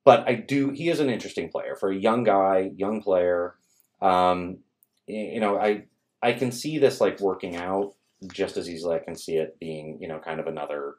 But 0.04 0.28
I 0.28 0.34
do. 0.34 0.70
He 0.70 0.88
is 0.88 1.00
an 1.00 1.10
interesting 1.10 1.48
player 1.48 1.76
for 1.76 1.90
a 1.90 1.96
young 1.96 2.24
guy, 2.24 2.70
young 2.76 3.02
player. 3.02 3.54
Um, 4.00 4.58
you 5.06 5.40
know, 5.40 5.58
I 5.58 5.84
I 6.22 6.32
can 6.32 6.52
see 6.52 6.78
this 6.78 7.00
like 7.00 7.20
working 7.20 7.56
out 7.56 7.94
just 8.32 8.56
as 8.56 8.68
easily. 8.68 8.96
I 8.96 9.04
can 9.04 9.16
see 9.16 9.36
it 9.36 9.58
being 9.58 9.98
you 10.00 10.08
know 10.08 10.18
kind 10.18 10.40
of 10.40 10.46
another 10.46 10.96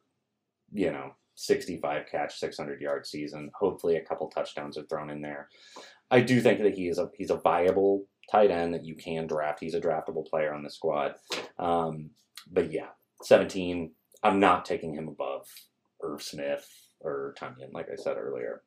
you 0.71 0.91
know 0.91 1.11
65 1.35 2.05
catch, 2.11 2.39
600 2.39 2.81
yard 2.81 3.05
season. 3.05 3.49
Hopefully, 3.55 3.95
a 3.95 4.05
couple 4.05 4.29
touchdowns 4.29 4.77
are 4.77 4.83
thrown 4.83 5.09
in 5.09 5.21
there. 5.21 5.49
I 6.11 6.21
do 6.21 6.41
think 6.41 6.61
that 6.61 6.75
he 6.75 6.87
is 6.87 6.99
a 6.99 7.09
he's 7.17 7.31
a 7.31 7.37
viable 7.37 8.05
tight 8.31 8.51
end 8.51 8.73
that 8.73 8.85
you 8.85 8.95
can 8.95 9.27
draft. 9.27 9.59
He's 9.59 9.73
a 9.73 9.81
draftable 9.81 10.27
player 10.27 10.53
on 10.53 10.63
the 10.63 10.69
squad. 10.69 11.15
Um, 11.57 12.11
but 12.51 12.71
yeah, 12.71 12.89
17. 13.23 13.91
I'm 14.23 14.39
not 14.39 14.65
taking 14.65 14.93
him 14.93 15.07
above 15.07 15.47
Irv 16.01 16.21
Smith 16.21 16.67
or 17.01 17.35
Tonyan, 17.39 17.73
like 17.73 17.87
I 17.91 17.95
said 17.95 18.17
earlier. 18.17 18.61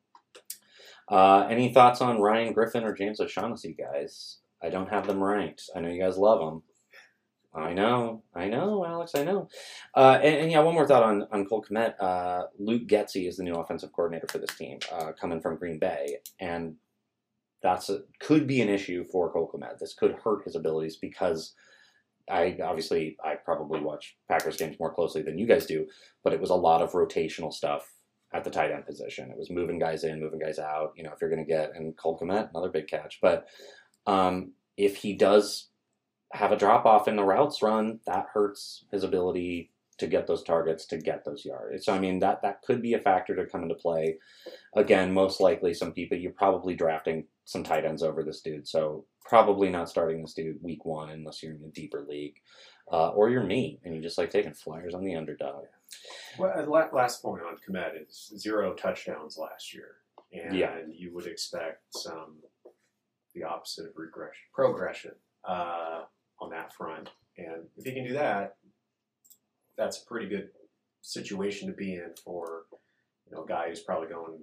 Uh, 1.09 1.47
any 1.49 1.73
thoughts 1.73 2.01
on 2.01 2.21
Ryan 2.21 2.53
Griffin 2.53 2.85
or 2.85 2.93
James 2.93 3.21
O'Shaughnessy, 3.21 3.75
guys? 3.79 4.39
I 4.63 4.71
don't 4.71 4.91
have 4.91 5.07
them 5.07 5.23
ranked. 5.23 5.65
I 5.75 5.81
know 5.81 5.89
you 5.89 6.01
guys 6.01 6.17
love 6.17 6.41
them. 6.41 6.63
I 7.55 7.73
know, 7.73 8.23
I 8.35 8.49
know, 8.49 8.85
Alex, 8.85 9.13
I 9.15 9.25
know. 9.25 9.49
Uh, 9.95 10.19
and, 10.23 10.37
and 10.37 10.51
yeah, 10.53 10.61
one 10.61 10.75
more 10.75 10.87
thought 10.87 11.03
on, 11.03 11.27
on 11.33 11.47
Cole 11.47 11.65
Kmet. 11.65 11.95
Uh, 11.99 12.49
Luke 12.59 12.87
Getsy 12.87 13.27
is 13.27 13.39
the 13.39 13.45
new 13.45 13.55
offensive 13.55 13.93
coordinator 13.93 14.27
for 14.31 14.37
this 14.37 14.55
team, 14.57 14.79
uh, 14.93 15.13
coming 15.19 15.41
from 15.41 15.57
Green 15.57 15.79
Bay. 15.79 16.19
And 16.39 16.77
that's 17.63 17.89
a, 17.89 18.01
could 18.21 18.47
be 18.47 18.61
an 18.61 18.69
issue 18.69 19.05
for 19.05 19.33
Cole 19.33 19.51
Kmet. 19.55 19.79
This 19.79 19.95
could 19.95 20.17
hurt 20.23 20.45
his 20.45 20.55
abilities 20.55 20.97
because 20.97 21.55
I 22.31 22.59
obviously 22.63 23.17
I 23.25 23.37
probably 23.37 23.81
watch 23.81 24.17
Packers 24.29 24.57
games 24.57 24.79
more 24.79 24.93
closely 24.93 25.23
than 25.23 25.39
you 25.39 25.47
guys 25.47 25.65
do, 25.65 25.87
but 26.25 26.33
it 26.33 26.41
was 26.41 26.51
a 26.51 26.55
lot 26.55 26.83
of 26.83 26.93
rotational 26.93 27.53
stuff 27.53 27.91
at 28.35 28.45
the 28.45 28.51
tight 28.51 28.73
end 28.73 28.85
position. 28.85 29.31
It 29.31 29.39
was 29.39 29.51
moving 29.51 29.79
guys 29.79 30.05
in, 30.05 30.21
moving 30.21 30.41
guys 30.41 30.59
out. 30.59 30.93
You 30.97 31.05
know, 31.05 31.13
if 31.15 31.21
you're 31.21 31.31
going 31.31 31.45
to 31.45 31.51
get 31.51 31.75
and 31.75 31.97
Cole 31.97 32.19
Kmet, 32.19 32.51
another 32.51 32.69
big 32.69 32.89
catch. 32.89 33.19
But 33.23 33.47
um, 34.07 34.53
if 34.77 34.97
he 34.97 35.15
does 35.15 35.69
have 36.33 36.53
a 36.53 36.57
drop 36.57 36.85
off 36.87 37.09
in 37.09 37.17
the 37.17 37.25
routes 37.25 37.63
run, 37.63 38.01
that 38.07 38.27
hurts 38.33 38.85
his 38.91 39.05
ability 39.05 39.71
to 39.99 40.07
get 40.07 40.27
those 40.27 40.43
targets, 40.43 40.85
to 40.87 40.99
get 40.99 41.25
those 41.25 41.45
yards. 41.45 41.87
So 41.87 41.95
I 41.95 41.99
mean 41.99 42.19
that 42.19 42.43
that 42.43 42.61
could 42.63 42.83
be 42.83 42.93
a 42.95 42.99
factor 43.01 43.35
to 43.35 43.47
come 43.47 43.63
into 43.63 43.75
play. 43.75 44.19
Again, 44.75 45.13
most 45.13 45.41
likely 45.41 45.73
some 45.73 45.93
people 45.93 46.19
you're 46.19 46.33
probably 46.33 46.75
drafting 46.75 47.25
some 47.45 47.63
tight 47.63 47.85
ends 47.87 48.03
over 48.03 48.23
this 48.23 48.43
dude. 48.43 48.69
So 48.69 49.07
probably 49.25 49.71
not 49.71 49.89
starting 49.89 50.21
this 50.21 50.35
dude 50.35 50.63
week 50.63 50.85
one 50.85 51.11
unless 51.11 51.43
you're 51.43 51.55
in 51.55 51.65
a 51.65 51.69
deeper 51.69 52.05
league. 52.09 52.35
Uh, 52.93 53.09
or 53.11 53.31
you're 53.31 53.43
me 53.43 53.81
and 53.85 53.97
you 53.97 54.03
just 54.03 54.19
like 54.19 54.31
taking 54.31 54.53
flyers 54.53 54.95
on 54.95 55.03
the 55.05 55.17
underdog. 55.17 55.65
Well, 56.39 56.53
uh, 56.57 56.89
last 56.95 57.23
point 57.23 57.43
on 57.43 57.57
Kmet 57.57 58.07
is 58.09 58.33
zero 58.37 58.75
touchdowns 58.75 59.39
last 59.39 59.75
year, 59.75 59.97
and 60.33 60.57
Yeah. 60.57 60.79
you 60.89 61.13
would 61.15 61.27
expect 61.27 61.83
some 61.91 62.37
the 63.37 63.45
opposite 63.45 63.87
of 63.87 63.93
regression, 63.97 64.43
progression 64.53 65.13
uh, 65.47 66.03
on 66.41 66.51
that 66.51 66.73
front. 66.73 67.11
And 67.39 67.65
if 67.77 67.85
he 67.85 67.93
can 67.93 68.07
do 68.07 68.15
that, 68.15 68.57
that's 69.77 70.03
a 70.03 70.07
pretty 70.07 70.29
good 70.29 70.49
situation 71.03 71.69
to 71.69 71.75
be 71.75 71.95
in 71.95 72.11
for 72.25 72.63
you 73.29 73.37
know 73.37 73.45
a 73.45 73.47
guy 73.47 73.69
who's 73.69 73.81
probably 73.81 74.09
going 74.09 74.39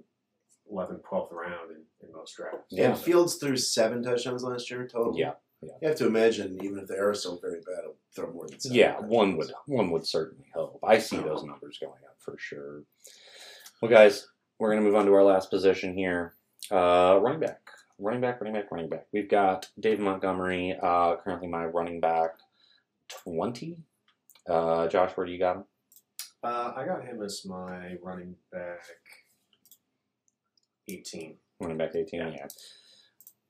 11th, 0.72 1.02
12th 1.02 1.32
round 1.32 1.70
in, 1.70 2.06
in 2.06 2.12
most 2.14 2.36
drafts. 2.36 2.68
Yeah. 2.70 2.90
And 2.90 2.98
Fields 2.98 3.34
threw 3.36 3.56
seven 3.56 4.02
touchdowns 4.02 4.42
last 4.42 4.70
year 4.70 4.88
total. 4.90 5.18
Yeah. 5.18 5.32
You 5.60 5.88
have 5.88 5.96
to 5.98 6.06
imagine, 6.06 6.58
even 6.62 6.78
if 6.78 6.88
they 6.88 6.96
are 6.96 7.14
so 7.14 7.38
very 7.40 7.60
bad, 7.60 7.80
it'll 7.80 7.96
throw 8.14 8.30
more 8.32 8.46
than 8.46 8.60
seven. 8.60 8.76
Yeah, 8.76 8.92
touchdowns. 8.92 9.10
one 9.10 9.36
would 9.36 9.52
one 9.66 9.90
would 9.90 10.06
certainly 10.06 10.46
hope. 10.54 10.78
I 10.82 10.98
see 10.98 11.16
those 11.16 11.42
numbers 11.42 11.78
going 11.80 12.00
up 12.06 12.16
for 12.18 12.36
sure. 12.38 12.82
Well, 13.80 13.90
guys, 13.90 14.26
we're 14.58 14.70
gonna 14.70 14.82
move 14.82 14.94
on 14.94 15.06
to 15.06 15.14
our 15.14 15.24
last 15.24 15.50
position 15.50 15.96
here. 15.96 16.34
Uh, 16.70 17.18
running 17.22 17.40
back, 17.40 17.63
running 17.98 18.20
back, 18.20 18.40
running 18.40 18.54
back, 18.54 18.70
running 18.70 18.88
back. 18.88 19.06
We've 19.12 19.28
got 19.28 19.68
Dave 19.78 20.00
Montgomery, 20.00 20.76
uh, 20.82 21.16
currently 21.16 21.48
my 21.48 21.64
running 21.64 22.00
back 22.00 22.30
twenty. 23.08 23.76
Uh, 24.48 24.88
Josh, 24.88 25.12
where 25.14 25.26
do 25.26 25.32
you 25.32 25.38
got 25.38 25.56
him? 25.56 25.64
Uh, 26.42 26.72
I 26.76 26.84
got 26.84 27.04
him 27.04 27.22
as 27.22 27.44
my 27.46 27.96
running 28.02 28.34
back 28.52 28.84
18. 30.88 31.36
Running 31.60 31.78
back 31.78 31.94
eighteen. 31.94 32.20
Yeah, 32.20 32.46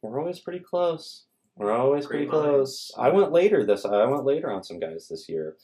we're 0.03 0.21
always 0.21 0.39
pretty 0.39 0.61
close. 0.61 1.25
We're 1.57 1.73
always 1.73 2.07
pretty 2.07 2.27
Great 2.27 2.43
close. 2.43 2.91
I 2.99 3.11
went 3.11 3.33
later 3.33 3.65
this. 3.65 3.85
I 3.85 4.05
went 4.07 4.25
later 4.25 4.51
on 4.51 4.65
some 4.65 4.81
guys 4.81 5.09
this 5.09 5.29
year. 5.29 5.57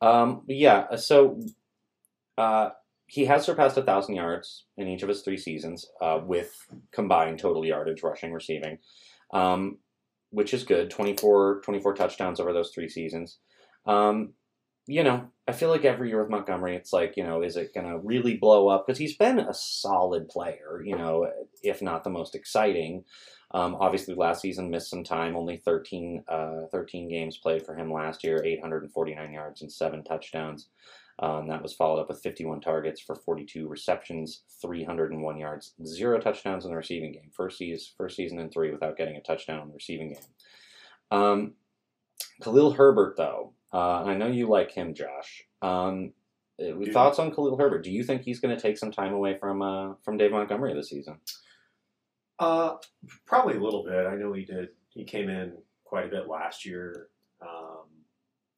Um, 0.00 0.42
yeah. 0.48 0.96
So, 0.96 1.40
uh, 2.38 2.70
he 3.06 3.24
has 3.26 3.44
surpassed 3.44 3.76
a 3.76 3.82
thousand 3.82 4.16
yards 4.16 4.64
in 4.76 4.88
each 4.88 5.02
of 5.02 5.08
his 5.08 5.22
three 5.22 5.36
seasons 5.36 5.86
uh, 6.00 6.20
with 6.24 6.52
combined 6.92 7.38
total 7.38 7.64
yardage, 7.64 8.02
rushing, 8.02 8.32
receiving, 8.32 8.78
um, 9.32 9.78
which 10.30 10.52
is 10.52 10.64
good. 10.64 10.90
24, 10.90 11.60
24 11.64 11.94
touchdowns 11.94 12.40
over 12.40 12.52
those 12.52 12.72
three 12.74 12.88
seasons. 12.88 13.38
Um, 13.86 14.32
you 14.88 15.02
know, 15.02 15.28
I 15.48 15.52
feel 15.52 15.68
like 15.68 15.84
every 15.84 16.08
year 16.08 16.20
with 16.20 16.30
Montgomery, 16.30 16.76
it's 16.76 16.92
like, 16.92 17.16
you 17.16 17.24
know, 17.24 17.42
is 17.42 17.56
it 17.56 17.74
going 17.74 17.86
to 17.86 17.98
really 17.98 18.36
blow 18.36 18.68
up? 18.68 18.86
Because 18.86 18.98
he's 18.98 19.16
been 19.16 19.38
a 19.38 19.54
solid 19.54 20.28
player, 20.28 20.80
you 20.84 20.96
know, 20.96 21.28
if 21.62 21.82
not 21.82 22.04
the 22.04 22.10
most 22.10 22.34
exciting. 22.34 23.04
Um, 23.52 23.76
obviously, 23.80 24.14
last 24.14 24.42
season 24.42 24.70
missed 24.70 24.90
some 24.90 25.04
time, 25.04 25.36
only 25.36 25.56
13, 25.56 26.24
uh, 26.28 26.62
13 26.72 27.08
games 27.08 27.36
played 27.36 27.64
for 27.64 27.76
him 27.76 27.92
last 27.92 28.24
year, 28.24 28.42
849 28.44 29.32
yards 29.32 29.62
and 29.62 29.72
seven 29.72 30.04
touchdowns. 30.04 30.68
Um, 31.18 31.48
that 31.48 31.62
was 31.62 31.72
followed 31.72 32.00
up 32.00 32.08
with 32.08 32.20
51 32.20 32.60
targets 32.60 33.00
for 33.00 33.14
42 33.14 33.68
receptions, 33.68 34.42
301 34.60 35.38
yards, 35.38 35.72
zero 35.84 36.20
touchdowns 36.20 36.64
in 36.66 36.70
the 36.70 36.76
receiving 36.76 37.12
game. 37.12 37.30
First 37.32 37.56
season, 37.58 37.86
first 37.96 38.16
season 38.16 38.38
in 38.38 38.50
three 38.50 38.70
without 38.70 38.98
getting 38.98 39.16
a 39.16 39.22
touchdown 39.22 39.62
in 39.62 39.68
the 39.68 39.74
receiving 39.74 40.12
game. 40.12 40.22
Um, 41.10 41.54
Khalil 42.42 42.72
Herbert, 42.72 43.16
though, 43.16 43.54
uh, 43.72 44.04
I 44.04 44.14
know 44.14 44.26
you 44.26 44.46
like 44.48 44.72
him, 44.72 44.92
Josh. 44.92 45.44
Um, 45.62 46.12
uh, 46.60 46.76
Yeah. 46.78 46.92
thoughts 46.92 47.18
on 47.18 47.34
Khalil 47.34 47.56
Herbert? 47.56 47.82
Do 47.82 47.90
you 47.90 48.04
think 48.04 48.22
he's 48.22 48.40
going 48.40 48.54
to 48.54 48.60
take 48.60 48.76
some 48.76 48.90
time 48.92 49.14
away 49.14 49.36
from 49.38 49.62
uh, 49.62 49.94
from 50.02 50.16
Dave 50.18 50.32
Montgomery 50.32 50.74
this 50.74 50.90
season? 50.90 51.20
Uh, 52.38 52.76
probably 53.26 53.56
a 53.56 53.60
little 53.60 53.84
bit. 53.84 54.06
I 54.06 54.16
know 54.16 54.32
he 54.34 54.44
did. 54.44 54.68
He 54.90 55.04
came 55.04 55.30
in 55.30 55.56
quite 55.84 56.06
a 56.06 56.08
bit 56.10 56.28
last 56.28 56.66
year. 56.66 57.08
Um, 57.40 57.86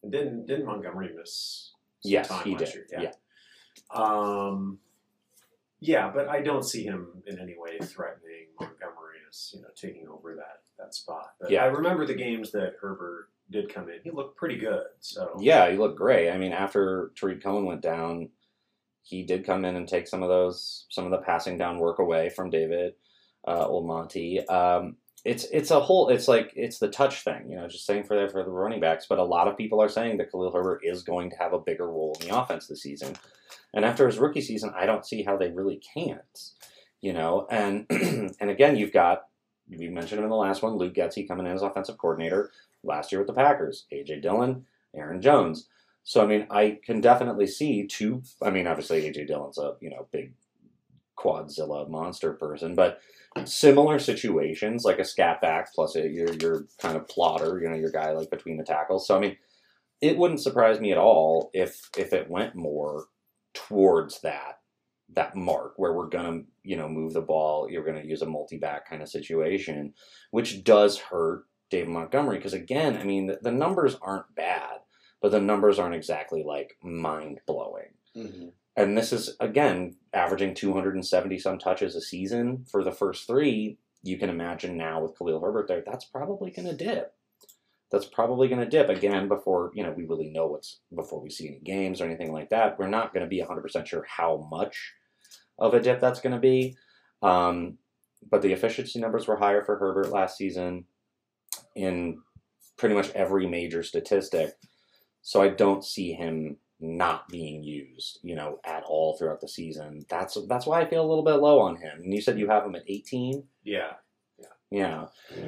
and 0.03 0.11
didn't 0.13 0.47
didn't 0.47 0.67
Montgomery 0.67 1.11
miss 1.17 1.73
Yes, 2.05 2.31
he 2.43 2.55
did. 2.55 2.75
year? 2.75 2.87
Yeah. 2.91 3.11
Um, 3.91 4.79
yeah, 5.81 6.11
but 6.13 6.29
I 6.29 6.41
don't 6.43 6.65
see 6.65 6.85
him 6.85 7.23
in 7.27 7.39
any 7.39 7.55
way 7.59 7.79
threatening 7.79 8.49
Montgomery 8.59 9.19
as 9.29 9.53
you 9.55 9.63
know 9.63 9.69
taking 9.77 10.09
over 10.09 10.35
that 10.35 10.63
that 10.79 10.95
spot. 10.95 11.33
But 11.41 11.51
Yeah. 11.51 11.65
I 11.65 11.67
remember 11.67 12.07
the 12.07 12.15
games 12.15 12.51
that 12.53 12.75
Herbert 12.81 13.31
did 13.51 13.73
come 13.73 13.89
in. 13.89 14.01
He 14.03 14.11
looked 14.11 14.37
pretty 14.37 14.59
good. 14.59 14.85
So 15.01 15.37
Yeah, 15.41 15.71
he 15.71 15.77
looked 15.77 15.97
great. 15.99 16.31
I 16.31 16.37
mean, 16.39 16.53
after 16.53 17.13
Tarik 17.17 17.43
Cohen 17.43 17.65
went 17.65 17.81
down, 17.81 18.31
he 19.03 19.23
did 19.25 19.47
come 19.47 19.65
in 19.65 19.77
and 19.77 19.89
take 19.89 20.07
some 20.07 20.23
of 20.23 20.29
those, 20.29 20.87
some 20.91 21.05
of 21.05 21.11
the 21.11 21.19
passing 21.19 21.57
down 21.57 21.79
work 21.79 21.99
away 21.99 22.29
from 22.29 22.51
David 22.51 22.95
uh, 23.47 23.67
Old 23.67 23.87
Monty. 23.87 24.47
Um, 24.49 24.97
it's 25.29 25.45
it's 25.53 25.71
a 25.71 25.79
whole. 25.79 26.09
It's 26.09 26.27
like 26.27 26.53
it's 26.57 26.79
the 26.79 26.89
touch 26.89 27.23
thing, 27.23 27.51
you 27.51 27.57
know, 27.57 27.69
just 27.69 27.85
saying 27.85 28.05
for 28.05 28.19
the 28.19 28.33
for 28.33 28.43
the 28.43 28.51
running 28.51 28.81
backs. 28.81 29.05
But 29.07 29.19
a 29.19 29.25
lot 29.25 29.47
of 29.47 29.59
people 29.59 29.81
are 29.83 29.89
saying 29.89 30.17
that 30.17 30.31
Khalil 30.31 30.51
Herbert 30.51 30.81
is 30.83 31.03
going 31.03 31.29
to 31.31 31.37
have 31.37 31.53
a 31.53 31.59
bigger 31.59 31.87
role 31.87 32.17
in 32.21 32.29
the 32.29 32.37
offense 32.37 32.67
this 32.67 32.83
season. 32.83 33.15
And 33.75 33.85
after 33.85 34.07
his 34.07 34.19
rookie 34.19 34.41
season, 34.41 34.73
I 34.75 34.87
don't 34.87 35.05
see 35.05 35.23
how 35.23 35.37
they 35.37 35.51
really 35.51 35.83
can't, 35.95 36.41
you 37.03 37.13
know. 37.13 37.47
And 37.51 37.85
and 37.91 38.51
again, 38.51 38.77
you've 38.77 38.93
got 38.93 39.25
we 39.69 39.91
mentioned 39.91 40.19
him 40.19 40.25
in 40.25 40.31
the 40.31 40.37
last 40.37 40.63
one, 40.63 40.77
Luke 40.77 40.95
Getsy 40.95 41.29
coming 41.29 41.45
in 41.45 41.53
as 41.53 41.63
offensive 41.63 41.99
coordinator 41.99 42.51
last 42.83 43.13
year 43.13 43.21
with 43.21 43.29
the 43.29 43.35
Packers, 43.35 43.85
AJ 43.93 44.23
Dillon, 44.23 44.65
Aaron 44.97 45.21
Jones. 45.21 45.69
So 46.05 46.23
I 46.23 46.27
mean, 46.27 46.47
I 46.51 46.79
can 46.83 47.03
definitely 47.03 47.49
see 47.49 47.87
two. 47.87 48.23
I 48.41 48.49
mean, 48.49 48.67
obviously 48.67 49.03
AJ 49.03 49.27
Dillon's 49.27 49.59
a 49.59 49.75
you 49.83 49.91
know 49.91 50.07
big 50.11 50.33
quadzilla 51.19 51.87
monster 51.87 52.33
person, 52.33 52.75
but 52.75 53.01
similar 53.45 53.99
situations 53.99 54.85
like 54.85 54.99
a 54.99 55.05
scat 55.05 55.41
back 55.41 55.73
plus 55.75 55.97
a, 55.97 56.09
your 56.09 56.33
your 56.35 56.67
kind 56.79 56.97
of 56.97 57.09
plotter, 57.09 57.61
you 57.61 57.69
know, 57.69 57.77
your 57.77 57.91
guy 57.91 58.13
like 58.13 58.31
between 58.31 58.57
the 58.57 58.65
tackles. 58.65 59.07
So 59.07 59.17
I 59.17 59.21
mean, 59.21 59.37
it 60.01 60.17
wouldn't 60.17 60.41
surprise 60.41 60.81
me 60.81 60.93
at 60.93 60.99
all 60.99 61.51
if 61.53 61.89
if 61.97 62.13
it 62.13 62.31
went 62.31 62.55
more 62.55 63.07
towards 63.55 64.21
that 64.21 64.61
that 65.15 65.35
mark 65.35 65.73
where 65.77 65.95
we're 65.95 66.09
gonna 66.09 66.43
you 66.63 66.77
know 66.77 66.89
move 66.89 67.13
the 67.13 67.21
ball. 67.21 67.71
You're 67.71 67.85
gonna 67.85 68.05
use 68.05 68.23
a 68.23 68.27
multi 68.27 68.59
back 68.59 68.89
kind 68.89 69.03
of 69.03 69.09
situation, 69.09 69.95
which 70.31 70.65
does 70.65 70.99
hurt 70.99 71.45
David 71.71 71.89
Montgomery 71.91 72.37
because 72.37 72.55
again, 72.55 72.97
I 72.97 73.05
mean 73.05 73.27
the, 73.27 73.39
the 73.43 73.53
numbers 73.53 73.97
aren't 74.03 74.35
bad, 74.35 74.79
but 75.21 75.31
the 75.31 75.41
numbers 75.41 75.79
aren't 75.79 75.95
exactly 75.95 76.43
like 76.43 76.77
mind 76.83 77.41
blowing. 77.47 77.95
Mhm. 78.17 78.53
And 78.79 78.97
this 78.97 79.13
is 79.13 79.37
again 79.41 79.97
averaging 80.15 80.55
270 80.55 81.37
some 81.41 81.59
touches 81.59 81.97
a 81.97 82.01
season 82.01 82.65
for 82.71 82.85
the 82.85 82.93
first 82.93 83.27
three. 83.27 83.77
You 84.05 84.19
can 84.19 84.31
imagine 84.31 84.77
now 84.77 85.03
with 85.03 85.19
Khalil 85.19 85.41
Herbert 85.41 85.67
there, 85.67 85.83
that's 85.85 86.05
probably 86.05 86.53
going 86.53 86.69
to 86.69 86.77
dip. 86.77 87.13
That's 87.91 88.07
probably 88.07 88.47
going 88.47 88.61
to 88.61 88.71
dip 88.71 88.89
again 88.89 89.27
before 89.27 89.73
you 89.75 89.83
know 89.83 89.91
we 89.91 90.05
really 90.05 90.31
know 90.31 90.47
what's 90.47 90.79
before 90.95 91.21
we 91.21 91.29
see 91.29 91.49
any 91.49 91.59
games 91.59 92.01
or 92.01 92.05
anything 92.05 92.33
like 92.33 92.51
that. 92.51 92.79
We're 92.79 92.87
not 92.87 93.13
going 93.13 93.25
to 93.25 93.29
be 93.29 93.41
100 93.41 93.63
percent 93.63 93.89
sure 93.89 94.07
how 94.09 94.47
much 94.49 94.95
of 95.59 95.75
a 95.75 95.81
dip 95.81 96.01
that's 96.01 96.21
going 96.21 96.37
to 96.37 96.41
be. 96.41 96.77
Um, 97.21 97.79
but 98.31 98.43
the 98.43 98.53
efficiency 98.53 99.01
numbers 99.01 99.27
were 99.27 99.39
higher 99.39 99.65
for 99.65 99.77
Herbert 99.77 100.11
last 100.11 100.37
season 100.37 100.85
in 101.75 102.21
pretty 102.77 102.95
much 102.95 103.11
every 103.11 103.49
major 103.49 103.83
statistic. 103.83 104.53
So 105.23 105.43
I 105.43 105.49
don't 105.49 105.85
see 105.85 106.13
him 106.13 106.59
not 106.81 107.29
being 107.29 107.63
used, 107.63 108.21
you 108.23 108.35
know, 108.37 108.61
at 108.65 108.85
all 108.85 109.17
throughout 109.17 109.41
the 109.41 109.49
season. 109.49 110.05
That's 110.09 110.39
that's 110.49 110.67
why 110.67 110.81
I 110.81 110.89
feel 110.89 111.05
a 111.05 111.09
little 111.09 111.25
bit 111.25 111.35
low 111.35 111.59
on 111.61 111.77
him. 111.77 112.01
And 112.03 112.15
you 112.15 112.21
said 112.21 112.39
you 112.39 112.49
have 112.49 112.65
him 112.65 112.75
at 112.75 112.85
18. 112.89 113.45
yeah. 113.65 113.93
Yeah, 114.71 115.07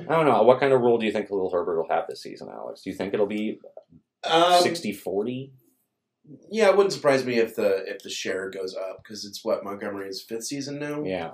I 0.08 0.14
don't 0.14 0.24
know. 0.24 0.42
What 0.44 0.60
kind 0.60 0.72
of 0.72 0.80
role 0.80 0.96
do 0.96 1.04
you 1.04 1.12
think 1.12 1.28
Khalil 1.28 1.50
Herbert 1.50 1.76
will 1.76 1.90
have 1.90 2.06
this 2.08 2.22
season, 2.22 2.48
Alex? 2.50 2.80
Do 2.80 2.88
you 2.88 2.96
think 2.96 3.12
it'll 3.12 3.26
be 3.26 3.60
Um, 4.24 4.64
60-40? 4.64 5.50
Yeah, 6.50 6.70
it 6.70 6.76
wouldn't 6.78 6.94
surprise 6.94 7.22
me 7.26 7.36
if 7.36 7.54
the 7.54 7.84
if 7.86 8.02
the 8.02 8.08
share 8.08 8.48
goes 8.48 8.74
up 8.74 9.02
because 9.02 9.26
it's 9.26 9.44
what 9.44 9.62
Montgomery's 9.62 10.22
fifth 10.22 10.44
season 10.46 10.78
now. 10.78 11.02
Yeah, 11.04 11.32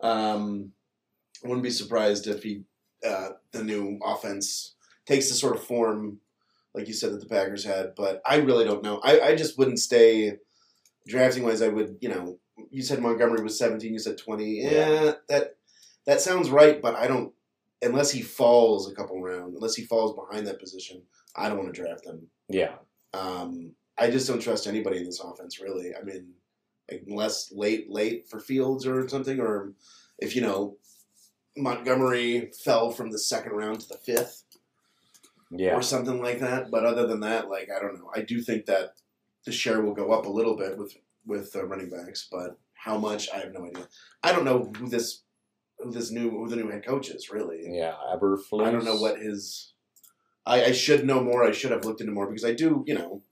Um, 0.00 0.72
I 1.44 1.48
wouldn't 1.48 1.62
be 1.62 1.70
surprised 1.70 2.26
if 2.26 2.42
he 2.42 2.64
uh, 3.06 3.30
the 3.52 3.62
new 3.62 4.00
offense 4.04 4.74
takes 5.06 5.28
the 5.28 5.34
sort 5.34 5.54
of 5.56 5.62
form 5.62 6.18
like 6.78 6.86
you 6.88 6.94
said 6.94 7.12
that 7.12 7.20
the 7.20 7.26
Packers 7.28 7.64
had, 7.64 7.94
but 7.96 8.22
I 8.24 8.36
really 8.36 8.64
don't 8.64 8.82
know. 8.84 9.00
I, 9.02 9.20
I 9.20 9.34
just 9.36 9.58
wouldn't 9.58 9.80
stay 9.80 10.36
drafting 11.06 11.42
wise. 11.42 11.60
I 11.60 11.68
would, 11.68 11.96
you 12.00 12.08
know, 12.08 12.38
you 12.70 12.82
said 12.82 13.00
Montgomery 13.00 13.42
was 13.42 13.58
seventeen. 13.58 13.92
You 13.92 13.98
said 13.98 14.16
twenty. 14.16 14.60
Yeah, 14.62 14.70
Yeah. 14.70 15.12
that 15.28 15.56
that 16.06 16.20
sounds 16.20 16.50
right, 16.50 16.80
but 16.80 16.94
I 16.94 17.06
don't. 17.08 17.32
Unless 17.82 18.10
he 18.12 18.22
falls 18.22 18.90
a 18.90 18.94
couple 18.94 19.20
rounds, 19.22 19.54
unless 19.54 19.74
he 19.74 19.84
falls 19.84 20.14
behind 20.16 20.46
that 20.46 20.58
position, 20.60 21.02
I 21.36 21.48
don't 21.48 21.58
want 21.58 21.72
to 21.74 21.80
draft 21.82 22.04
him. 22.06 22.26
yeah, 22.48 22.74
Um, 23.14 23.72
I 23.96 24.10
just 24.10 24.26
don't 24.28 24.40
trust 24.40 24.66
anybody 24.66 24.98
in 24.98 25.04
this 25.04 25.20
offense, 25.20 25.60
really. 25.60 25.94
I 25.94 26.02
mean, 26.02 26.32
unless 27.06 27.52
late, 27.52 27.88
late 27.90 28.28
for 28.28 28.40
Fields 28.40 28.84
or 28.86 29.08
something, 29.08 29.38
or 29.40 29.74
if 30.18 30.34
you 30.34 30.42
know 30.42 30.76
Montgomery 31.56 32.50
fell 32.64 32.90
from 32.90 33.10
the 33.10 33.18
second 33.18 33.52
round 33.52 33.80
to 33.80 33.88
the 33.88 33.96
fifth 33.96 34.44
yeah, 35.50 35.74
or 35.74 35.82
something 35.82 36.20
like 36.20 36.40
that. 36.40 36.70
But 36.70 36.84
other 36.84 37.06
than 37.06 37.20
that, 37.20 37.48
like 37.48 37.68
I 37.74 37.80
don't 37.80 37.94
know. 37.98 38.10
I 38.14 38.22
do 38.22 38.40
think 38.40 38.66
that 38.66 38.94
the 39.44 39.52
share 39.52 39.80
will 39.82 39.94
go 39.94 40.12
up 40.12 40.26
a 40.26 40.30
little 40.30 40.56
bit 40.56 40.78
with 40.78 40.96
with 41.26 41.54
uh, 41.54 41.64
running 41.66 41.90
backs, 41.90 42.28
but 42.30 42.58
how 42.74 42.98
much 42.98 43.28
I 43.34 43.38
have 43.38 43.52
no 43.52 43.66
idea. 43.66 43.88
I 44.22 44.32
don't 44.32 44.44
know 44.44 44.72
who 44.76 44.88
this 44.88 45.22
who 45.78 45.90
this 45.90 46.10
new 46.10 46.30
who 46.30 46.48
the 46.48 46.56
new 46.56 46.70
head 46.70 46.84
coach 46.86 47.10
is 47.10 47.30
really. 47.30 47.64
yeah. 47.68 47.94
Eberflus. 48.12 48.66
I 48.66 48.70
don't 48.70 48.84
know 48.84 48.96
what 48.96 49.18
his. 49.20 49.72
I, 50.46 50.66
I 50.66 50.72
should 50.72 51.04
know 51.04 51.22
more. 51.22 51.44
I 51.44 51.52
should 51.52 51.72
have 51.72 51.84
looked 51.84 52.00
into 52.00 52.12
more 52.12 52.26
because 52.26 52.44
I 52.44 52.54
do, 52.54 52.82
you 52.86 52.94
know, 52.94 53.22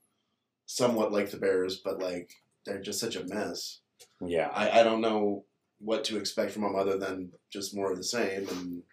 somewhat 0.67 1.11
like 1.11 1.31
the 1.31 1.37
Bears, 1.37 1.77
but 1.83 1.99
like 1.99 2.31
they're 2.65 2.81
just 2.81 2.99
such 2.99 3.15
a 3.15 3.25
mess. 3.25 3.79
Yeah, 4.21 4.49
I, 4.53 4.81
I 4.81 4.83
don't 4.83 5.01
know 5.01 5.45
what 5.79 6.03
to 6.05 6.17
expect 6.17 6.51
from 6.51 6.63
them 6.63 6.75
other 6.75 6.97
than 6.97 7.31
just 7.51 7.75
more 7.75 7.91
of 7.91 7.97
the 7.97 8.03
same. 8.03 8.47
And 8.49 8.83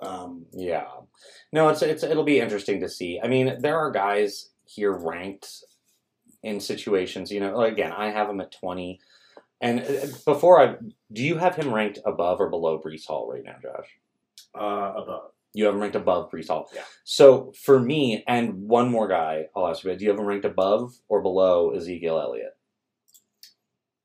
um, 0.00 0.46
Yeah, 0.52 0.86
no, 1.52 1.68
it's 1.68 1.82
it's 1.82 2.02
it'll 2.02 2.24
be 2.24 2.40
interesting 2.40 2.80
to 2.80 2.88
see. 2.88 3.20
I 3.22 3.28
mean, 3.28 3.60
there 3.60 3.78
are 3.78 3.90
guys 3.90 4.50
here 4.64 4.92
ranked 4.92 5.48
in 6.42 6.60
situations. 6.60 7.30
You 7.30 7.40
know, 7.40 7.60
again, 7.62 7.92
I 7.92 8.10
have 8.10 8.28
him 8.28 8.40
at 8.40 8.52
twenty, 8.52 9.00
and 9.60 9.80
uh, 9.80 10.06
before 10.24 10.60
I, 10.60 10.76
do 11.12 11.22
you 11.22 11.36
have 11.36 11.56
him 11.56 11.72
ranked 11.72 11.98
above 12.04 12.40
or 12.40 12.48
below 12.48 12.80
Breece 12.80 13.06
Hall 13.06 13.30
right 13.30 13.44
now, 13.44 13.56
Josh? 13.62 13.88
Uh, 14.54 15.02
above. 15.02 15.32
You 15.54 15.64
have 15.64 15.74
him 15.74 15.80
ranked 15.80 15.96
above 15.96 16.30
Breece 16.30 16.48
Hall. 16.48 16.70
Yeah. 16.74 16.82
So 17.04 17.52
for 17.64 17.80
me, 17.80 18.22
and 18.28 18.68
one 18.68 18.90
more 18.90 19.08
guy, 19.08 19.46
I'll 19.56 19.66
ask 19.66 19.82
you: 19.82 19.94
Do 19.96 20.04
you 20.04 20.10
have 20.10 20.18
him 20.20 20.26
ranked 20.26 20.44
above 20.44 20.94
or 21.08 21.22
below 21.22 21.70
Ezekiel 21.70 22.20
Elliott? 22.20 22.56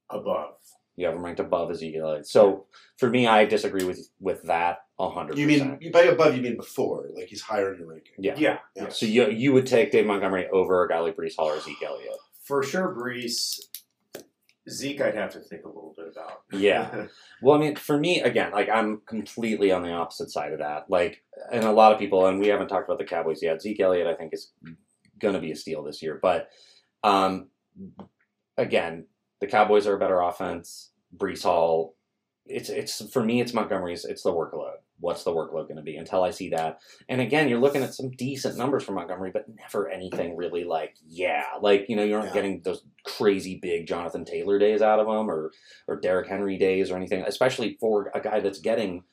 Above. 0.10 0.56
You 0.96 1.08
have 1.08 1.16
him 1.16 1.26
ranked 1.26 1.40
above 1.40 1.72
Ezekiel 1.72 2.20
So 2.24 2.66
for 2.98 3.10
me, 3.10 3.28
I 3.28 3.46
disagree 3.46 3.84
with 3.84 4.10
with 4.20 4.44
that 4.44 4.80
hundred. 5.00 5.38
you 5.38 5.48
mean 5.48 5.92
by 5.92 6.04
above? 6.04 6.36
You 6.36 6.42
mean 6.42 6.56
before? 6.56 7.10
Like 7.14 7.28
he's 7.28 7.42
higher 7.42 7.74
in 7.74 7.80
your 7.80 7.90
ranking? 7.90 8.14
Yeah. 8.20 8.36
Yeah. 8.38 8.60
Yeah. 8.76 8.90
So 8.90 9.06
you 9.06 9.30
you 9.30 9.52
would 9.54 9.66
take 9.68 9.92
Dave 9.92 10.06
Montgomery 10.06 10.48
over 10.50 10.84
a 10.84 10.88
guy 10.88 11.00
like 11.00 11.18
Breece 11.18 11.36
Hall 11.36 11.50
or 11.50 11.60
Zeke 11.60 11.84
Elliott? 11.84 12.16
For 12.44 12.64
sure, 12.64 12.96
Breece. 12.96 13.60
Zeke, 14.70 15.02
I'd 15.02 15.16
have 15.16 15.34
to 15.34 15.40
think 15.42 15.66
a 15.66 15.68
little 15.68 15.94
bit 15.98 16.08
about. 16.12 16.44
Yeah. 16.52 17.08
Well, 17.42 17.58
I 17.58 17.60
mean, 17.60 17.76
for 17.76 18.00
me, 18.00 18.22
again, 18.22 18.54
like 18.54 18.70
I'm 18.70 19.02
completely 19.06 19.74
on 19.74 19.84
the 19.84 19.92
opposite 19.92 20.30
side 20.30 20.54
of 20.54 20.60
that. 20.60 20.86
Like, 20.88 21.22
and 21.52 21.66
a 21.66 21.72
lot 21.74 21.92
of 21.92 22.00
people, 22.00 22.26
and 22.28 22.40
we 22.40 22.48
haven't 22.48 22.70
talked 22.70 22.88
about 22.88 23.00
the 23.00 23.04
Cowboys 23.04 23.44
yet. 23.44 23.62
Zeke 23.62 23.82
Elliott, 23.82 24.08
I 24.08 24.14
think, 24.14 24.34
is 24.34 24.54
going 25.20 25.34
to 25.34 25.42
be 25.42 25.52
a 25.52 25.56
steal 25.58 25.84
this 25.84 26.02
year. 26.02 26.18
But, 26.22 26.48
um, 27.04 27.50
again, 28.58 29.08
the 29.44 29.52
Cowboys 29.52 29.86
are 29.88 29.96
a 29.96 30.00
better 30.00 30.22
offense. 30.22 30.92
Breece 31.18 31.44
Hall, 31.44 31.96
it's 32.46 32.70
it's 32.70 33.12
for 33.12 33.22
me, 33.22 33.42
it's 33.42 33.54
Montgomery's. 33.54 34.06
It's 34.06 34.24
the 34.24 34.32
workload. 34.32 34.76
What's 35.02 35.26
the 35.26 35.32
workload 35.34 35.64
going 35.68 35.76
to 35.76 35.82
be 35.82 35.98
until 35.98 36.24
I 36.24 36.30
see 36.30 36.50
that? 36.52 36.80
And 37.10 37.20
again, 37.20 37.50
you're 37.50 37.60
looking 37.60 37.84
at 37.84 37.94
some 37.94 38.10
decent 38.12 38.58
numbers 38.58 38.86
for 38.86 38.94
Montgomery, 38.94 39.32
but 39.34 39.46
never 39.50 39.90
anything 39.90 40.38
really 40.38 40.64
like 40.64 40.96
yeah, 41.06 41.44
like 41.62 41.88
you 41.90 41.98
know, 41.98 42.04
you 42.04 42.16
aren't 42.16 42.28
Yeah. 42.28 42.34
getting 42.34 42.62
those 42.62 42.86
crazy 43.06 43.60
big 43.62 43.86
Jonathan 43.86 44.24
Taylor 44.24 44.58
days 44.60 44.82
out 44.82 45.00
of 45.00 45.08
him 45.08 45.30
or 45.30 45.52
or 45.90 46.00
Derrick 46.00 46.30
Henry 46.30 46.58
days 46.58 46.90
or 46.90 46.96
anything. 46.96 47.22
Especially 47.28 47.76
for 47.82 48.12
a 48.16 48.22
guy 48.22 48.40
that's 48.40 48.60
getting 48.60 49.04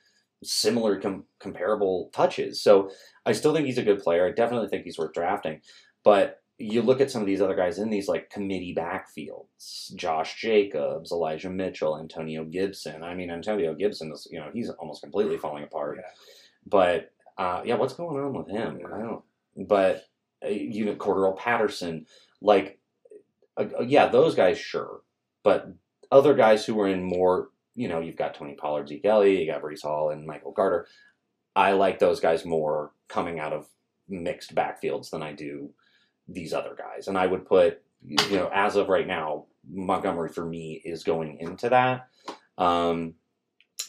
similar 0.44 1.00
com- 1.00 1.24
comparable 1.40 2.10
touches. 2.14 2.62
So 2.62 2.90
I 3.26 3.32
still 3.32 3.52
think 3.52 3.66
he's 3.66 3.78
a 3.78 3.82
good 3.82 3.98
player. 4.00 4.26
I 4.26 4.30
definitely 4.30 4.68
think 4.68 4.84
he's 4.84 4.96
worth 4.96 5.12
drafting. 5.12 5.60
But 6.04 6.39
you 6.60 6.82
look 6.82 7.00
at 7.00 7.10
some 7.10 7.22
of 7.22 7.26
these 7.26 7.40
other 7.40 7.54
guys 7.54 7.78
in 7.78 7.88
these 7.88 8.06
like 8.06 8.28
committee 8.28 8.74
backfields, 8.76 9.94
Josh 9.94 10.38
Jacobs, 10.38 11.10
Elijah 11.10 11.48
Mitchell, 11.48 11.98
Antonio 11.98 12.44
Gibson. 12.44 13.02
I 13.02 13.14
mean, 13.14 13.30
Antonio 13.30 13.74
Gibson 13.74 14.12
is, 14.12 14.28
you 14.30 14.38
know, 14.38 14.50
he's 14.52 14.68
almost 14.68 15.02
completely 15.02 15.38
falling 15.38 15.64
apart. 15.64 15.98
Yeah. 15.98 16.10
But 16.66 17.12
uh, 17.38 17.62
yeah, 17.64 17.76
what's 17.76 17.94
going 17.94 18.22
on 18.22 18.34
with 18.34 18.50
him? 18.50 18.78
I 18.86 18.98
don't. 18.98 19.22
But 19.66 20.04
uh, 20.44 20.48
you 20.48 20.84
know, 20.84 20.94
Cordarrelle 20.96 21.38
Patterson, 21.38 22.04
like, 22.42 22.78
uh, 23.56 23.64
uh, 23.78 23.82
yeah, 23.82 24.08
those 24.08 24.34
guys, 24.34 24.58
sure. 24.58 25.00
But 25.42 25.72
other 26.12 26.34
guys 26.34 26.66
who 26.66 26.74
were 26.74 26.88
in 26.88 27.02
more, 27.02 27.48
you 27.74 27.88
know, 27.88 28.00
you've 28.00 28.16
got 28.16 28.34
Tony 28.34 28.54
Pollard, 28.54 28.88
Zeke 28.88 29.06
Elliott, 29.06 29.40
you 29.40 29.50
got 29.50 29.62
Breece 29.62 29.82
Hall, 29.82 30.10
and 30.10 30.26
Michael 30.26 30.52
Carter. 30.52 30.86
I 31.56 31.72
like 31.72 31.98
those 31.98 32.20
guys 32.20 32.44
more 32.44 32.92
coming 33.08 33.40
out 33.40 33.54
of 33.54 33.66
mixed 34.08 34.54
backfields 34.54 35.08
than 35.08 35.22
I 35.22 35.32
do 35.32 35.70
these 36.30 36.52
other 36.52 36.74
guys. 36.76 37.08
And 37.08 37.18
I 37.18 37.26
would 37.26 37.44
put, 37.44 37.82
you 38.06 38.36
know, 38.36 38.50
as 38.54 38.76
of 38.76 38.88
right 38.88 39.06
now, 39.06 39.46
Montgomery 39.68 40.30
for 40.30 40.44
me 40.46 40.80
is 40.84 41.04
going 41.04 41.38
into 41.40 41.68
that. 41.68 42.08
Um, 42.56 43.14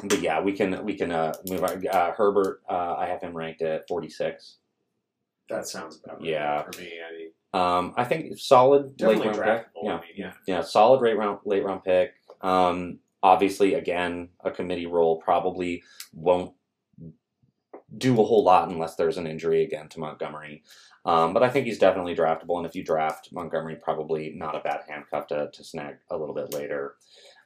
but 0.04 0.22
yeah, 0.22 0.42
we 0.42 0.54
can 0.54 0.84
we 0.84 0.96
can 0.96 1.12
uh, 1.12 1.34
move 1.48 1.64
on. 1.64 1.86
Uh, 1.88 2.12
Herbert, 2.12 2.62
uh, 2.70 2.96
I 2.98 3.08
have 3.08 3.22
him 3.22 3.36
ranked 3.36 3.62
at 3.62 3.88
forty 3.88 4.10
six. 4.10 4.58
That 5.50 5.68
sounds 5.68 6.00
about 6.04 6.18
right 6.20 6.30
Yeah. 6.30 6.64
for 6.64 6.80
me. 6.80 6.92
I 7.08 7.18
mean, 7.18 7.32
Um, 7.54 7.94
I 7.98 8.06
think 8.06 8.38
solid 8.38 8.96
definitely 8.98 9.28
late 9.28 9.38
round 9.38 9.60
pick. 9.60 9.68
Yeah, 9.84 9.92
I 9.98 10.02
mean, 10.02 10.10
yeah. 10.16 10.34
yeah, 10.48 10.62
solid 10.62 11.02
late 11.02 11.18
round 11.18 11.40
late 11.46 11.64
round 11.64 11.84
pick. 11.84 12.14
Um, 12.42 13.00
obviously, 13.22 13.74
again, 13.76 14.30
a 14.44 14.52
committee 14.52 14.88
role 14.88 15.18
probably 15.18 15.84
won't 16.14 16.54
do 17.98 18.14
a 18.22 18.24
whole 18.24 18.44
lot 18.44 18.70
unless 18.70 18.96
there's 18.96 19.18
an 19.18 19.28
injury 19.28 19.64
again 19.64 19.90
to 19.90 20.00
Montgomery. 20.00 20.64
Um, 21.04 21.34
but 21.34 21.42
I 21.42 21.50
think 21.50 21.66
he's 21.66 21.80
definitely 21.80 22.16
draftable, 22.16 22.58
and 22.58 22.66
if 22.66 22.76
you 22.76 22.84
draft 22.84 23.30
Montgomery, 23.32 23.76
probably 23.76 24.34
not 24.36 24.56
a 24.56 24.60
bad 24.60 24.82
handcuff 24.88 25.28
to, 25.28 25.50
to 25.52 25.64
snag 25.64 25.96
a 26.12 26.18
little 26.18 26.36
bit 26.36 26.54
later. 26.54 26.96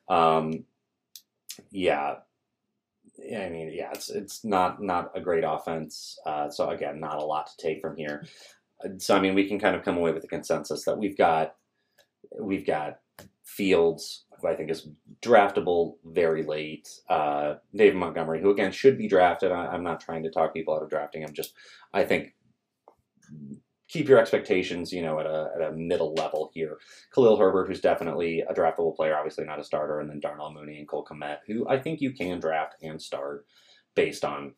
Um, 0.10 0.66
yeah, 1.72 2.16
I 3.20 3.50
mean, 3.50 3.72
yeah, 3.74 3.92
it's 3.94 4.10
it's 4.10 4.44
not 4.44 4.82
not 4.82 5.12
a 5.16 5.22
great 5.22 5.44
offense. 5.48 6.20
Uh, 6.26 6.50
so 6.50 6.70
again, 6.70 7.00
not 7.00 7.18
a 7.18 7.24
lot 7.26 7.48
to 7.48 7.66
take 7.66 7.82
from 7.82 7.96
here. 7.96 8.26
So 8.98 9.16
I 9.16 9.22
mean, 9.22 9.36
we 9.36 9.48
can 9.48 9.60
kind 9.60 9.76
of 9.76 9.84
come 9.84 9.98
away 9.98 10.12
with 10.12 10.22
the 10.22 10.28
consensus 10.28 10.84
that 10.86 10.98
we've 10.98 11.18
got 11.18 11.56
we've 12.40 12.66
got 12.66 13.00
Fields, 13.44 14.26
who 14.42 14.48
I 14.48 14.56
think 14.56 14.70
is 14.70 14.90
draftable 15.22 15.96
very 16.04 16.44
late. 16.44 16.90
Uh, 17.10 17.56
David 17.74 17.96
Montgomery, 17.96 18.42
who 18.42 18.50
again 18.50 18.72
should 18.72 18.98
be 18.98 19.08
drafted. 19.08 19.52
I, 19.52 19.68
I'm 19.68 19.84
not 19.84 20.02
trying 20.02 20.24
to 20.24 20.30
talk 20.30 20.54
people 20.54 20.76
out 20.76 20.84
of 20.84 20.90
drafting 20.90 21.22
him. 21.22 21.34
Just 21.34 21.54
I 21.94 22.04
think 22.04 22.35
keep 23.88 24.10
your 24.10 24.20
expectations, 24.20 24.92
you 24.92 25.02
know, 25.02 25.20
at 25.20 25.26
a 25.26 25.50
at 25.56 25.70
a 25.70 25.72
middle 25.72 26.14
level 26.14 26.52
here. 26.54 26.78
Khalil 27.14 27.38
Herbert, 27.38 27.68
who's 27.68 27.82
definitely 27.82 28.42
a 28.42 28.54
draftable 28.54 28.96
player, 28.96 29.16
obviously 29.16 29.46
not 29.46 29.60
a 29.60 29.64
starter, 29.64 30.00
and 30.00 30.10
then 30.10 30.20
Darnell 30.20 30.54
Mooney 30.54 30.78
and 30.80 30.88
Cole 30.88 31.06
Kmet, 31.10 31.38
who 31.48 31.68
I 31.68 31.80
think 31.80 32.02
you 32.02 32.12
can 32.12 32.40
draft 32.40 32.76
and 32.82 33.02
start 33.02 33.46
based 33.96 34.26
on 34.26 34.54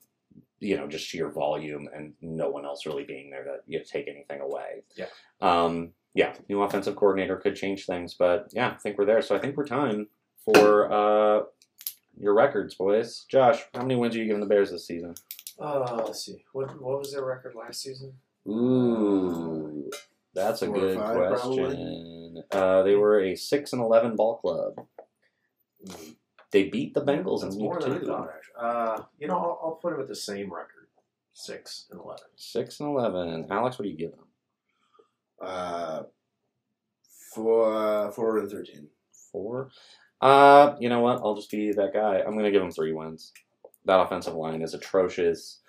you 0.59 0.77
know 0.77 0.87
just 0.87 1.05
sheer 1.05 1.29
volume 1.29 1.87
and 1.93 2.13
no 2.21 2.49
one 2.49 2.65
else 2.65 2.85
really 2.85 3.03
being 3.03 3.29
there 3.29 3.43
to 3.43 3.57
you 3.67 3.79
know, 3.79 3.85
take 3.89 4.07
anything 4.07 4.41
away. 4.41 4.83
Yeah. 4.95 5.05
Um, 5.41 5.93
yeah, 6.13 6.33
new 6.49 6.63
offensive 6.63 6.95
coordinator 6.95 7.37
could 7.37 7.55
change 7.55 7.85
things, 7.85 8.15
but 8.17 8.47
yeah, 8.51 8.69
I 8.69 8.77
think 8.77 8.97
we're 8.97 9.05
there. 9.05 9.21
So 9.21 9.35
I 9.35 9.39
think 9.39 9.55
we're 9.55 9.67
time 9.67 10.07
for 10.43 10.91
uh, 10.91 11.43
your 12.19 12.33
records, 12.33 12.73
boys. 12.73 13.25
Josh, 13.29 13.61
how 13.75 13.83
many 13.83 13.95
wins 13.95 14.15
are 14.15 14.19
you 14.19 14.25
giving 14.25 14.41
the 14.41 14.47
Bears 14.47 14.71
this 14.71 14.87
season? 14.87 15.13
Uh, 15.59 16.01
let's 16.05 16.25
see. 16.25 16.43
What 16.53 16.81
what 16.81 16.97
was 16.97 17.13
their 17.13 17.25
record 17.25 17.53
last 17.55 17.81
season? 17.81 18.13
Ooh, 18.47 19.89
that's 20.33 20.61
a 20.61 20.67
good 20.67 20.97
five, 20.97 21.15
question. 21.15 22.43
Uh, 22.51 22.83
they 22.83 22.95
were 22.95 23.21
a 23.21 23.35
six 23.35 23.73
and 23.73 23.81
eleven 23.81 24.15
ball 24.15 24.37
club. 24.37 24.87
They 26.51 26.69
beat 26.69 26.93
the 26.93 27.01
Bengals 27.01 27.41
That's 27.41 27.55
in 27.55 27.61
more 27.61 27.75
week 27.75 27.99
two. 27.99 28.05
thought. 28.05 28.29
Actually, 28.35 28.53
uh, 28.59 29.03
you 29.19 29.27
know, 29.27 29.35
I'll, 29.37 29.59
I'll 29.63 29.79
put 29.81 29.89
them 29.91 29.99
with 29.99 30.07
the 30.07 30.15
same 30.15 30.53
record, 30.53 30.87
six 31.33 31.87
and 31.91 31.99
eleven. 31.99 32.25
Six 32.35 32.79
and 32.79 32.89
eleven. 32.89 33.47
Alex, 33.51 33.77
what 33.77 33.83
do 33.83 33.89
you 33.89 33.97
give 33.97 34.11
them? 34.11 34.25
Uh, 35.41 36.03
four, 37.33 38.11
four 38.13 38.37
and 38.37 38.49
thirteen. 38.49 38.87
Four. 39.31 39.71
Uh, 40.21 40.75
you 40.79 40.89
know 40.89 41.01
what? 41.01 41.17
I'll 41.17 41.35
just 41.35 41.51
be 41.51 41.71
that 41.73 41.93
guy. 41.93 42.21
I'm 42.25 42.35
gonna 42.35 42.51
give 42.51 42.61
them 42.61 42.71
three 42.71 42.93
wins. 42.93 43.33
That 43.85 43.99
offensive 43.99 44.33
line 44.35 44.61
is 44.61 44.73
atrocious. 44.73 45.59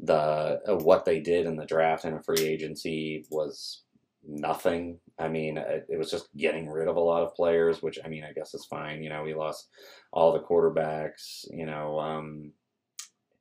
The 0.00 0.60
uh, 0.68 0.76
what 0.76 1.04
they 1.04 1.20
did 1.20 1.46
in 1.46 1.56
the 1.56 1.66
draft 1.66 2.04
and 2.04 2.16
a 2.16 2.22
free 2.22 2.44
agency 2.44 3.24
was 3.30 3.82
nothing. 4.26 4.98
I 5.18 5.28
mean, 5.28 5.58
it, 5.58 5.86
it 5.88 5.98
was 5.98 6.10
just 6.10 6.34
getting 6.36 6.68
rid 6.68 6.88
of 6.88 6.96
a 6.96 7.00
lot 7.00 7.22
of 7.22 7.34
players, 7.34 7.82
which 7.82 7.98
I 8.04 8.08
mean, 8.08 8.24
I 8.24 8.32
guess 8.32 8.54
is 8.54 8.64
fine. 8.64 9.02
You 9.02 9.10
know, 9.10 9.22
we 9.22 9.34
lost 9.34 9.68
all 10.12 10.32
the 10.32 10.40
quarterbacks. 10.40 11.46
You 11.50 11.66
know, 11.66 12.00
um, 12.00 12.52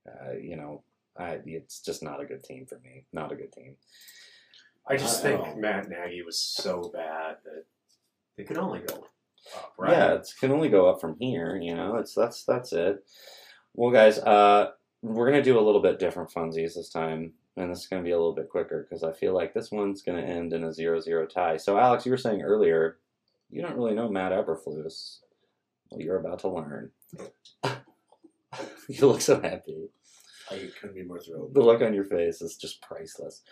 uh, 0.07 0.33
you 0.33 0.55
know, 0.55 0.83
I, 1.17 1.39
it's 1.45 1.79
just 1.79 2.03
not 2.03 2.21
a 2.21 2.25
good 2.25 2.43
team 2.43 2.65
for 2.65 2.79
me. 2.79 3.05
Not 3.11 3.31
a 3.31 3.35
good 3.35 3.51
team. 3.51 3.75
I 4.87 4.97
just 4.97 5.21
think. 5.21 5.57
Matt 5.57 5.89
Nagy 5.89 6.23
was 6.23 6.37
so 6.37 6.91
bad 6.93 7.37
that 7.45 7.65
they 8.37 8.43
could 8.43 8.57
only 8.57 8.79
go 8.79 8.95
up, 9.55 9.73
right? 9.77 9.91
Yeah, 9.91 10.13
it 10.15 10.33
can 10.39 10.51
only 10.51 10.69
go 10.69 10.89
up 10.89 10.99
from 10.99 11.15
here. 11.19 11.57
You 11.61 11.75
know, 11.75 11.95
it's 11.95 12.13
that's 12.13 12.43
that's 12.43 12.73
it. 12.73 13.03
Well, 13.73 13.91
guys, 13.91 14.19
uh, 14.19 14.71
we're 15.03 15.29
gonna 15.29 15.43
do 15.43 15.59
a 15.59 15.61
little 15.61 15.81
bit 15.81 15.99
different 15.99 16.31
funsies 16.31 16.73
this 16.73 16.89
time, 16.89 17.33
and 17.57 17.69
this 17.69 17.81
is 17.81 17.87
gonna 17.87 18.01
be 18.01 18.11
a 18.11 18.17
little 18.17 18.33
bit 18.33 18.49
quicker 18.49 18.87
because 18.89 19.03
I 19.03 19.11
feel 19.11 19.33
like 19.35 19.53
this 19.53 19.71
one's 19.71 20.01
gonna 20.01 20.21
end 20.21 20.53
in 20.53 20.63
a 20.63 20.69
0-0 20.69 21.29
tie. 21.29 21.57
So, 21.57 21.77
Alex, 21.77 22.05
you 22.05 22.11
were 22.11 22.17
saying 22.17 22.41
earlier 22.41 22.97
you 23.53 23.61
don't 23.61 23.75
really 23.75 23.93
know 23.93 24.09
Matt 24.09 24.31
Eberflus. 24.31 25.19
Well, 25.91 26.01
you're 26.01 26.17
about 26.17 26.39
to 26.39 26.49
learn. 26.49 26.89
you 28.89 29.07
look 29.07 29.21
so 29.21 29.39
happy. 29.39 29.89
I 30.49 30.69
couldn't 30.79 30.95
be 30.95 31.03
more 31.03 31.19
thrilled. 31.19 31.53
The 31.53 31.61
look 31.61 31.81
on 31.81 31.93
your 31.93 32.03
face 32.03 32.41
is 32.41 32.57
just 32.57 32.81
priceless. 32.81 33.43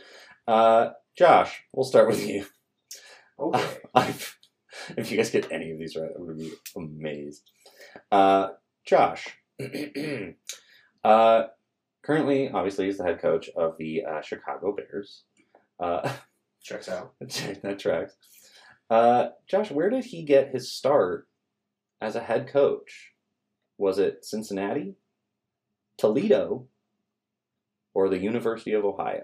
Uh, 0.47 0.89
Josh, 1.15 1.61
we'll 1.71 1.85
start 1.85 2.07
with 2.07 2.27
you. 2.27 2.45
Okay. 3.39 3.77
I've, 3.93 4.37
if 4.97 5.11
you 5.11 5.17
guys 5.17 5.29
get 5.29 5.51
any 5.51 5.71
of 5.71 5.77
these 5.77 5.95
right, 5.95 6.09
I'm 6.15 6.25
gonna 6.25 6.37
be 6.37 6.53
amazed. 6.75 7.51
Uh, 8.11 8.49
Josh, 8.85 9.37
uh, 11.03 11.43
currently, 12.03 12.49
obviously, 12.49 12.85
he's 12.85 12.97
the 12.97 13.03
head 13.03 13.21
coach 13.21 13.49
of 13.55 13.77
the 13.77 14.03
uh, 14.05 14.21
Chicago 14.21 14.75
Bears. 14.75 15.23
Uh, 15.79 16.11
Checks 16.63 16.89
out. 16.89 17.13
that 17.19 17.79
tracks. 17.79 18.15
Uh, 18.89 19.29
Josh, 19.47 19.71
where 19.71 19.89
did 19.89 20.05
he 20.05 20.23
get 20.23 20.51
his 20.51 20.71
start 20.71 21.27
as 21.99 22.15
a 22.15 22.21
head 22.21 22.47
coach? 22.47 23.13
Was 23.77 23.97
it 23.97 24.23
Cincinnati, 24.23 24.95
Toledo, 25.97 26.67
or 27.95 28.09
the 28.09 28.19
University 28.19 28.73
of 28.73 28.85
Ohio? 28.85 29.23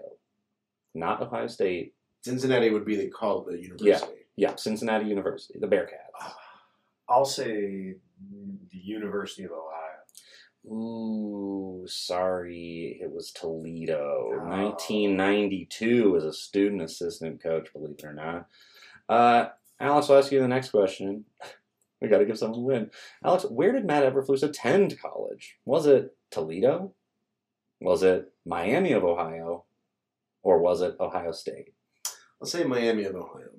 Not 0.95 1.21
Ohio 1.21 1.47
State. 1.47 1.93
Cincinnati 2.23 2.71
would 2.71 2.85
be 2.85 2.95
the 2.95 3.09
call 3.09 3.39
of 3.39 3.45
the 3.45 3.61
university. 3.61 3.89
Yeah, 4.35 4.49
Yeah, 4.49 4.55
Cincinnati 4.55 5.05
University, 5.05 5.59
the 5.59 5.67
Bearcats. 5.67 6.31
I'll 7.07 7.25
say 7.25 7.95
the 8.71 8.77
University 8.77 9.43
of 9.43 9.51
Ohio. 9.51 9.86
Ooh, 10.67 11.85
sorry, 11.87 12.99
it 13.01 13.11
was 13.11 13.31
Toledo. 13.31 14.31
Oh. 14.33 14.45
1992 14.45 16.17
as 16.17 16.23
a 16.23 16.33
student 16.33 16.81
assistant 16.81 17.41
coach, 17.41 17.71
believe 17.73 17.95
it 17.97 18.03
or 18.03 18.13
not. 18.13 18.47
Uh, 19.07 19.49
Alex, 19.79 20.09
I'll 20.09 20.17
ask 20.17 20.31
you 20.31 20.41
the 20.41 20.47
next 20.47 20.69
question. 20.69 21.25
We 21.99 22.09
got 22.09 22.19
to 22.19 22.25
give 22.25 22.37
someone 22.37 22.59
a 22.59 22.63
win. 22.63 22.91
Alex, 23.25 23.45
where 23.49 23.71
did 23.71 23.87
Matt 23.87 24.03
Eberflus 24.03 24.43
attend 24.43 24.99
college? 24.99 25.57
Was 25.65 25.87
it 25.87 26.15
Toledo? 26.29 26.93
Was 27.81 28.03
it 28.03 28.31
Miami 28.45 28.91
of 28.91 29.03
Ohio? 29.03 29.65
Or 30.43 30.59
was 30.59 30.81
it 30.81 30.95
Ohio 30.99 31.31
State? 31.31 31.73
I'll 32.39 32.47
say 32.47 32.63
Miami 32.63 33.05
of 33.05 33.15
Ohio. 33.15 33.49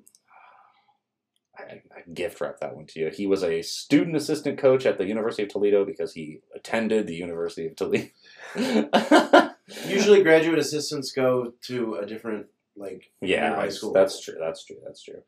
I, 1.59 1.83
I 1.97 2.03
gift 2.15 2.41
wrap 2.41 2.61
that 2.61 2.75
one 2.77 2.87
to 2.87 3.01
you. 3.01 3.11
He 3.11 3.27
was 3.27 3.43
a 3.43 3.63
student 3.63 4.17
assistant 4.17 4.59
coach 4.59 4.87
at 4.87 4.97
the 4.99 5.07
University 5.07 5.43
of 5.43 5.49
Toledo 5.49 5.85
because 5.85 6.13
he 6.13 6.39
attended 6.55 7.07
the 7.07 7.15
University 7.17 7.67
of 7.67 7.75
Toledo. 7.77 8.09
Usually, 9.87 10.23
graduate 10.23 10.59
assistants 10.59 11.13
go 11.13 11.53
to 11.67 11.97
a 11.97 12.07
different 12.07 12.47
like 12.77 13.11
Yeah, 13.21 13.41
nearby 13.41 13.57
that's- 13.57 13.77
school. 13.77 13.93
that's 13.93 14.21
true. 14.21 14.37
That's 14.41 14.65
true. 14.65 14.77
That's 14.85 15.03
true. 15.03 15.23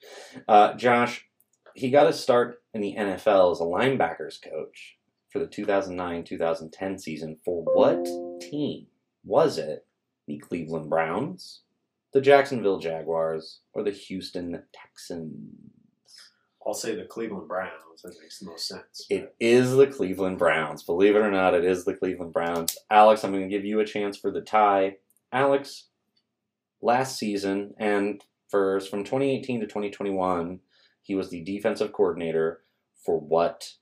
Uh, 0.48 0.74
Josh, 0.74 1.26
he 1.74 1.90
got 1.90 2.06
his 2.06 2.18
start 2.20 2.62
in 2.72 2.80
the 2.80 2.94
NFL 2.96 3.52
as 3.52 3.60
a 3.60 3.64
linebackers 3.64 4.38
coach 4.42 4.96
for 5.30 5.38
the 5.40 5.46
2009-2010 5.46 7.00
season. 7.00 7.36
For 7.44 7.62
what 7.62 8.04
team 8.40 8.86
was 9.24 9.58
it? 9.58 9.84
The 10.26 10.38
Cleveland 10.38 10.88
Browns, 10.88 11.62
the 12.12 12.20
Jacksonville 12.20 12.78
Jaguars, 12.78 13.60
or 13.72 13.82
the 13.82 13.90
Houston 13.90 14.62
Texans? 14.72 15.34
I'll 16.66 16.74
say 16.74 16.94
the 16.94 17.04
Cleveland 17.04 17.48
Browns. 17.48 18.02
That 18.02 18.14
makes 18.20 18.38
the 18.38 18.46
most 18.46 18.68
sense. 18.68 19.06
It 19.08 19.34
is 19.40 19.72
the 19.72 19.86
Cleveland 19.86 20.38
Browns. 20.38 20.82
Believe 20.82 21.16
it 21.16 21.20
or 21.20 21.30
not, 21.30 21.54
it 21.54 21.64
is 21.64 21.84
the 21.84 21.94
Cleveland 21.94 22.32
Browns. 22.32 22.76
Alex, 22.90 23.24
I'm 23.24 23.32
going 23.32 23.42
to 23.42 23.48
give 23.48 23.64
you 23.64 23.80
a 23.80 23.86
chance 23.86 24.16
for 24.16 24.30
the 24.30 24.40
tie. 24.40 24.96
Alex, 25.32 25.86
last 26.82 27.18
season 27.18 27.74
and 27.78 28.24
first 28.48 28.90
from 28.90 29.04
2018 29.04 29.60
to 29.60 29.66
2021, 29.66 30.60
he 31.02 31.14
was 31.14 31.30
the 31.30 31.42
defensive 31.42 31.92
coordinator 31.92 32.62
for 33.04 33.18
what 33.18 33.74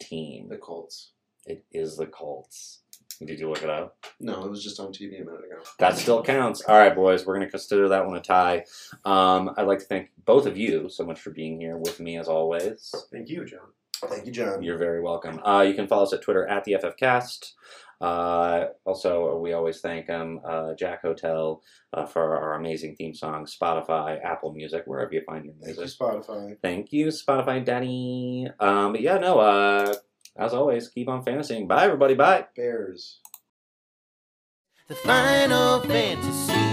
team? 0.00 0.48
The 0.48 0.56
Colts. 0.56 1.12
It 1.46 1.64
is 1.72 1.96
the 1.96 2.06
Colts. 2.06 2.80
Did 3.18 3.38
you 3.40 3.48
look 3.48 3.62
it 3.62 3.70
up? 3.70 3.96
No, 4.20 4.44
it 4.44 4.50
was 4.50 4.62
just 4.62 4.80
on 4.80 4.92
TV 4.92 5.20
a 5.20 5.24
minute 5.24 5.44
ago. 5.44 5.62
That 5.78 5.96
still 5.96 6.22
counts. 6.22 6.62
All 6.62 6.76
right, 6.76 6.94
boys, 6.94 7.24
we're 7.26 7.34
going 7.36 7.46
to 7.46 7.50
consider 7.50 7.88
that 7.88 8.06
one 8.06 8.16
a 8.16 8.20
tie. 8.20 8.64
Um, 9.04 9.50
I'd 9.56 9.66
like 9.66 9.80
to 9.80 9.84
thank 9.84 10.10
both 10.24 10.46
of 10.46 10.56
you 10.56 10.88
so 10.88 11.04
much 11.04 11.20
for 11.20 11.30
being 11.30 11.60
here 11.60 11.76
with 11.76 12.00
me 12.00 12.18
as 12.18 12.28
always. 12.28 12.94
Thank 13.12 13.28
you, 13.28 13.44
John. 13.44 13.60
Thank 14.08 14.26
you, 14.26 14.32
John. 14.32 14.62
You're 14.62 14.78
very 14.78 15.00
welcome. 15.00 15.40
Uh, 15.44 15.62
you 15.62 15.74
can 15.74 15.86
follow 15.86 16.02
us 16.02 16.12
at 16.12 16.22
Twitter 16.22 16.46
at 16.46 16.64
the 16.64 16.72
FFCast. 16.72 17.52
Uh, 18.00 18.66
also, 18.84 19.38
we 19.38 19.52
always 19.52 19.80
thank 19.80 20.10
um, 20.10 20.40
uh, 20.44 20.74
Jack 20.74 21.02
Hotel 21.02 21.62
uh, 21.92 22.04
for 22.04 22.36
our 22.36 22.54
amazing 22.54 22.96
theme 22.96 23.14
song, 23.14 23.46
Spotify, 23.46 24.22
Apple 24.22 24.52
Music, 24.52 24.82
wherever 24.86 25.12
you 25.12 25.22
find 25.24 25.44
your 25.44 25.54
music. 25.54 25.76
Thank 25.76 25.76
you, 25.76 25.82
music. 25.82 25.98
Spotify. 25.98 26.56
Thank 26.60 26.92
you, 26.92 27.06
Spotify 27.06 27.64
Danny. 27.64 28.50
Um, 28.60 28.92
but 28.92 29.00
yeah, 29.00 29.18
no, 29.18 29.38
uh, 29.38 29.94
as 30.36 30.52
always, 30.54 30.88
keep 30.88 31.08
on 31.08 31.22
fantasying. 31.22 31.66
Bye, 31.66 31.84
everybody. 31.84 32.14
Bye. 32.14 32.46
Bears. 32.56 33.20
The 34.88 34.94
Final 34.96 35.80
Fantasy 35.80 36.63